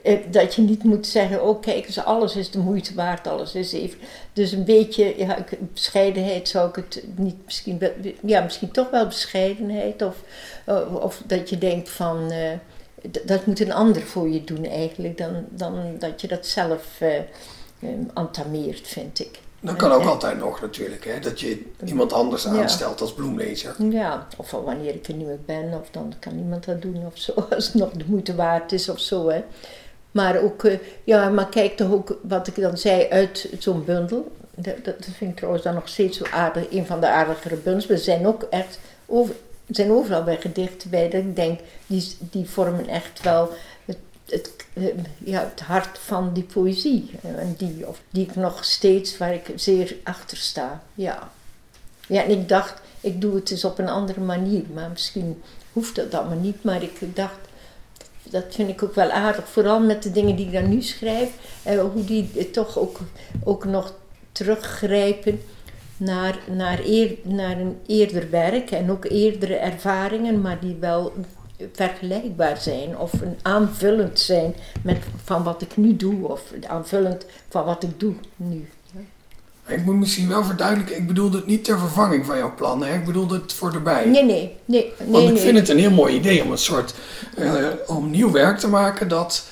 eh, 0.04 0.20
dat 0.32 0.56
je 0.56 0.62
niet 0.62 0.84
moet 0.84 1.08
zeggen, 1.08 1.44
oh 1.44 1.62
kijk 1.62 1.86
eens, 1.86 2.04
alles 2.04 2.36
is 2.36 2.52
de 2.52 2.60
moeite 2.60 2.94
waard, 2.94 3.28
alles 3.28 3.56
is 3.56 3.74
even. 3.74 4.00
Dus 4.34 4.52
een 4.52 4.64
beetje, 4.64 5.14
ja, 5.18 5.46
bescheidenheid 5.74 6.48
zou 6.50 6.70
ik 6.70 6.76
het 6.76 7.04
niet 7.16 7.46
misschien, 7.46 7.82
ja, 8.26 8.42
misschien 8.42 8.72
toch 8.72 8.90
wel 8.90 9.06
bescheidenheid. 9.06 10.02
Of, 10.02 10.16
eh, 10.66 10.96
of 10.96 11.22
dat 11.26 11.50
je 11.50 11.58
denkt 11.58 11.90
van, 11.90 12.32
uh, 12.32 12.52
dat 13.26 13.46
moet 13.46 13.60
een 13.60 13.74
ander 13.74 14.02
voor 14.02 14.30
je 14.30 14.44
doen 14.44 14.66
eigenlijk, 14.66 15.18
dan, 15.18 15.46
dan 15.50 15.96
dat 16.00 16.22
je 16.22 16.28
dat 16.28 16.46
zelf 16.46 17.02
uh, 17.02 18.78
vind 18.84 19.20
ik. 19.20 19.40
Dat 19.62 19.76
kan 19.76 19.92
ook 19.92 20.06
altijd 20.06 20.38
nog 20.38 20.62
natuurlijk, 20.62 21.06
hè? 21.06 21.20
dat 21.20 21.40
je 21.40 21.66
iemand 21.86 22.14
anders 22.14 22.48
aanstelt 22.48 23.02
als 23.02 23.14
bloemlezer. 23.14 23.76
Ja, 23.90 24.28
of 24.38 24.52
wanneer 24.52 24.96
ik 24.96 25.08
er 25.08 25.14
niet 25.14 25.28
meer 25.28 25.40
ben, 25.46 25.74
of 25.82 25.90
dan 25.92 26.14
kan 26.20 26.38
iemand 26.38 26.66
dat 26.66 26.82
doen 26.82 27.06
of 27.06 27.18
zo, 27.18 27.34
als 27.56 27.66
het 27.66 27.74
nog 27.74 27.92
de 27.92 28.04
moeite 28.08 28.36
waard 28.36 28.72
is 28.72 28.90
of 28.90 29.00
zo. 29.00 29.30
Hè. 29.30 29.44
Maar 30.12 30.42
ook, 30.42 30.64
uh, 30.64 30.80
ja, 31.04 31.30
maar 31.30 31.50
kijk 31.50 31.78
toch 31.78 31.92
ook 31.92 32.18
wat 32.22 32.48
ik 32.48 32.56
dan 32.56 32.78
zei 32.78 33.08
uit 33.10 33.50
zo'n 33.60 33.86
bundel. 33.86 34.32
Dat, 34.56 34.86
dat, 34.86 34.96
vind 35.18 35.32
ik 35.32 35.36
trouwens 35.36 35.64
dan 35.64 35.74
nog 35.74 35.88
steeds 35.88 36.18
zo 36.18 36.26
aardig, 36.32 36.72
een 36.72 36.86
van 36.86 37.00
de 37.00 37.08
aardigere 37.08 37.56
bundels. 37.56 37.86
We 37.86 37.98
zijn 37.98 38.28
ook 38.28 38.44
echt, 38.44 38.80
over, 39.06 39.36
zijn 39.70 39.92
overal 39.92 40.24
bij 40.24 40.38
gedichten 40.38 40.90
bij 40.90 41.10
dat 41.10 41.22
ik 41.22 41.36
denk, 41.36 41.60
die, 41.88 42.18
die 42.20 42.50
vormen 42.50 42.88
echt 42.88 43.22
wel 43.22 43.50
het, 44.32 44.52
eh, 44.74 44.84
ja, 45.18 45.40
het 45.40 45.60
hart 45.60 46.00
van 46.00 46.34
die 46.34 46.44
poëzie. 46.44 47.12
En 47.22 47.56
die, 47.58 47.88
of 47.88 48.02
die 48.10 48.26
ik 48.26 48.36
nog 48.36 48.66
steeds, 48.66 49.18
waar 49.18 49.34
ik 49.34 49.52
zeer 49.56 49.96
achter 50.04 50.38
sta. 50.38 50.84
Ja. 50.94 51.32
Ja, 52.08 52.24
en 52.24 52.32
ik 52.32 52.50
dacht, 52.50 52.82
ik 53.02 53.22
doe 53.22 53.36
het 53.36 53.52
eens 53.52 53.66
op 53.66 53.80
een 53.80 53.90
andere 53.90 54.20
manier. 54.20 54.64
Maar 54.74 54.90
misschien 54.90 55.42
hoeft 55.74 55.96
dat 55.96 56.14
allemaal 56.14 56.38
niet. 56.38 56.64
Maar 56.64 56.84
ik 56.84 57.16
dacht, 57.16 57.40
dat 58.24 58.46
vind 58.50 58.70
ik 58.70 58.84
ook 58.84 58.96
wel 58.96 59.12
aardig. 59.12 59.50
Vooral 59.50 59.80
met 59.80 60.04
de 60.04 60.12
dingen 60.12 60.36
die 60.36 60.46
ik 60.46 60.54
dan 60.54 60.70
nu 60.70 60.82
schrijf. 60.82 61.30
Eh, 61.64 61.80
hoe 61.80 62.06
die 62.06 62.50
toch 62.52 62.78
ook, 62.78 63.00
ook 63.44 63.66
nog 63.66 63.94
teruggrijpen 64.32 65.42
naar, 65.98 66.40
naar, 66.52 66.80
eer, 66.86 67.18
naar 67.24 67.60
een 67.60 67.78
eerder 67.88 68.30
werk. 68.30 68.72
En 68.72 68.92
ook 68.92 69.06
eerdere 69.06 69.56
ervaringen, 69.56 70.42
maar 70.42 70.60
die 70.60 70.76
wel 70.80 71.14
vergelijkbaar 71.74 72.58
zijn. 72.58 72.98
Of 72.98 73.14
een 73.14 73.38
aanvullend 73.42 74.20
zijn 74.20 74.56
met, 74.82 74.98
van 75.24 75.44
wat 75.44 75.62
ik 75.62 75.78
nu 75.78 75.96
doe. 75.96 76.28
Of 76.28 76.42
aanvullend 76.68 77.26
van 77.50 77.66
wat 77.66 77.84
ik 77.84 78.00
doe 78.00 78.14
nu. 78.36 78.70
Ik 79.70 79.86
moet 79.86 79.96
misschien 79.96 80.28
wel 80.28 80.44
verduidelijken, 80.44 80.96
ik 80.96 81.08
bedoel 81.08 81.32
het 81.32 81.46
niet 81.46 81.64
ter 81.64 81.80
vervanging 81.80 82.26
van 82.26 82.38
jouw 82.38 82.54
plannen, 82.56 82.88
hè? 82.88 82.96
ik 82.96 83.06
bedoel 83.06 83.30
het 83.30 83.54
voor 83.54 83.74
erbij. 83.74 84.06
Nee, 84.06 84.24
nee, 84.24 84.56
nee. 84.66 84.94
nee 84.98 85.10
Want 85.12 85.30
ik 85.30 85.38
vind 85.38 85.58
het 85.58 85.70
een 85.70 85.78
heel 85.78 85.92
mooi 85.92 86.16
idee 86.16 86.44
om 86.44 86.52
een 86.52 86.58
soort, 86.58 86.94
uh, 87.38 87.68
om 87.88 88.10
nieuw 88.10 88.32
werk 88.32 88.58
te 88.58 88.68
maken 88.68 89.08
dat... 89.08 89.48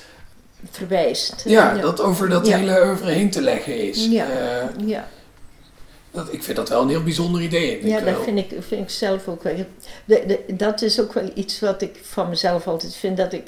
Verwijst. 0.70 1.42
Ja, 1.44 1.74
dat 1.74 2.00
over 2.00 2.28
dat 2.28 2.48
hele 2.48 2.82
oeuvre 2.84 3.10
heen 3.10 3.30
te 3.30 3.42
leggen 3.42 3.88
is. 3.88 4.06
Ja, 4.06 4.26
uh, 4.26 4.88
ja. 4.88 5.08
Dat, 6.18 6.32
ik 6.32 6.42
vind 6.42 6.56
dat 6.56 6.68
wel 6.68 6.82
een 6.82 6.88
heel 6.88 7.02
bijzonder 7.02 7.42
idee. 7.42 7.86
Ja, 7.86 8.00
dat 8.00 8.22
vind 8.22 8.38
ik, 8.38 8.56
vind 8.60 8.82
ik 8.82 8.90
zelf 8.90 9.28
ook 9.28 9.42
wel. 9.42 9.54
De, 10.04 10.24
de, 10.26 10.54
dat 10.54 10.82
is 10.82 11.00
ook 11.00 11.12
wel 11.12 11.30
iets 11.34 11.60
wat 11.60 11.82
ik 11.82 12.00
van 12.02 12.28
mezelf 12.28 12.66
altijd 12.66 12.94
vind, 12.94 13.16
dat 13.16 13.32
ik 13.32 13.46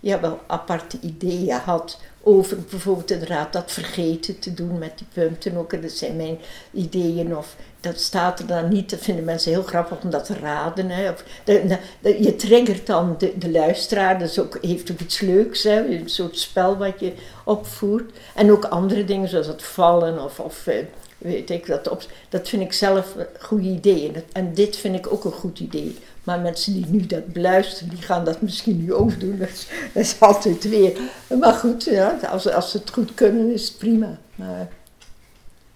ja, 0.00 0.20
wel 0.20 0.40
aparte 0.46 0.98
ideeën 1.00 1.58
had 1.58 1.98
over 2.22 2.56
bijvoorbeeld 2.70 3.10
inderdaad 3.10 3.52
dat 3.52 3.72
vergeten 3.72 4.38
te 4.38 4.54
doen 4.54 4.78
met 4.78 4.98
die 4.98 5.06
punten 5.12 5.56
ook. 5.56 5.82
dat 5.82 5.90
zijn 5.90 6.16
mijn 6.16 6.38
ideeën 6.72 7.36
of 7.36 7.56
dat 7.80 8.00
staat 8.00 8.40
er 8.40 8.46
dan 8.46 8.68
niet. 8.68 8.90
Dat 8.90 9.00
vinden 9.00 9.24
mensen 9.24 9.50
heel 9.50 9.62
grappig 9.62 10.02
om 10.02 10.10
dat 10.10 10.24
te 10.24 10.34
raden. 10.34 10.90
Hè. 10.90 11.10
Of, 11.10 11.24
de, 11.44 11.78
de, 12.00 12.22
je 12.22 12.36
triggert 12.36 12.86
dan 12.86 13.14
de, 13.18 13.38
de 13.38 13.50
luisteraar. 13.50 14.18
Dat 14.18 14.28
is 14.28 14.38
ook, 14.38 14.58
heeft 14.60 14.90
ook 14.90 15.00
iets 15.00 15.20
leuks. 15.20 15.62
Hè. 15.62 15.86
Een 15.86 16.08
soort 16.08 16.38
spel 16.38 16.76
wat 16.76 17.00
je 17.00 17.12
opvoert. 17.44 18.12
En 18.34 18.50
ook 18.50 18.64
andere 18.64 19.04
dingen 19.04 19.28
zoals 19.28 19.46
het 19.46 19.62
vallen 19.62 20.24
of, 20.24 20.40
of 20.40 20.66
eh, 20.66 20.76
weet 21.20 21.50
ik 21.50 21.66
dat. 21.66 21.88
Op, 21.88 22.02
dat 22.28 22.48
vind 22.48 22.62
ik 22.62 22.72
zelf 22.72 23.16
goede 23.38 23.68
ideeën. 23.68 24.14
En 24.32 24.54
dit 24.54 24.76
vind 24.76 24.94
ik 24.96 25.12
ook 25.12 25.24
een 25.24 25.32
goed 25.32 25.60
idee. 25.60 25.96
Maar 26.24 26.40
mensen 26.40 26.72
die 26.72 26.86
nu 26.88 27.06
dat 27.06 27.32
beluisteren, 27.32 27.88
die 27.88 28.02
gaan 28.02 28.24
dat 28.24 28.40
misschien 28.40 28.84
nu 28.84 28.94
ook 28.94 29.20
doen. 29.20 29.38
Dat 29.38 29.48
is, 29.48 29.66
dat 29.92 30.02
is 30.02 30.16
altijd 30.20 30.68
weer. 30.68 30.98
Maar 31.38 31.52
goed, 31.54 31.84
ja, 31.84 32.18
als, 32.30 32.48
als 32.52 32.70
ze 32.70 32.78
het 32.78 32.90
goed 32.90 33.14
kunnen, 33.14 33.52
is 33.52 33.68
het 33.68 33.78
prima. 33.78 34.18
Maar, 34.34 34.68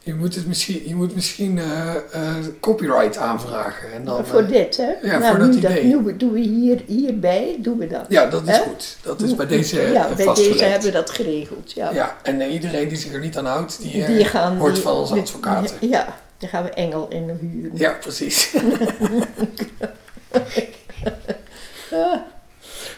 je 0.04 0.14
moet, 0.14 0.34
het 0.34 0.46
misschien, 0.46 0.82
je 0.86 0.94
moet 0.94 1.14
misschien 1.14 1.56
uh, 1.56 1.94
uh, 2.14 2.34
copyright 2.60 3.16
aanvragen. 3.16 3.92
En 3.92 4.04
dan, 4.04 4.26
voor 4.26 4.42
uh, 4.42 4.48
dit, 4.48 4.76
hè? 4.76 4.92
Ja, 5.02 5.18
nou, 5.18 5.36
voor 5.36 5.46
dat 5.46 5.54
idee. 5.54 5.90
Dat, 5.90 6.02
nu 6.02 6.16
doen 6.16 6.32
we 6.32 6.40
hier, 6.40 6.82
hierbij, 6.86 7.56
doen 7.58 7.78
we 7.78 7.86
dat. 7.86 8.06
Ja, 8.08 8.26
dat 8.26 8.48
is 8.48 8.58
goed. 8.58 8.96
Dat 9.02 9.20
is 9.20 9.34
bij 9.34 9.46
deze 9.46 9.80
Ja, 9.80 10.08
bij 10.16 10.34
deze 10.34 10.64
hebben 10.64 10.88
we 10.88 10.94
dat 10.94 11.10
geregeld, 11.10 11.72
ja. 11.72 11.90
Ja, 11.92 12.16
en 12.22 12.42
iedereen 12.42 12.88
die 12.88 12.98
zich 12.98 13.12
er 13.12 13.20
niet 13.20 13.36
aan 13.36 13.46
houdt, 13.46 13.82
die, 13.82 14.06
die 14.06 14.24
gaan, 14.24 14.56
hoort 14.56 14.78
van 14.78 14.96
onze 14.96 15.14
advocaten. 15.14 15.76
Ja, 15.80 16.16
dan 16.38 16.48
gaan 16.48 16.64
we 16.64 16.70
Engel 16.70 17.06
in 17.08 17.26
de 17.26 17.34
huur. 17.40 17.70
Ja, 17.74 17.92
precies. 18.00 18.50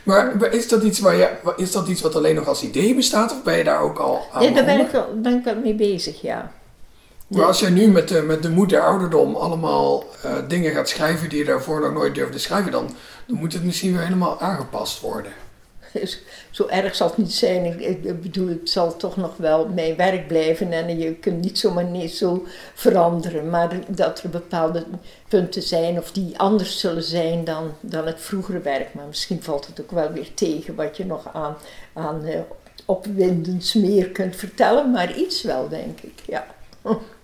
Maar 0.03 0.53
is 0.53 0.69
dat, 0.69 0.83
iets 0.83 0.99
waar 0.99 1.17
je, 1.17 1.29
is 1.57 1.73
dat 1.73 1.89
iets 1.89 2.01
wat 2.01 2.15
alleen 2.15 2.35
nog 2.35 2.49
als 2.49 2.63
idee 2.63 2.95
bestaat 2.95 3.33
of 3.33 3.43
ben 3.43 3.57
je 3.57 3.65
daar 3.65 3.81
ook 3.81 3.99
al 3.99 4.23
aan? 4.33 4.43
Ja, 4.43 4.51
daar 4.51 4.65
ben 4.65 4.81
ik, 4.81 5.23
ben 5.23 5.39
ik 5.39 5.45
wel 5.45 5.55
mee 5.55 5.75
bezig, 5.75 6.21
ja. 6.21 6.53
Maar 7.27 7.45
als 7.45 7.61
jij 7.61 7.71
nu 7.71 7.89
met 7.89 8.09
de, 8.09 8.23
met 8.23 8.43
de 8.43 8.51
moed 8.51 8.69
der 8.69 8.81
ouderdom 8.81 9.35
allemaal 9.35 10.05
uh, 10.25 10.37
dingen 10.49 10.73
gaat 10.73 10.89
schrijven 10.89 11.29
die 11.29 11.39
je 11.39 11.45
daarvoor 11.45 11.81
nog 11.81 11.93
nooit 11.93 12.15
durfde 12.15 12.39
schrijven, 12.39 12.73
dan, 12.73 12.95
dan 13.27 13.37
moet 13.37 13.53
het 13.53 13.65
misschien 13.65 13.93
weer 13.93 14.03
helemaal 14.03 14.41
aangepast 14.41 15.01
worden. 15.01 15.33
zo 16.51 16.67
erg 16.67 16.95
zal 16.95 17.09
het 17.09 17.17
niet 17.17 17.33
zijn. 17.33 17.81
Ik, 17.81 18.23
bedoel, 18.23 18.49
het 18.49 18.71
zal 18.71 18.97
toch 18.97 19.17
nog 19.17 19.37
wel 19.37 19.69
mijn 19.69 19.97
werk 19.97 20.29
blijven 20.29 20.73
en 20.73 20.99
je 20.99 21.15
kunt 21.15 21.41
niet 21.41 21.59
zomaar 21.59 21.85
niet 21.85 22.11
zo 22.11 22.47
veranderen. 22.75 23.51
Maar 23.51 23.79
dat 23.89 24.23
er 24.23 24.31
bepaalde 24.31 24.85
punten 25.29 25.63
zijn 25.63 25.99
of 25.99 26.13
die 26.13 26.39
anders 26.39 26.81
zullen 26.81 27.03
zijn 27.03 27.45
dan, 27.45 27.75
het 27.91 28.21
vroegere 28.21 28.61
werk. 28.61 28.95
Maar 28.95 29.07
misschien 29.07 29.43
valt 29.43 29.67
het 29.67 29.81
ook 29.81 29.91
wel 29.91 30.13
weer 30.13 30.35
tegen 30.35 30.75
wat 30.75 30.97
je 30.97 31.07
nog 31.07 31.35
aan, 31.35 31.57
aan 31.93 32.27
uh, 32.27 32.39
opwindends 32.85 33.75
meer 33.75 34.09
kunt 34.09 34.37
vertellen. 34.37 34.91
Maar 34.91 35.17
iets 35.17 35.43
wel, 35.43 35.69
denk 35.69 36.01
ik, 36.01 36.23
ja. 36.27 36.47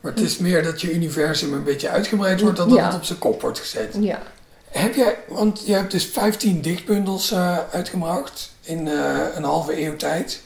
Maar 0.01 0.13
het 0.13 0.21
is 0.21 0.39
meer 0.39 0.63
dat 0.63 0.81
je 0.81 0.93
universum 0.93 1.53
een 1.53 1.65
beetje 1.65 1.89
uitgebreid 1.89 2.41
wordt 2.41 2.57
dan 2.57 2.69
dat 2.69 2.79
het 2.79 2.95
op 2.95 3.05
zijn 3.05 3.19
kop 3.19 3.41
wordt 3.41 3.59
gezet. 3.59 3.97
Ja. 4.01 4.23
Heb 4.69 4.95
jij, 4.95 5.19
want 5.29 5.67
je 5.67 5.75
hebt 5.75 5.91
dus 5.91 6.07
15 6.07 6.61
dichtbundels 6.61 7.33
uh, 7.33 7.59
uitgebracht 7.73 8.53
in 8.61 8.87
uh, 8.87 9.19
een 9.35 9.45
halve 9.45 9.85
eeuw 9.85 9.97
tijd. 9.97 10.43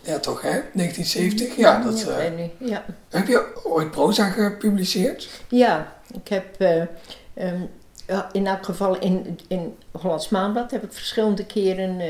Ja, 0.00 0.18
toch 0.18 0.42
hè? 0.42 0.60
1970? 0.72 1.56
Ja, 1.56 1.82
dat, 1.82 2.00
ja, 2.00 2.30
uh, 2.30 2.68
ja. 2.68 2.84
Heb 3.08 3.26
je 3.26 3.64
ooit 3.64 3.90
proza 3.90 4.28
gepubliceerd? 4.28 5.28
Ja, 5.48 5.96
ik 6.14 6.28
heb 6.28 6.60
um, 7.34 7.68
in 8.32 8.46
elk 8.46 8.64
geval 8.64 8.98
in, 8.98 9.38
in 9.48 9.76
Hollands 9.90 10.28
Maanblad 10.28 10.70
heb 10.70 10.82
ik 10.82 10.92
verschillende 10.92 11.46
keren 11.46 12.00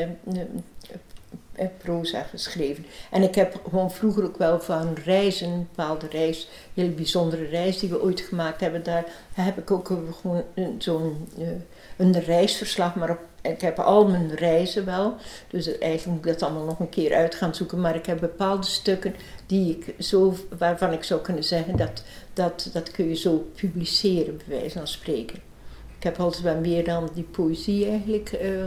proza 1.78 2.22
geschreven. 2.22 2.86
En 3.10 3.22
ik 3.22 3.34
heb 3.34 3.60
gewoon 3.68 3.90
vroeger 3.90 4.24
ook 4.24 4.36
wel 4.36 4.60
van 4.60 4.96
reizen, 5.04 5.48
een 5.48 5.68
bepaalde 5.74 6.06
reis, 6.10 6.40
een 6.40 6.82
hele 6.82 6.94
bijzondere 6.94 7.44
reis 7.44 7.78
die 7.78 7.88
we 7.88 8.02
ooit 8.02 8.20
gemaakt 8.20 8.60
hebben, 8.60 8.82
daar 8.82 9.04
heb 9.32 9.58
ik 9.58 9.70
ook 9.70 9.86
gewoon 9.86 10.44
zo'n 10.78 11.28
een 11.96 12.20
reisverslag, 12.20 12.94
maar 12.94 13.10
op, 13.10 13.18
ik 13.42 13.60
heb 13.60 13.78
al 13.78 14.08
mijn 14.08 14.34
reizen 14.34 14.84
wel. 14.84 15.14
Dus 15.48 15.78
eigenlijk 15.78 16.06
moet 16.06 16.26
ik 16.26 16.38
dat 16.38 16.48
allemaal 16.48 16.64
nog 16.66 16.80
een 16.80 16.88
keer 16.88 17.14
uit 17.14 17.34
gaan 17.34 17.54
zoeken. 17.54 17.80
Maar 17.80 17.94
ik 17.94 18.06
heb 18.06 18.20
bepaalde 18.20 18.66
stukken 18.66 19.14
die 19.46 19.76
ik 19.76 20.04
zo, 20.04 20.34
waarvan 20.58 20.92
ik 20.92 21.04
zou 21.04 21.20
kunnen 21.20 21.44
zeggen 21.44 21.76
dat, 21.76 22.02
dat, 22.32 22.70
dat 22.72 22.90
kun 22.90 23.08
je 23.08 23.16
zo 23.16 23.50
publiceren, 23.54 24.36
bij 24.36 24.58
wijze 24.58 24.78
van 24.78 24.86
spreken. 24.86 25.51
Ik 26.02 26.08
heb 26.08 26.20
altijd 26.20 26.42
wel 26.42 26.60
meer 26.60 26.84
dan 26.84 27.08
die 27.14 27.26
poëzie 27.30 27.88
eigenlijk. 27.88 28.38
Uh, 28.42 28.64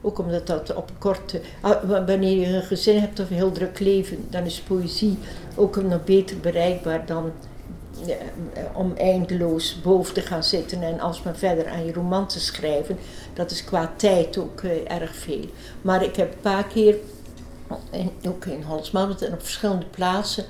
ook 0.00 0.18
omdat 0.18 0.46
dat 0.46 0.74
op 0.74 0.90
korte. 0.98 1.40
Ah, 1.60 2.04
wanneer 2.06 2.36
je 2.36 2.46
een 2.46 2.62
gezin 2.62 2.98
hebt 2.98 3.20
of 3.20 3.30
een 3.30 3.36
heel 3.36 3.52
druk 3.52 3.78
leven, 3.78 4.26
dan 4.30 4.44
is 4.44 4.60
poëzie 4.60 5.18
ook 5.54 5.82
nog 5.82 6.04
beter 6.04 6.36
bereikbaar 6.36 7.06
dan 7.06 7.32
uh, 8.06 8.14
om 8.72 8.92
eindeloos 8.96 9.80
boven 9.82 10.14
te 10.14 10.20
gaan 10.20 10.44
zitten 10.44 10.82
en 10.82 11.00
alsmaar 11.00 11.36
verder 11.36 11.68
aan 11.68 11.84
je 11.84 11.92
roman 11.92 12.28
te 12.28 12.40
schrijven. 12.40 12.98
Dat 13.32 13.50
is 13.50 13.64
qua 13.64 13.92
tijd 13.96 14.38
ook 14.38 14.62
uh, 14.62 14.90
erg 14.90 15.14
veel. 15.14 15.44
Maar 15.82 16.02
ik 16.04 16.16
heb 16.16 16.32
een 16.32 16.40
paar 16.40 16.66
keer, 16.66 16.96
ook 18.28 18.44
in 18.44 18.62
Holsman 18.62 19.18
en 19.18 19.32
op 19.32 19.42
verschillende 19.42 19.86
plaatsen, 19.86 20.44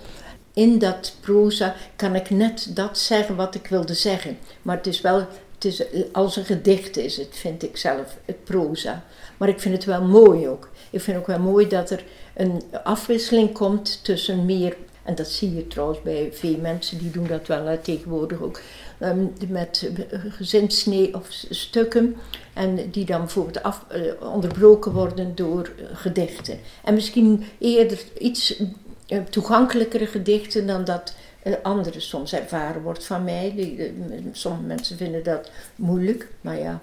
in 0.53 0.79
dat 0.79 1.17
proza 1.21 1.75
kan 1.97 2.15
ik 2.15 2.31
net 2.31 2.77
dat 2.77 2.99
zeggen 2.99 3.37
wat 3.37 3.55
ik 3.55 3.67
wilde 3.67 3.95
zeggen. 3.95 4.39
Maar 4.63 4.77
het 4.77 4.87
is 4.87 5.01
wel 5.01 5.27
het 5.63 5.73
is, 5.73 5.83
als 6.13 6.37
een 6.37 6.45
gedicht 6.45 6.97
is 6.97 7.17
het, 7.17 7.29
vind 7.31 7.63
ik 7.63 7.77
zelf, 7.77 8.17
het 8.25 8.45
proza. 8.45 9.05
Maar 9.37 9.49
ik 9.49 9.61
vind 9.61 9.75
het 9.75 9.85
wel 9.85 10.03
mooi 10.03 10.49
ook. 10.49 10.69
Ik 10.91 11.01
vind 11.01 11.17
ook 11.19 11.27
wel 11.27 11.39
mooi 11.39 11.69
dat 11.69 11.91
er 11.91 12.05
een 12.35 12.63
afwisseling 12.83 13.53
komt 13.53 14.05
tussen 14.05 14.45
meer 14.45 14.77
En 15.03 15.15
dat 15.15 15.29
zie 15.29 15.55
je 15.55 15.67
trouwens 15.67 16.03
bij 16.03 16.29
veel 16.33 16.57
mensen, 16.61 16.99
die 16.99 17.11
doen 17.11 17.27
dat 17.27 17.47
wel 17.47 17.81
tegenwoordig 17.83 18.43
ook. 18.43 18.61
ehm, 18.99 19.27
met 19.49 19.91
gezinssnee 20.29 21.15
of 21.15 21.27
stukken. 21.51 22.17
En 22.53 22.91
die 22.91 23.05
dan 23.05 23.19
bijvoorbeeld 23.21 23.63
af, 23.63 23.85
eh, 23.89 24.03
onderbroken 24.33 24.93
worden 24.93 25.35
door 25.35 25.73
gedichten. 25.93 26.59
En 26.85 26.95
misschien 26.95 27.45
eerder 27.59 27.99
iets 28.19 28.63
eh, 29.07 29.19
toegankelijkere 29.31 30.07
gedichten 30.07 30.67
dan 30.67 30.85
dat 30.85 31.15
anderen 31.63 32.03
soms 32.03 32.33
ervaren 32.33 32.83
wordt 32.83 33.05
van 33.05 33.25
mij. 33.25 33.77
Eh, 33.79 34.17
sommige 34.33 34.65
mensen 34.65 34.97
vinden 34.97 35.23
dat 35.23 35.51
moeilijk, 35.77 36.29
maar 36.41 36.59
ja. 36.59 36.81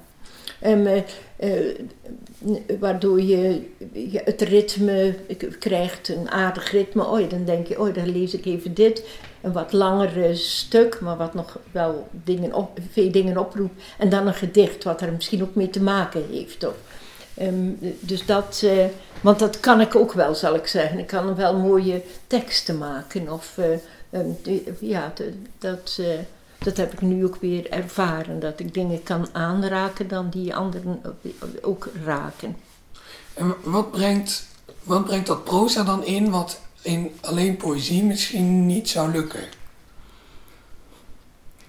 Ehm, 0.59 0.85
eh, 0.85 1.03
eh, 1.35 1.75
waardoor 2.79 3.21
je, 3.21 3.61
het 4.23 4.41
ritme 4.41 5.15
krijgt, 5.59 6.09
een 6.09 6.29
aardig 6.29 6.71
ritme. 6.71 7.05
Oh, 7.05 7.29
dan 7.29 7.45
denk 7.45 7.67
je, 7.67 7.79
oh, 7.79 7.93
dan 7.93 8.09
lees 8.09 8.33
ik 8.33 8.45
even 8.45 8.73
dit. 8.73 9.03
Een 9.41 9.51
wat 9.51 9.73
langere 9.73 10.35
stuk, 10.35 10.99
maar 10.99 11.17
wat 11.17 11.33
nog 11.33 11.59
wel 11.71 12.07
dingen 12.11 12.53
op, 12.53 12.79
veel 12.91 13.11
dingen 13.11 13.37
oproept. 13.37 13.81
En 13.97 14.09
dan 14.09 14.27
een 14.27 14.33
gedicht, 14.33 14.83
wat 14.83 15.01
er 15.01 15.13
misschien 15.13 15.41
ook 15.41 15.55
mee 15.55 15.69
te 15.69 15.81
maken 15.81 16.23
heeft. 16.31 16.59
Toch? 16.59 16.75
Ehm, 17.37 17.71
dus 17.99 18.25
dat, 18.25 18.61
eh, 18.65 18.85
want 19.21 19.39
dat 19.39 19.59
kan 19.59 19.81
ik 19.81 19.95
ook 19.95 20.13
wel, 20.13 20.35
zal 20.35 20.55
ik 20.55 20.67
zeggen. 20.67 20.99
Ik 20.99 21.07
kan 21.07 21.35
wel 21.35 21.57
mooie 21.57 22.01
teksten 22.27 22.77
maken. 22.77 23.31
Of, 23.33 23.57
eh, 23.57 23.65
ehm, 24.09 24.25
de- 24.43 24.73
ja, 24.79 25.11
de- 25.15 25.33
dat, 25.57 25.97
eh, 25.99 26.07
dat 26.57 26.77
heb 26.77 26.93
ik 26.93 27.01
nu 27.01 27.25
ook 27.25 27.35
weer 27.35 27.69
ervaren. 27.71 28.39
Dat 28.39 28.59
ik 28.59 28.73
dingen 28.73 29.03
kan 29.03 29.27
aanraken 29.31 30.07
dan 30.07 30.29
die 30.29 30.55
anderen 30.55 31.01
ook 31.61 31.87
raken. 32.03 32.55
En 33.33 33.53
wat 33.63 33.91
brengt, 33.91 34.47
wat 34.83 35.05
brengt 35.05 35.27
dat 35.27 35.43
proza 35.43 35.83
dan 35.83 36.05
in 36.05 36.29
wat 36.29 36.59
in 36.81 37.11
alleen 37.21 37.57
poëzie 37.57 38.03
misschien 38.03 38.65
niet 38.65 38.89
zou 38.89 39.11
lukken? 39.11 39.43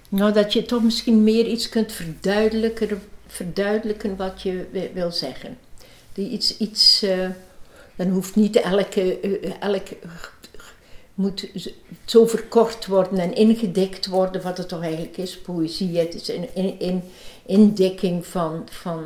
Nou, 0.09 0.33
dat 0.33 0.53
je 0.53 0.63
toch 0.65 0.83
misschien 0.83 1.23
meer 1.23 1.45
iets 1.45 1.69
kunt 1.69 1.91
verduidelijken, 1.91 3.01
verduidelijken 3.27 4.15
wat 4.15 4.41
je 4.41 4.67
wi- 4.71 4.91
wil 4.93 5.11
zeggen. 5.11 5.57
Die 6.13 6.29
iets, 6.29 6.57
iets 6.57 7.01
eh, 7.01 7.29
dan 7.95 8.09
hoeft 8.09 8.35
niet 8.35 8.55
elke, 8.55 9.19
eh, 9.19 9.51
elk 9.59 9.87
moet 11.19 11.49
zo 12.05 12.25
verkort 12.25 12.85
worden 12.85 13.19
en 13.19 13.33
ingedikt 13.33 14.07
worden, 14.07 14.41
wat 14.41 14.57
het 14.57 14.67
toch 14.67 14.81
eigenlijk 14.81 15.17
is, 15.17 15.39
poëzie. 15.39 15.97
Het 15.97 16.15
is 16.15 16.27
een, 16.27 16.47
een, 16.55 16.75
een 16.79 17.03
indikking 17.45 18.25
van, 18.25 18.67
van, 18.71 19.03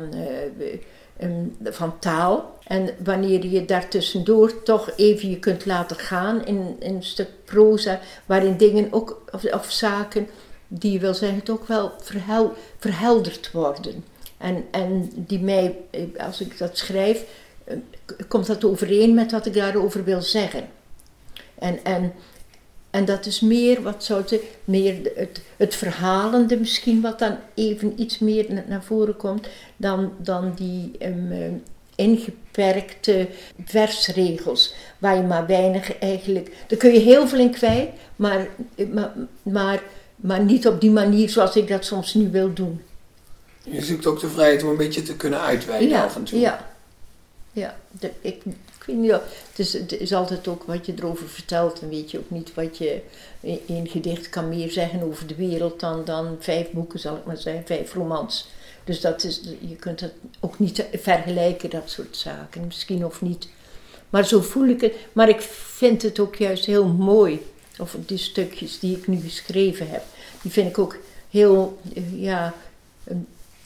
eh, 1.16 1.28
van 1.64 1.98
taal. 1.98 2.58
En 2.66 2.90
wanneer 3.04 3.46
je 3.46 3.64
daartussendoor 3.64 4.62
toch 4.62 4.90
even 4.96 5.30
je 5.30 5.38
kunt 5.38 5.66
laten 5.66 5.96
gaan 5.96 6.46
in, 6.46 6.76
in 6.78 6.94
een 6.94 7.02
stuk 7.02 7.28
proza, 7.44 8.00
waarin 8.26 8.56
dingen 8.56 8.92
ook, 8.92 9.22
of, 9.52 9.64
zaken, 9.68 10.28
die 10.68 10.92
je 10.92 10.98
wil 10.98 11.14
zeggen, 11.14 11.42
ook 11.50 11.66
wel 11.66 11.92
verhel, 11.98 12.52
verhelderd 12.78 13.50
worden. 13.52 14.04
En, 14.38 14.64
en 14.70 15.10
die 15.14 15.40
mij, 15.40 15.76
eh, 15.90 16.02
als 16.26 16.40
ik 16.40 16.58
dat 16.58 16.78
schrijf, 16.78 17.24
eh, 17.64 17.76
komt 18.28 18.46
dat 18.46 18.64
overeen 18.64 19.14
met 19.14 19.32
wat 19.32 19.46
ik 19.46 19.54
daarover 19.54 20.04
wil 20.04 20.22
zeggen. 20.22 20.82
En, 21.58 21.84
en, 21.84 22.12
en 22.90 23.04
dat 23.04 23.26
is 23.26 23.40
meer, 23.40 23.82
wat 23.82 24.04
zou 24.04 24.22
het, 24.22 24.40
meer 24.64 25.12
het, 25.14 25.40
het 25.56 25.74
verhalende 25.74 26.56
misschien, 26.56 27.00
wat 27.00 27.18
dan 27.18 27.36
even 27.54 28.00
iets 28.00 28.18
meer 28.18 28.44
na- 28.48 28.64
naar 28.68 28.84
voren 28.84 29.16
komt, 29.16 29.48
dan, 29.76 30.12
dan 30.18 30.52
die 30.56 30.90
ehm, 30.98 31.32
eh, 31.32 31.38
ingeperkte 31.94 33.28
versregels, 33.64 34.74
waar 34.98 35.16
je 35.16 35.22
maar 35.22 35.46
weinig 35.46 35.98
eigenlijk, 35.98 36.56
daar 36.66 36.78
kun 36.78 36.92
je 36.92 36.98
heel 36.98 37.28
veel 37.28 37.38
in 37.38 37.50
kwijt, 37.50 37.88
maar, 38.16 38.48
maar, 38.92 39.12
maar, 39.42 39.82
maar 40.16 40.40
niet 40.40 40.66
op 40.66 40.80
die 40.80 40.90
manier 40.90 41.30
zoals 41.30 41.56
ik 41.56 41.68
dat 41.68 41.84
soms 41.84 42.14
nu 42.14 42.30
wil 42.30 42.52
doen. 42.52 42.80
Je 43.62 43.82
zoekt 43.82 44.06
ook 44.06 44.20
de 44.20 44.28
vrijheid 44.28 44.62
om 44.62 44.68
een 44.68 44.76
beetje 44.76 45.02
te 45.02 45.16
kunnen 45.16 45.40
uitweiden 45.40 45.88
ja, 45.88 46.04
af 46.04 46.16
en 46.16 46.24
toe. 46.24 46.38
Ja, 46.38 46.70
ja. 47.52 47.76
De, 47.90 48.10
ik, 48.20 48.42
ik 48.86 48.94
weet 49.00 49.20
het 49.80 50.00
is, 50.00 50.12
altijd 50.12 50.48
ook 50.48 50.62
wat 50.62 50.86
je 50.86 50.92
erover 50.96 51.28
vertelt. 51.28 51.80
En 51.80 51.88
weet 51.88 52.10
je 52.10 52.18
ook 52.18 52.30
niet 52.30 52.54
wat 52.54 52.78
je 52.78 53.00
in 53.66 53.88
gedicht 53.88 54.28
kan 54.28 54.48
meer 54.48 54.70
zeggen 54.70 55.02
over 55.02 55.26
de 55.26 55.34
wereld 55.34 55.80
dan, 55.80 56.04
dan 56.04 56.36
vijf 56.38 56.70
boeken, 56.70 56.98
zal 56.98 57.16
ik 57.16 57.24
maar 57.24 57.38
zeggen, 57.38 57.66
vijf 57.66 57.94
romans. 57.94 58.48
Dus 58.84 59.00
dat 59.00 59.24
is, 59.24 59.40
je 59.60 59.76
kunt 59.76 60.00
het 60.00 60.12
ook 60.40 60.58
niet 60.58 60.86
vergelijken, 60.92 61.70
dat 61.70 61.90
soort 61.90 62.16
zaken. 62.16 62.64
Misschien 62.66 63.04
of 63.04 63.20
niet. 63.20 63.48
Maar 64.10 64.26
zo 64.26 64.40
voel 64.40 64.68
ik 64.68 64.80
het. 64.80 64.94
Maar 65.12 65.28
ik 65.28 65.40
vind 65.40 66.02
het 66.02 66.18
ook 66.18 66.36
juist 66.36 66.66
heel 66.66 66.86
mooi. 66.86 67.46
Of 67.78 67.96
die 68.06 68.18
stukjes 68.18 68.78
die 68.78 68.96
ik 68.96 69.06
nu 69.06 69.20
geschreven 69.20 69.88
heb. 69.88 70.02
Die 70.42 70.50
vind 70.50 70.68
ik 70.68 70.78
ook 70.78 70.96
heel, 71.30 71.78
ja, 72.14 72.54
eh, 73.04 73.16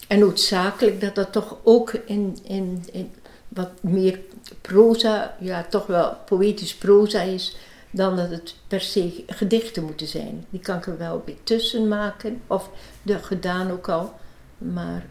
en 0.08 0.18
noodzakelijk 0.18 1.00
dat 1.00 1.14
dat 1.14 1.32
toch 1.32 1.56
ook 1.62 1.92
in, 1.92 2.38
in, 2.42 2.84
in 2.92 3.10
wat 3.48 3.70
meer 3.80 4.20
proza, 4.60 5.36
ja, 5.40 5.66
toch 5.70 5.86
wel 5.86 6.16
poëtisch 6.26 6.74
proza 6.74 7.20
is, 7.20 7.56
dan 7.90 8.16
dat 8.16 8.30
het 8.30 8.54
per 8.66 8.80
se 8.80 9.24
gedichten 9.26 9.84
moeten 9.84 10.06
zijn. 10.06 10.46
Die 10.50 10.60
kan 10.60 10.76
ik 10.76 10.86
er 10.86 10.98
wel 10.98 11.22
weer 11.24 11.36
tussen 11.42 11.88
maken, 11.88 12.42
of 12.46 12.70
de 13.02 13.18
gedaan 13.18 13.70
ook 13.70 13.88
al. 13.88 14.12
Maar 14.58 15.06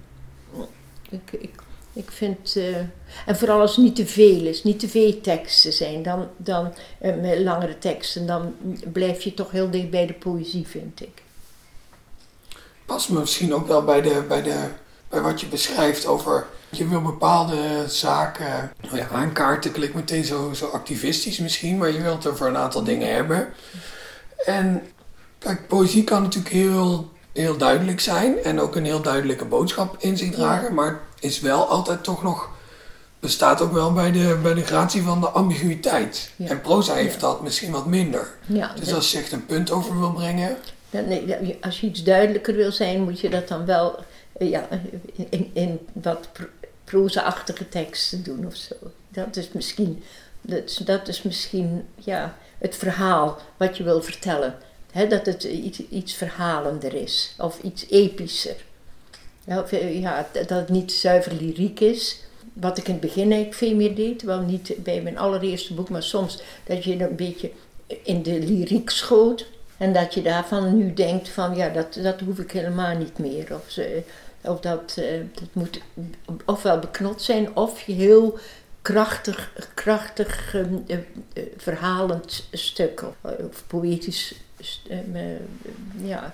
ik, 1.09 1.31
ik, 1.31 1.61
ik 1.93 2.11
vind, 2.11 2.55
eh, 2.55 2.77
en 3.25 3.37
vooral 3.37 3.59
als 3.59 3.75
het 3.75 3.85
niet 3.85 3.95
te 3.95 4.05
veel 4.05 4.45
is, 4.45 4.63
niet 4.63 4.79
te 4.79 4.87
veel 4.87 5.21
teksten 5.21 5.73
zijn, 5.73 6.03
dan, 6.03 6.27
dan 6.37 6.73
eh, 6.99 7.15
met 7.15 7.39
langere 7.39 7.77
teksten, 7.77 8.25
dan 8.25 8.55
blijf 8.91 9.21
je 9.21 9.33
toch 9.33 9.51
heel 9.51 9.69
dicht 9.69 9.89
bij 9.89 10.05
de 10.05 10.13
poëzie, 10.13 10.67
vind 10.67 11.01
ik. 11.01 11.23
Past 12.85 13.09
me 13.09 13.19
misschien 13.19 13.53
ook 13.53 13.67
wel 13.67 13.83
bij, 13.83 14.01
de, 14.01 14.25
bij, 14.27 14.41
de, 14.41 14.67
bij 15.09 15.21
wat 15.21 15.41
je 15.41 15.47
beschrijft 15.47 16.05
over. 16.05 16.45
Je 16.69 16.87
wil 16.87 17.01
bepaalde 17.01 17.83
zaken 17.87 18.71
nou 18.81 18.97
ja, 18.97 19.07
aankaarten, 19.13 19.71
klinkt 19.71 19.95
meteen 19.95 20.23
zo, 20.23 20.53
zo 20.53 20.65
activistisch 20.67 21.37
misschien, 21.37 21.77
maar 21.77 21.91
je 21.91 22.01
wilt 22.01 22.25
er 22.25 22.37
voor 22.37 22.47
een 22.47 22.57
aantal 22.57 22.83
dingen 22.83 23.13
hebben. 23.13 23.47
En 24.45 24.81
kijk, 25.39 25.67
poëzie 25.67 26.03
kan 26.03 26.21
natuurlijk 26.21 26.53
heel, 26.53 27.09
heel 27.33 27.57
duidelijk 27.57 27.99
zijn 27.99 28.43
en 28.43 28.59
ook 28.59 28.75
een 28.75 28.85
heel 28.85 29.01
duidelijke 29.01 29.45
boodschap 29.45 29.95
in 29.99 30.17
zich 30.17 30.31
dragen, 30.31 30.73
maar 30.73 30.99
is 31.19 31.39
wel 31.39 31.67
altijd 31.67 32.03
toch 32.03 32.23
nog, 32.23 32.49
bestaat 33.19 33.61
ook 33.61 33.71
wel 33.73 33.93
bij 33.93 34.11
de, 34.11 34.39
bij 34.41 34.53
de 34.53 34.65
gratie 34.65 35.01
van 35.01 35.19
de 35.21 35.27
ambiguïteit. 35.29 36.31
Ja. 36.35 36.49
En 36.49 36.61
proza 36.61 36.93
heeft 36.93 37.13
Ja. 37.13 37.19
dat 37.19 37.41
misschien 37.41 37.71
wat 37.71 37.85
minder. 37.85 38.27
Ja, 38.45 38.71
Dus 38.79 38.93
als 38.93 39.11
je 39.11 39.17
echt 39.17 39.31
een 39.31 39.45
punt 39.45 39.71
over 39.71 39.99
wil 39.99 40.11
brengen, 40.11 40.57
nee, 40.89 41.27
je- 41.27 41.57
als 41.61 41.79
je 41.79 41.87
iets 41.87 42.03
duidelijker 42.03 42.55
wil 42.55 42.71
zijn, 42.71 43.01
moet 43.03 43.19
je 43.19 43.29
dat 43.29 43.47
dan 43.47 43.65
wel 43.65 43.95
eh, 43.97 44.03
ja, 44.39 44.67
in, 45.29 45.49
in 45.53 45.79
wat 45.93 46.27
pro- 46.31 46.67
proza-achtige 46.83 47.69
teksten 47.69 48.23
doen 48.23 48.45
of 48.45 48.55
zo. 48.55 48.75
Dat 49.09 49.35
is 49.35 49.51
misschien, 49.51 50.03
dat 50.41 50.63
is, 50.65 50.75
dat 50.75 51.07
is 51.07 51.21
misschien 51.21 51.87
ja, 51.95 52.37
het 52.57 52.75
verhaal 52.75 53.37
wat 53.57 53.77
je 53.77 53.83
wil 53.83 54.01
vertellen. 54.01 54.55
Hè, 54.91 55.07
dat 55.07 55.25
het 55.25 55.43
iets, 55.43 55.87
iets 55.89 56.13
verhalender 56.13 56.93
is 56.93 57.35
of 57.37 57.61
iets 57.61 57.85
epischer. 57.89 58.55
Ja, 59.45 60.27
eh, 60.33 60.47
dat 60.47 60.49
het 60.49 60.69
niet 60.69 60.91
zuiver 60.91 61.33
lyriek 61.33 61.79
is. 61.79 62.19
Wat 62.53 62.77
ik 62.77 62.85
in 62.87 62.91
het 62.91 63.01
begin 63.01 63.31
eigenlijk 63.31 63.53
veel 63.53 63.75
meer 63.75 63.95
deed. 63.95 64.21
Wel 64.21 64.41
niet 64.41 64.83
bij 64.83 65.01
mijn 65.01 65.17
allereerste 65.17 65.73
boek, 65.73 65.89
maar 65.89 66.03
soms 66.03 66.41
dat 66.63 66.83
je 66.83 66.99
een 66.99 67.15
beetje 67.15 67.51
in 68.03 68.23
de 68.23 68.39
lyriek 68.39 68.89
schoot. 68.89 69.47
En 69.77 69.93
dat 69.93 70.13
je 70.13 70.21
daarvan 70.21 70.77
nu 70.77 70.93
denkt 70.93 71.29
van 71.29 71.55
ja, 71.55 71.69
dat, 71.69 71.93
dat 71.93 72.19
hoef 72.19 72.39
ik 72.39 72.51
helemaal 72.51 72.97
niet 72.97 73.17
meer. 73.17 73.55
Of, 73.55 73.77
of 74.47 74.59
dat, 74.59 74.95
eh, 74.97 75.19
dat 75.33 75.49
moet 75.53 75.81
ofwel 76.45 76.79
beknot 76.79 77.21
zijn 77.21 77.55
of 77.55 77.81
je 77.81 77.93
heel 77.93 78.39
krachtig, 78.81 79.53
krachtig 79.73 80.55
ehm, 80.55 80.75
eh, 80.87 81.43
verhalend 81.57 82.47
stuk 82.51 83.03
of, 83.21 83.63
poëtisch 83.67 84.35
ehm, 84.89 85.15
eh, 85.15 86.07
ja, 86.07 86.33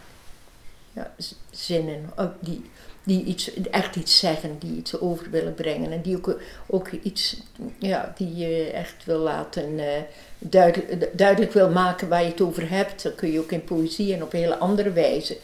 ja, 0.94 1.14
zinnen 1.52 2.10
die, 2.40 2.70
die 3.04 3.24
iets, 3.24 3.54
echt 3.54 3.96
iets 3.96 4.20
zeggen, 4.20 4.60
die 4.60 4.76
iets 4.76 5.00
over 5.00 5.30
willen 5.30 5.54
brengen 5.54 5.92
en 5.92 6.02
die 6.02 6.18
ook, 6.18 6.40
ook 6.66 6.92
iets, 6.92 7.42
ja, 7.78 8.14
die 8.18 8.36
je 8.36 8.72
echt 8.72 9.06
wil 9.06 9.20
laten 9.20 9.80
duidelijk, 10.38 11.18
duidelijk 11.18 11.54
wil 11.54 11.70
maken 11.70 12.08
waar 12.08 12.24
je 12.24 12.30
het 12.30 12.42
over 12.42 12.70
hebt. 12.70 13.04
Dat 13.04 13.16
kun 13.16 13.32
je 13.32 13.40
ook 13.40 13.52
in 13.52 13.64
poëzie 13.64 14.14
en 14.14 14.24
op 14.24 14.32
hele 14.32 14.58
andere 14.58 14.92
wijze. 14.92 15.38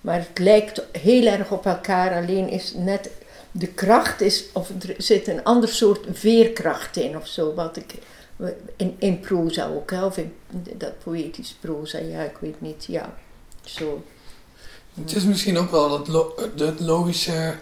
Maar 0.00 0.18
het 0.18 0.38
lijkt 0.38 0.82
heel 0.92 1.26
erg 1.26 1.50
op 1.50 1.66
elkaar, 1.66 2.14
alleen 2.22 2.48
is 2.48 2.72
net 2.76 3.10
de 3.50 3.66
kracht 3.66 4.20
is, 4.20 4.44
of 4.52 4.68
er 4.68 4.94
zit 4.98 5.28
een 5.28 5.44
ander 5.44 5.68
soort 5.68 6.06
veerkracht 6.12 6.96
in 6.96 7.16
of 7.16 7.26
zo, 7.26 7.54
wat 7.54 7.76
ik 7.76 7.94
in, 8.76 8.96
in 8.98 9.20
proza 9.20 9.66
ook, 9.68 9.90
hè, 9.90 10.04
of 10.04 10.16
in 10.16 10.34
dat 10.76 10.98
poëtisch 11.04 11.56
proza, 11.60 11.98
ja, 11.98 12.22
ik 12.22 12.36
weet 12.40 12.60
niet, 12.60 12.84
ja, 12.88 13.14
zo. 13.64 14.02
Het 15.00 15.14
is 15.14 15.24
misschien 15.24 15.58
ook 15.58 15.70
wel 15.70 15.98
het, 15.98 16.08
lo- 16.08 16.34
het 16.56 16.80
logische 16.80 17.54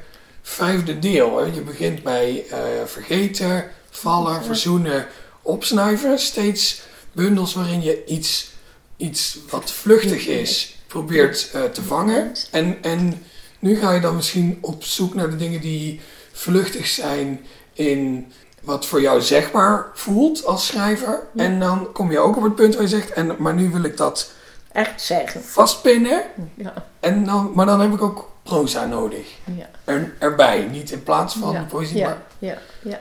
vijfde 0.43 0.99
deel. 0.99 1.39
Hè? 1.39 1.45
Je 1.55 1.61
begint 1.61 2.03
bij 2.03 2.45
eh, 2.51 2.59
vergeten, 2.85 3.71
vallen, 3.91 4.33
Ja. 4.33 4.43
verzoenen, 4.43 5.07
opsnuiven. 5.43 6.19
Steeds 6.19 6.83
bundels 7.13 7.55
waarin 7.55 7.83
je 7.83 8.05
iets, 8.05 8.51
iets 8.97 9.39
wat 9.51 9.71
vluchtig 9.71 10.27
is 10.27 10.77
probeert 10.95 11.51
eh, 11.53 11.63
te 11.63 11.83
vangen. 11.83 12.33
En, 12.51 12.79
en 12.83 13.23
nu 13.59 13.77
ga 13.77 13.93
je 13.93 14.01
dan 14.01 14.17
misschien 14.17 14.59
op 14.61 14.85
zoek 14.85 15.15
naar 15.15 15.31
de 15.31 15.37
dingen 15.37 15.61
die 15.61 16.01
vluchtig 16.33 16.87
zijn 16.87 17.47
in 17.73 18.33
wat 18.61 18.87
voor 18.87 19.01
jou 19.01 19.21
zegbaar 19.21 19.91
voelt 19.95 20.45
als 20.45 20.67
schrijver. 20.67 21.27
En 21.37 21.61
dan 21.61 21.93
kom 21.93 22.11
je 22.11 22.19
ook 22.19 22.37
op 22.37 22.43
het 22.43 22.55
punt 22.55 22.75
waar 22.75 22.83
je 22.83 22.89
zegt, 22.89 23.11
en, 23.11 23.37
maar 23.39 23.55
nu 23.55 23.71
wil 23.71 23.85
ik 23.85 23.97
dat 23.97 24.33
echt 24.73 25.03
zeggen. 25.03 25.43
Vastpinnen. 25.45 26.23
Ja. 26.55 26.75
En 27.01 27.25
dan, 27.25 27.53
maar 27.55 27.67
dan 27.67 27.81
heb 27.81 27.93
ik 27.93 28.03
ook 28.03 28.31
proza 28.43 28.87
nodig. 28.87 29.27
Ja. 29.57 29.71
Er, 29.85 30.15
erbij, 30.19 30.69
niet 30.71 30.91
in 30.91 31.03
plaats 31.03 31.35
van 31.35 31.53
ja. 31.53 31.63
poëzie, 31.63 31.97
ja. 31.97 32.09
maar 32.09 32.23
Ja, 32.39 32.59
ja, 32.83 33.01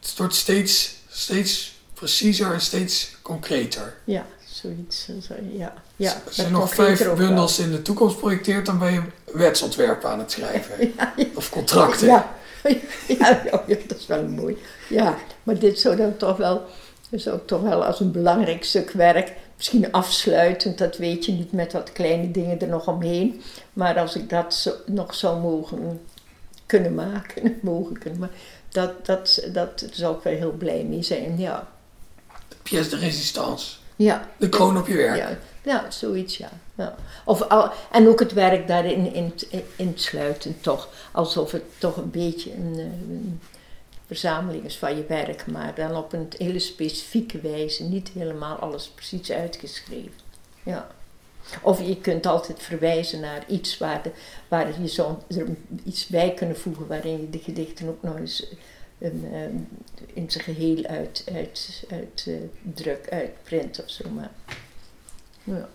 het 0.00 0.14
wordt 0.16 0.34
steeds, 0.34 0.96
steeds 1.08 1.78
preciezer 1.94 2.52
en 2.52 2.60
steeds 2.60 3.16
concreter. 3.22 3.94
ja, 4.04 4.26
zoiets. 4.64 5.04
Zo, 5.04 5.34
ja. 5.52 5.74
Ja, 5.96 6.22
Als 6.26 6.36
je 6.36 6.48
nog 6.48 6.74
vijf 6.74 7.06
ook 7.06 7.16
bundels 7.16 7.58
in 7.58 7.70
de 7.70 7.82
toekomst 7.82 8.18
projecteert, 8.18 8.66
dan 8.66 8.78
ben 8.78 8.92
je 8.92 9.02
wetsontwerpen 9.32 10.10
aan 10.10 10.18
het 10.18 10.30
schrijven. 10.30 10.74
Ja, 10.96 11.12
ja. 11.16 11.26
Of 11.34 11.50
contracten. 11.50 12.06
Ja, 13.18 13.42
ja, 13.66 13.76
dat 13.86 13.98
is 13.98 14.06
wel 14.06 14.28
mooi. 14.28 14.56
Ja, 14.88 15.18
maar 15.42 15.58
dit 15.58 15.78
zou 15.78 15.96
dan 15.96 16.16
toch 16.16 16.36
wel, 16.36 16.62
zou 17.10 17.36
ik 17.36 17.46
toch 17.46 17.62
wel 17.62 17.84
als 17.84 18.00
een 18.00 18.12
belangrijk 18.12 18.64
stuk 18.64 18.90
werk, 18.90 19.32
misschien 19.56 19.92
afsluitend, 19.92 20.78
dat 20.78 20.96
weet 20.96 21.24
je 21.24 21.32
niet 21.32 21.52
met 21.52 21.72
wat 21.72 21.92
kleine 21.92 22.30
dingen 22.30 22.60
er 22.60 22.68
nog 22.68 22.88
omheen. 22.88 23.42
Maar 23.72 23.98
als 23.98 24.16
ik 24.16 24.30
dat 24.30 24.54
zo, 24.54 24.72
nog 24.86 25.14
zou 25.14 25.40
mogen 25.40 26.00
kunnen 26.66 26.94
maken, 26.94 27.58
mogen 27.62 27.98
kunnen 27.98 28.20
maken, 28.20 28.36
dat, 28.68 29.06
dat, 29.06 29.42
dat 29.52 29.84
zou 29.92 30.16
ik 30.16 30.22
wel 30.22 30.32
heel 30.32 30.52
blij 30.52 30.84
mee 30.84 31.02
zijn, 31.02 31.38
ja. 31.38 31.68
De 32.48 32.56
pièce 32.62 32.88
de 32.88 32.96
résistance. 32.96 33.76
Ja, 33.96 34.28
De 34.36 34.48
kroon 34.48 34.78
op 34.78 34.86
je 34.86 34.96
werk. 34.96 35.16
ja, 35.16 35.38
ja 35.62 35.90
zoiets, 35.90 36.36
ja. 36.36 36.50
ja. 36.74 36.94
Of, 37.24 37.42
al- 37.42 37.70
en 37.92 38.08
ook 38.08 38.20
het 38.20 38.32
werk 38.32 38.66
daarin 38.66 39.12
in, 39.14 39.32
insluiten, 39.76 40.60
toch. 40.60 40.88
Alsof 41.12 41.50
het 41.52 41.62
toch 41.78 41.96
een 41.96 42.10
beetje 42.10 42.52
een, 42.54 42.78
een 42.78 43.40
verzameling 44.06 44.64
is 44.64 44.76
van 44.78 44.96
je 44.96 45.04
werk, 45.08 45.46
maar 45.46 45.74
dan 45.74 45.96
op 45.96 46.12
een 46.12 46.28
hele 46.38 46.58
specifieke 46.58 47.40
wijze. 47.40 47.82
Niet 47.84 48.08
helemaal 48.14 48.56
alles 48.56 48.88
precies 48.94 49.30
uitgeschreven. 49.32 50.12
Ja. 50.62 50.86
Of 51.62 51.86
je 51.86 51.96
kunt 52.00 52.26
altijd 52.26 52.62
verwijzen 52.62 53.20
naar 53.20 53.44
iets 53.48 53.78
waar, 53.78 54.02
de, 54.02 54.10
waar 54.48 54.80
je 54.80 54.88
zo 54.88 55.18
er 55.28 55.46
iets 55.84 56.06
bij 56.06 56.32
kunnen 56.34 56.56
voegen, 56.58 56.86
waarin 56.86 57.20
je 57.20 57.30
de 57.30 57.38
gedichten 57.38 57.88
ook 57.88 58.02
nog 58.02 58.16
eens 58.16 58.46
een, 58.98 59.28
eh, 59.32 59.42
in 60.14 60.30
zijn 60.30 60.44
geheel 60.44 60.84
uit, 60.84 61.24
uit, 61.34 61.84
uit 61.90 62.24
eh, 62.26 62.34
druk, 62.74 63.08
uitprint 63.10 63.82
of 63.82 63.90
zo. 63.90 64.08
Maar, 64.08 64.30
ja. 65.44 65.68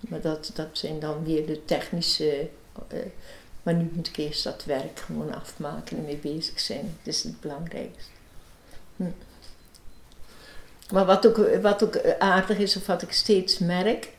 maar 0.00 0.20
dat, 0.20 0.50
dat 0.54 0.68
zijn 0.72 1.00
dan 1.00 1.24
weer 1.24 1.46
de 1.46 1.64
technische. 1.64 2.48
eh, 2.88 2.98
maar 3.62 3.74
nu 3.74 3.90
moet 3.92 4.08
ik 4.08 4.16
eerst 4.16 4.44
dat 4.44 4.64
werk 4.64 4.98
gewoon 4.98 5.34
afmaken 5.34 5.96
en 5.96 6.04
mee 6.04 6.16
bezig 6.16 6.60
zijn. 6.60 6.96
Dat 7.02 7.14
is 7.14 7.22
het 7.22 7.40
belangrijkste. 7.40 8.10
Hm. 8.96 9.04
Maar 10.92 11.04
wat 11.04 11.26
ook, 11.26 11.60
wat 11.60 11.84
ook 11.84 12.00
aardig 12.18 12.58
is, 12.58 12.76
of 12.76 12.86
wat 12.86 13.02
ik 13.02 13.12
steeds 13.12 13.58
merk, 13.58 14.12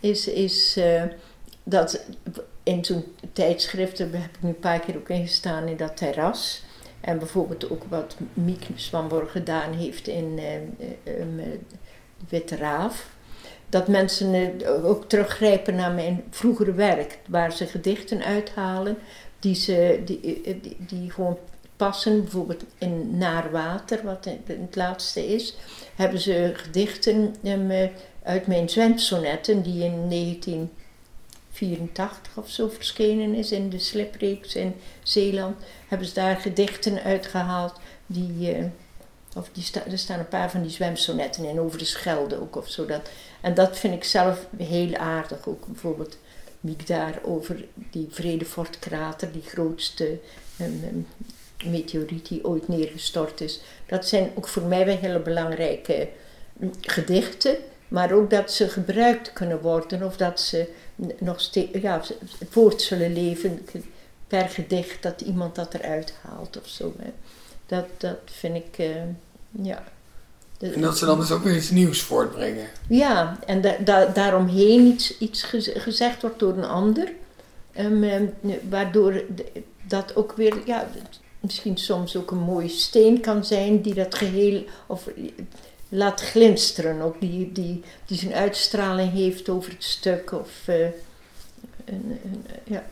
is, 0.00 0.26
is 0.26 0.76
eh, 0.76 1.04
dat 1.62 2.04
in 2.62 2.84
zo'n 2.84 3.14
tijdschrift, 3.32 3.98
daar 3.98 4.08
heb 4.12 4.36
ik 4.36 4.42
nu 4.42 4.48
een 4.48 4.58
paar 4.58 4.80
keer 4.80 4.96
ook 4.96 5.08
in 5.08 5.26
gestaan 5.26 5.68
in 5.68 5.76
dat 5.76 5.96
terras. 5.96 6.62
En 7.00 7.18
bijvoorbeeld 7.18 7.70
ook 7.70 7.84
wat 7.88 8.16
Miek 8.34 8.66
Swanborg 8.74 9.32
gedaan 9.32 9.72
heeft 9.72 10.08
in 10.08 10.38
eh, 10.38 11.14
Witte 12.28 12.56
Raaf. 12.56 13.10
Dat 13.68 13.88
mensen 13.88 14.52
ook 14.84 15.08
teruggrijpen 15.08 15.74
naar 15.74 15.92
mijn 15.92 16.22
vroegere 16.30 16.72
werk, 16.72 17.18
waar 17.28 17.52
ze 17.52 17.66
gedichten 17.66 18.24
uithalen 18.24 18.96
die, 19.38 19.54
ze, 19.54 20.02
die, 20.04 20.20
die, 20.60 20.76
die 20.78 21.10
gewoon 21.10 21.38
passen. 21.76 22.22
Bijvoorbeeld 22.22 22.64
in 22.78 23.16
Naar 23.18 23.50
Water, 23.50 24.00
wat 24.04 24.28
het 24.44 24.76
laatste 24.76 25.26
is, 25.34 25.56
hebben 25.94 26.20
ze 26.20 26.52
gedichten 26.54 27.34
eh, 27.42 27.88
uit 28.22 28.46
mijn 28.46 28.68
zwemsonetten, 28.68 29.62
die 29.62 29.84
in 29.84 30.08
1984 31.60 32.36
of 32.36 32.50
zo 32.50 32.68
verschenen 32.68 33.34
is 33.34 33.52
in 33.52 33.70
de 33.70 33.78
slipreeks 33.78 34.54
in 34.54 34.74
Zeeland, 35.02 35.56
hebben 35.88 36.06
ze 36.06 36.14
daar 36.14 36.36
gedichten 36.36 37.02
uitgehaald 37.02 37.74
die, 38.06 38.54
eh, 38.54 38.64
of 39.36 39.50
die 39.52 39.64
er 39.90 39.98
staan 39.98 40.18
een 40.18 40.28
paar 40.28 40.50
van 40.50 40.62
die 40.62 40.70
zwemsonetten 40.70 41.44
in, 41.44 41.60
over 41.60 41.78
de 41.78 41.84
Schelde 41.84 42.40
ook 42.40 42.56
of 42.56 42.68
zo. 42.68 42.86
Dat, 42.86 43.10
en 43.40 43.54
dat 43.54 43.78
vind 43.78 43.94
ik 43.94 44.04
zelf 44.04 44.46
heel 44.56 44.96
aardig, 44.96 45.46
ook 45.46 45.66
bijvoorbeeld 45.66 46.18
Miek 46.60 46.86
daar 46.86 47.18
over 47.22 47.64
die 47.90 48.08
Vredefortkrater, 48.10 49.32
die 49.32 49.42
grootste 49.42 50.18
um, 50.60 50.82
um, 50.84 51.06
meteoriet 51.70 52.28
die 52.28 52.44
ooit 52.44 52.68
neergestort 52.68 53.40
is. 53.40 53.60
Dat 53.86 54.06
zijn 54.06 54.30
ook 54.34 54.48
voor 54.48 54.62
mij 54.62 54.86
wel 54.86 54.96
hele 54.96 55.18
belangrijke 55.18 56.08
um, 56.60 56.70
gedichten, 56.80 57.56
maar 57.88 58.12
ook 58.12 58.30
dat 58.30 58.52
ze 58.52 58.68
gebruikt 58.68 59.32
kunnen 59.32 59.60
worden 59.60 60.02
of 60.02 60.16
dat 60.16 60.40
ze 60.40 60.68
nog 61.18 61.40
steeds 61.40 61.80
ja, 61.80 62.02
voort 62.50 62.82
zullen 62.82 63.12
leven 63.12 63.66
per 64.26 64.48
gedicht, 64.48 65.02
dat 65.02 65.20
iemand 65.20 65.54
dat 65.54 65.74
eruit 65.74 66.14
haalt 66.22 66.58
of 66.58 66.68
zo. 66.68 66.94
Hè. 66.98 67.10
Dat, 67.66 67.86
dat 67.98 68.18
vind 68.24 68.56
ik, 68.56 68.78
uh, 68.78 68.96
ja. 69.62 69.84
En 70.58 70.80
dat 70.80 70.98
ze 70.98 71.06
dan 71.06 71.18
dus 71.18 71.30
ook 71.30 71.42
weer 71.42 71.56
iets 71.56 71.70
nieuws 71.70 72.02
voortbrengen. 72.02 72.66
Ja, 72.88 73.38
en 73.46 73.60
da 73.60 73.76
da 73.84 74.06
daaromheen 74.06 74.86
iets, 74.86 75.18
iets 75.18 75.42
gez 75.42 75.70
gezegd 75.74 76.22
wordt 76.22 76.38
door 76.38 76.56
een 76.56 76.64
ander, 76.64 77.12
um, 77.78 78.04
um, 78.04 78.34
waardoor 78.68 79.22
dat 79.86 80.16
ook 80.16 80.32
weer, 80.32 80.56
ja, 80.64 80.88
misschien 81.40 81.76
soms 81.76 82.16
ook 82.16 82.30
een 82.30 82.38
mooie 82.38 82.68
steen 82.68 83.20
kan 83.20 83.44
zijn 83.44 83.82
die 83.82 83.94
dat 83.94 84.14
geheel, 84.14 84.64
of 84.86 85.08
laat 85.90 86.20
glinsteren, 86.20 87.00
ook 87.00 87.20
die, 87.20 87.52
die, 87.52 87.82
die 88.06 88.18
zijn 88.18 88.34
uitstraling 88.34 89.12
heeft 89.12 89.48
over 89.48 89.72
het 89.72 89.84
stuk, 89.84 90.32
of 90.32 90.68
uh, 90.68 90.84
een, 91.84 92.18
een, 92.24 92.46
ja, 92.64 92.84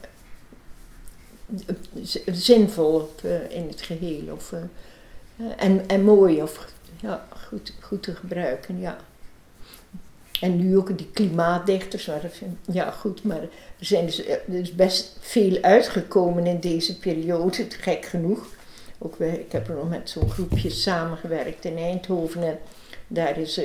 zinvol 2.32 2.94
of, 2.94 3.22
uh, 3.22 3.50
in 3.50 3.68
het 3.68 3.82
geheel, 3.82 4.32
of, 4.32 4.52
uh, 4.52 4.60
en, 5.56 5.88
en 5.88 6.04
mooi, 6.04 6.42
of 6.42 6.72
ja, 7.00 7.26
goed, 7.46 7.72
goed 7.80 8.02
te 8.02 8.14
gebruiken, 8.14 8.80
ja. 8.80 8.98
En 10.40 10.56
nu 10.56 10.76
ook 10.76 10.98
die 10.98 11.10
klimaatdichters, 11.12 12.06
maar 12.06 12.30
ja 12.70 12.90
goed, 12.90 13.22
maar 13.22 13.40
er 13.42 13.50
zijn 13.86 14.06
dus, 14.06 14.26
er 14.26 14.42
is 14.48 14.74
best 14.74 15.16
veel 15.20 15.62
uitgekomen 15.62 16.46
in 16.46 16.60
deze 16.60 16.98
periode, 16.98 17.66
gek 17.68 18.04
genoeg. 18.04 18.46
Ook 18.98 19.18
ik 19.18 19.52
heb 19.52 19.68
er 19.68 19.74
nog 19.74 19.88
met 19.88 20.10
zo'n 20.10 20.30
groepje 20.30 20.70
samengewerkt 20.70 21.64
in 21.64 21.76
Eindhoven 21.76 22.42
en 22.42 22.58
daar 23.08 23.38
is 23.38 23.58
uh, 23.58 23.64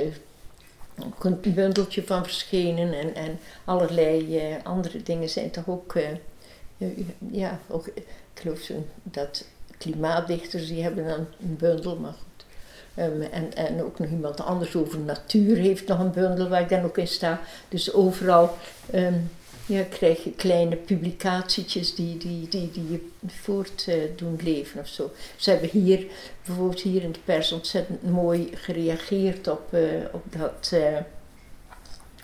ook 1.05 1.23
een 1.23 1.39
bundeltje 1.53 2.03
van 2.03 2.23
verschenen 2.23 2.93
en, 2.93 3.15
en 3.15 3.39
allerlei 3.65 4.49
uh, 4.49 4.55
andere 4.63 5.03
dingen 5.03 5.29
zijn 5.29 5.51
toch 5.51 5.67
ook, 5.67 5.95
uh, 5.95 6.87
ja, 7.31 7.59
ook, 7.67 7.87
ik 7.87 8.05
geloof 8.33 8.71
dat 9.03 9.45
klimaatdichters 9.77 10.67
die 10.67 10.83
hebben 10.83 11.07
dan 11.07 11.27
een 11.41 11.57
bundel, 11.57 11.95
maar 11.95 12.11
goed. 12.11 12.45
Um, 12.97 13.21
en, 13.21 13.55
en 13.55 13.83
ook 13.83 13.99
nog 13.99 14.09
iemand 14.09 14.41
anders 14.41 14.75
over 14.75 14.99
natuur 14.99 15.57
heeft 15.57 15.87
nog 15.87 15.99
een 15.99 16.11
bundel 16.11 16.49
waar 16.49 16.61
ik 16.61 16.69
dan 16.69 16.83
ook 16.83 16.97
in 16.97 17.07
sta. 17.07 17.39
Dus 17.69 17.93
overal 17.93 18.57
um, 18.93 19.29
ja, 19.65 19.83
krijg 19.89 20.23
je 20.23 20.31
kleine 20.31 20.75
publicatietjes 20.75 21.95
die, 21.95 22.17
die, 22.17 22.47
die, 22.47 22.71
die 22.71 22.91
je 22.91 23.09
voort 23.27 23.85
uh, 23.89 23.95
doen 24.15 24.39
leven 24.43 24.79
of 24.79 24.87
zo. 24.87 25.11
Ze 25.35 25.49
hebben 25.49 25.69
hier, 25.69 26.05
bijvoorbeeld 26.45 26.81
hier 26.81 27.03
in 27.03 27.11
de 27.11 27.19
pers, 27.23 27.51
ontzettend 27.51 28.03
mooi 28.03 28.49
gereageerd 28.53 29.47
op, 29.47 29.73
uh, 29.73 29.81
op 30.11 30.23
dat, 30.29 30.71
uh, 30.73 30.97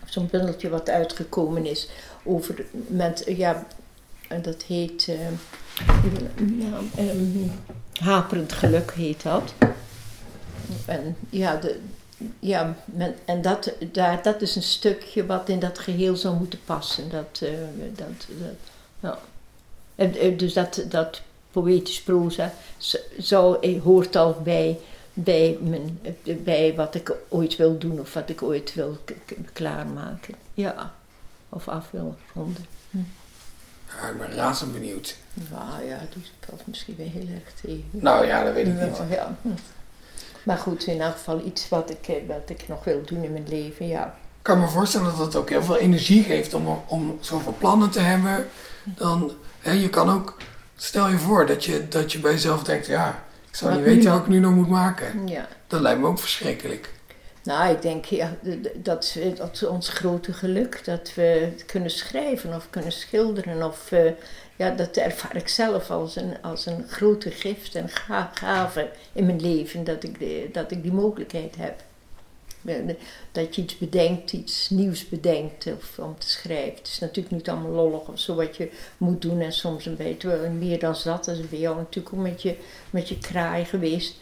zo'n 0.05 0.27
bundeltje 0.31 0.69
wat 0.69 0.89
uitgekomen 0.89 1.65
is 1.65 1.89
over, 2.23 2.65
met, 2.87 3.23
ja, 3.27 3.67
dat 4.41 4.63
heet, 4.63 5.07
um, 5.07 5.39
Haperend 7.99 8.53
Geluk 8.53 8.91
heet 8.91 9.23
dat. 9.23 9.53
En 10.85 11.15
ja, 11.29 11.55
de, 11.55 11.79
ja 12.39 12.75
men, 12.85 13.15
en 13.25 13.41
dat, 13.41 13.71
daar, 13.91 14.23
dat 14.23 14.41
is 14.41 14.55
een 14.55 14.63
stukje 14.63 15.25
wat 15.25 15.49
in 15.49 15.59
dat 15.59 15.79
geheel 15.79 16.15
zou 16.15 16.35
moeten 16.35 16.59
passen. 16.65 17.09
Dat, 17.09 17.39
uh, 17.43 17.49
dat, 17.95 18.07
dat, 18.27 18.57
ja. 18.99 19.19
en, 19.95 20.37
dus 20.37 20.53
dat, 20.53 20.83
dat 20.87 21.21
poëtisch 21.51 22.01
proza 22.01 22.53
zou, 23.17 23.79
hoort 23.79 24.15
al 24.15 24.41
bij, 24.43 24.79
bij, 25.13 25.57
mijn, 25.61 25.99
bij 26.43 26.75
wat 26.75 26.95
ik 26.95 27.13
ooit 27.27 27.55
wil 27.55 27.77
doen 27.77 27.99
of 27.99 28.13
wat 28.13 28.29
ik 28.29 28.41
ooit 28.41 28.73
wil 28.73 28.97
klaarmaken. 29.53 30.35
Ja, 30.53 30.93
of 31.49 31.67
af 31.67 31.91
wil 31.91 32.15
ronden. 32.33 32.65
Hm. 32.89 32.97
Ja, 33.87 34.09
ik 34.09 34.17
ben 34.17 34.31
razend 34.31 34.73
benieuwd. 34.73 35.15
Nou 35.33 35.83
ja, 35.85 35.99
valt 36.39 36.67
misschien 36.67 36.95
weer 36.95 37.09
heel 37.09 37.27
erg 37.33 37.53
tegen. 37.61 37.83
Nou 37.91 38.25
ja, 38.25 38.43
dat 38.43 38.53
weet 38.53 38.67
ik 38.67 38.73
niet. 38.73 38.97
Ja, 38.97 39.37
ja. 39.41 39.53
Maar 40.43 40.57
goed, 40.57 40.87
in 40.87 41.01
elk 41.01 41.11
geval 41.13 41.41
iets 41.45 41.69
wat 41.69 41.89
ik, 41.89 42.07
eh, 42.07 42.15
wat 42.27 42.49
ik 42.49 42.67
nog 42.67 42.83
wil 42.83 43.01
doen 43.05 43.23
in 43.23 43.31
mijn 43.31 43.47
leven, 43.49 43.87
ja. 43.87 44.05
Ik 44.37 44.45
kan 44.45 44.59
me 44.59 44.67
voorstellen 44.67 45.05
dat 45.05 45.25
het 45.25 45.35
ook 45.35 45.49
heel 45.49 45.63
veel 45.63 45.77
energie 45.77 46.23
geeft 46.23 46.53
om, 46.53 46.83
om 46.87 47.17
zoveel 47.21 47.55
plannen 47.57 47.89
te 47.89 47.99
hebben. 47.99 48.47
Dan, 48.83 49.31
hè, 49.59 49.71
je 49.71 49.89
kan 49.89 50.09
ook, 50.09 50.37
stel 50.75 51.09
je 51.09 51.17
voor 51.17 51.45
dat 51.45 51.65
je, 51.65 51.87
dat 51.87 52.11
je 52.11 52.19
bij 52.19 52.31
jezelf 52.31 52.63
denkt, 52.63 52.85
ja, 52.87 53.23
ik 53.49 53.55
zou 53.55 53.71
Wat 53.71 53.79
niet 53.79 53.89
weten 53.95 54.11
wat 54.11 54.19
ik 54.21 54.27
nu 54.27 54.39
nog 54.39 54.53
moet 54.53 54.69
maken. 54.69 55.27
ja. 55.27 55.47
Dat 55.67 55.81
lijkt 55.81 55.99
me 56.01 56.07
ook 56.07 56.19
verschrikkelijk. 56.19 56.89
Nou, 57.49 57.73
ik 57.73 57.81
denk 57.81 58.05
ja, 58.05 58.35
dat, 58.41 58.71
dat 58.75 59.53
is 59.53 59.63
ons 59.63 59.89
grote 59.89 60.33
geluk. 60.33 60.85
Dat 60.85 61.13
we 61.15 61.51
kunnen 61.65 61.89
schrijven 61.89 62.55
of 62.55 62.69
kunnen 62.69 62.91
schilderen. 62.91 63.63
Of, 63.67 63.91
eh, 63.91 64.11
ja, 64.55 64.69
dat 64.69 64.97
ervaar 64.97 65.35
ik 65.35 65.47
zelf 65.47 65.91
als 65.91 66.15
een, 66.15 66.41
als 66.41 66.65
een 66.65 66.87
grote 66.87 67.31
gift 67.31 67.75
en 67.75 67.89
ga- 67.89 68.31
gave 68.33 68.89
in 69.13 69.25
mijn 69.25 69.41
leven. 69.41 69.83
Dat 69.83 70.03
ik, 70.03 70.53
dat 70.53 70.71
ik 70.71 70.83
die 70.83 70.91
mogelijkheid 70.91 71.55
heb. 71.55 71.83
Dat 73.31 73.55
je 73.55 73.61
iets 73.61 73.77
bedenkt, 73.77 74.33
iets 74.33 74.69
nieuws 74.69 75.09
bedenkt 75.09 75.67
of 75.67 75.99
om 75.99 76.15
te 76.17 76.29
schrijven. 76.29 76.77
Het 76.77 76.87
is 76.87 76.99
natuurlijk 76.99 77.35
niet 77.35 77.49
allemaal 77.49 77.71
lollig 77.71 78.07
of 78.07 78.19
zo 78.19 78.35
wat 78.35 78.57
je 78.57 78.71
moet 78.97 79.21
doen. 79.21 79.41
En 79.41 79.53
soms 79.53 79.85
een 79.85 79.95
beetje 79.95 80.49
meer 80.49 80.79
dan 80.79 80.95
dat. 81.03 81.25
Dat 81.25 81.37
is 81.37 81.49
bij 81.49 81.59
jou 81.59 81.75
natuurlijk 81.75 82.15
ook 82.15 82.21
met 82.21 82.41
je, 82.41 82.55
met 82.89 83.09
je 83.09 83.17
kraai 83.17 83.65
geweest. 83.65 84.15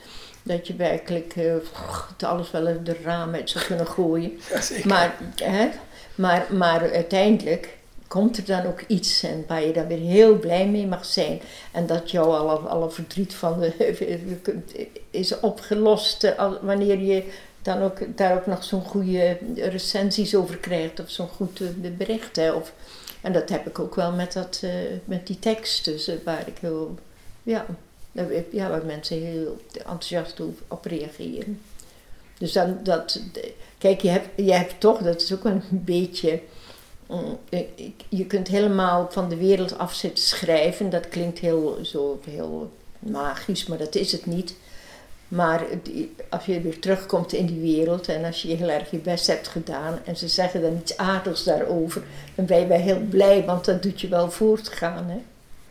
Dat 0.47 0.67
je 0.67 0.75
werkelijk 0.75 1.33
het 1.35 2.23
alles 2.23 2.51
wel 2.51 2.65
uit 2.65 2.85
de 2.85 2.97
raam 3.03 3.33
uit 3.33 3.49
zou 3.49 3.65
kunnen 3.65 3.87
gooien. 3.87 4.31
Jazeker. 4.51 4.87
Maar, 4.87 5.15
hè, 5.35 5.69
maar, 6.15 6.45
maar 6.51 6.91
uiteindelijk 6.91 7.77
komt 8.07 8.37
er 8.37 8.45
dan 8.45 8.65
ook 8.65 8.81
iets 8.87 9.23
en 9.23 9.43
waar 9.47 9.65
je 9.65 9.73
dan 9.73 9.87
weer 9.87 9.97
heel 9.97 10.39
blij 10.39 10.67
mee 10.67 10.87
mag 10.87 11.05
zijn. 11.05 11.41
En 11.71 11.85
dat 11.85 12.11
jou 12.11 12.27
alle, 12.27 12.55
alle 12.55 12.89
verdriet 12.89 13.33
van 13.33 13.59
de, 13.59 13.73
is 15.11 15.39
opgelost 15.39 16.23
eh, 16.23 16.53
wanneer 16.61 16.99
je 16.99 17.23
dan 17.61 17.81
ook, 17.81 18.17
daar 18.17 18.35
ook 18.35 18.45
nog 18.45 18.63
zo'n 18.63 18.83
goede 18.83 19.37
recensies 19.55 20.35
over 20.35 20.57
krijgt 20.57 20.99
of 20.99 21.09
zo'n 21.09 21.29
goed 21.29 21.61
eh, 21.61 21.91
bericht. 21.97 22.35
Hè, 22.35 22.51
of, 22.51 22.73
en 23.21 23.33
dat 23.33 23.49
heb 23.49 23.67
ik 23.67 23.79
ook 23.79 23.95
wel 23.95 24.11
met, 24.11 24.33
dat, 24.33 24.63
met 25.05 25.27
die 25.27 25.39
tekst 25.39 25.85
dus, 25.85 26.11
waar 26.23 26.47
ik 26.47 26.57
heel, 26.59 26.95
ja, 27.43 27.65
ja, 28.51 28.69
waar 28.69 28.85
mensen 28.85 29.17
heel 29.21 29.57
enthousiast 29.73 30.39
op, 30.67 30.85
reageren. 30.85 31.61
Dus 32.37 32.51
dan 32.51 32.77
dat, 32.83 33.21
kijk, 33.77 34.01
je 34.01 34.09
hebt, 34.09 34.27
je 34.35 34.53
hebt 34.53 34.79
toch, 34.79 34.97
dat 35.01 35.21
is 35.21 35.33
ook 35.33 35.43
een 35.45 35.61
beetje, 35.69 36.39
mm, 37.07 37.37
ik- 37.75 38.03
je 38.09 38.25
kunt 38.25 38.47
helemaal 38.47 39.07
van 39.11 39.29
de 39.29 39.37
wereld 39.37 39.77
af 39.77 39.93
zitten 39.93 40.23
schrijven. 40.23 40.89
Dat 40.89 41.09
klinkt 41.09 41.39
heel, 41.39 41.77
zo 41.83 42.19
heel 42.29 42.71
magisch, 42.99 43.65
maar 43.65 43.77
dat 43.77 43.95
is 43.95 44.11
het 44.11 44.25
niet. 44.25 44.55
Maar 45.27 45.63
als 46.29 46.45
je 46.45 46.61
weer 46.61 46.79
terugkomt 46.79 47.33
in 47.33 47.45
die 47.45 47.75
wereld 47.75 48.07
en 48.07 48.25
als 48.25 48.41
je 48.41 48.55
heel 48.55 48.69
erg 48.69 48.91
je 48.91 48.97
best 48.97 49.27
hebt 49.27 49.47
gedaan 49.47 49.99
en 50.05 50.17
ze 50.17 50.27
zeggen 50.27 50.61
dan 50.61 50.77
iets 50.81 50.97
aardigs 50.97 51.43
daarover, 51.43 52.03
dan 52.35 52.45
ben 52.45 52.59
je 52.59 52.67
wel 52.67 52.79
heel 52.79 52.99
blij, 53.09 53.45
want 53.45 53.65
dat 53.65 53.83
doet 53.83 54.01
je 54.01 54.07
wel 54.07 54.31
voortgaan. 54.31 55.05
Hè? 55.09 55.17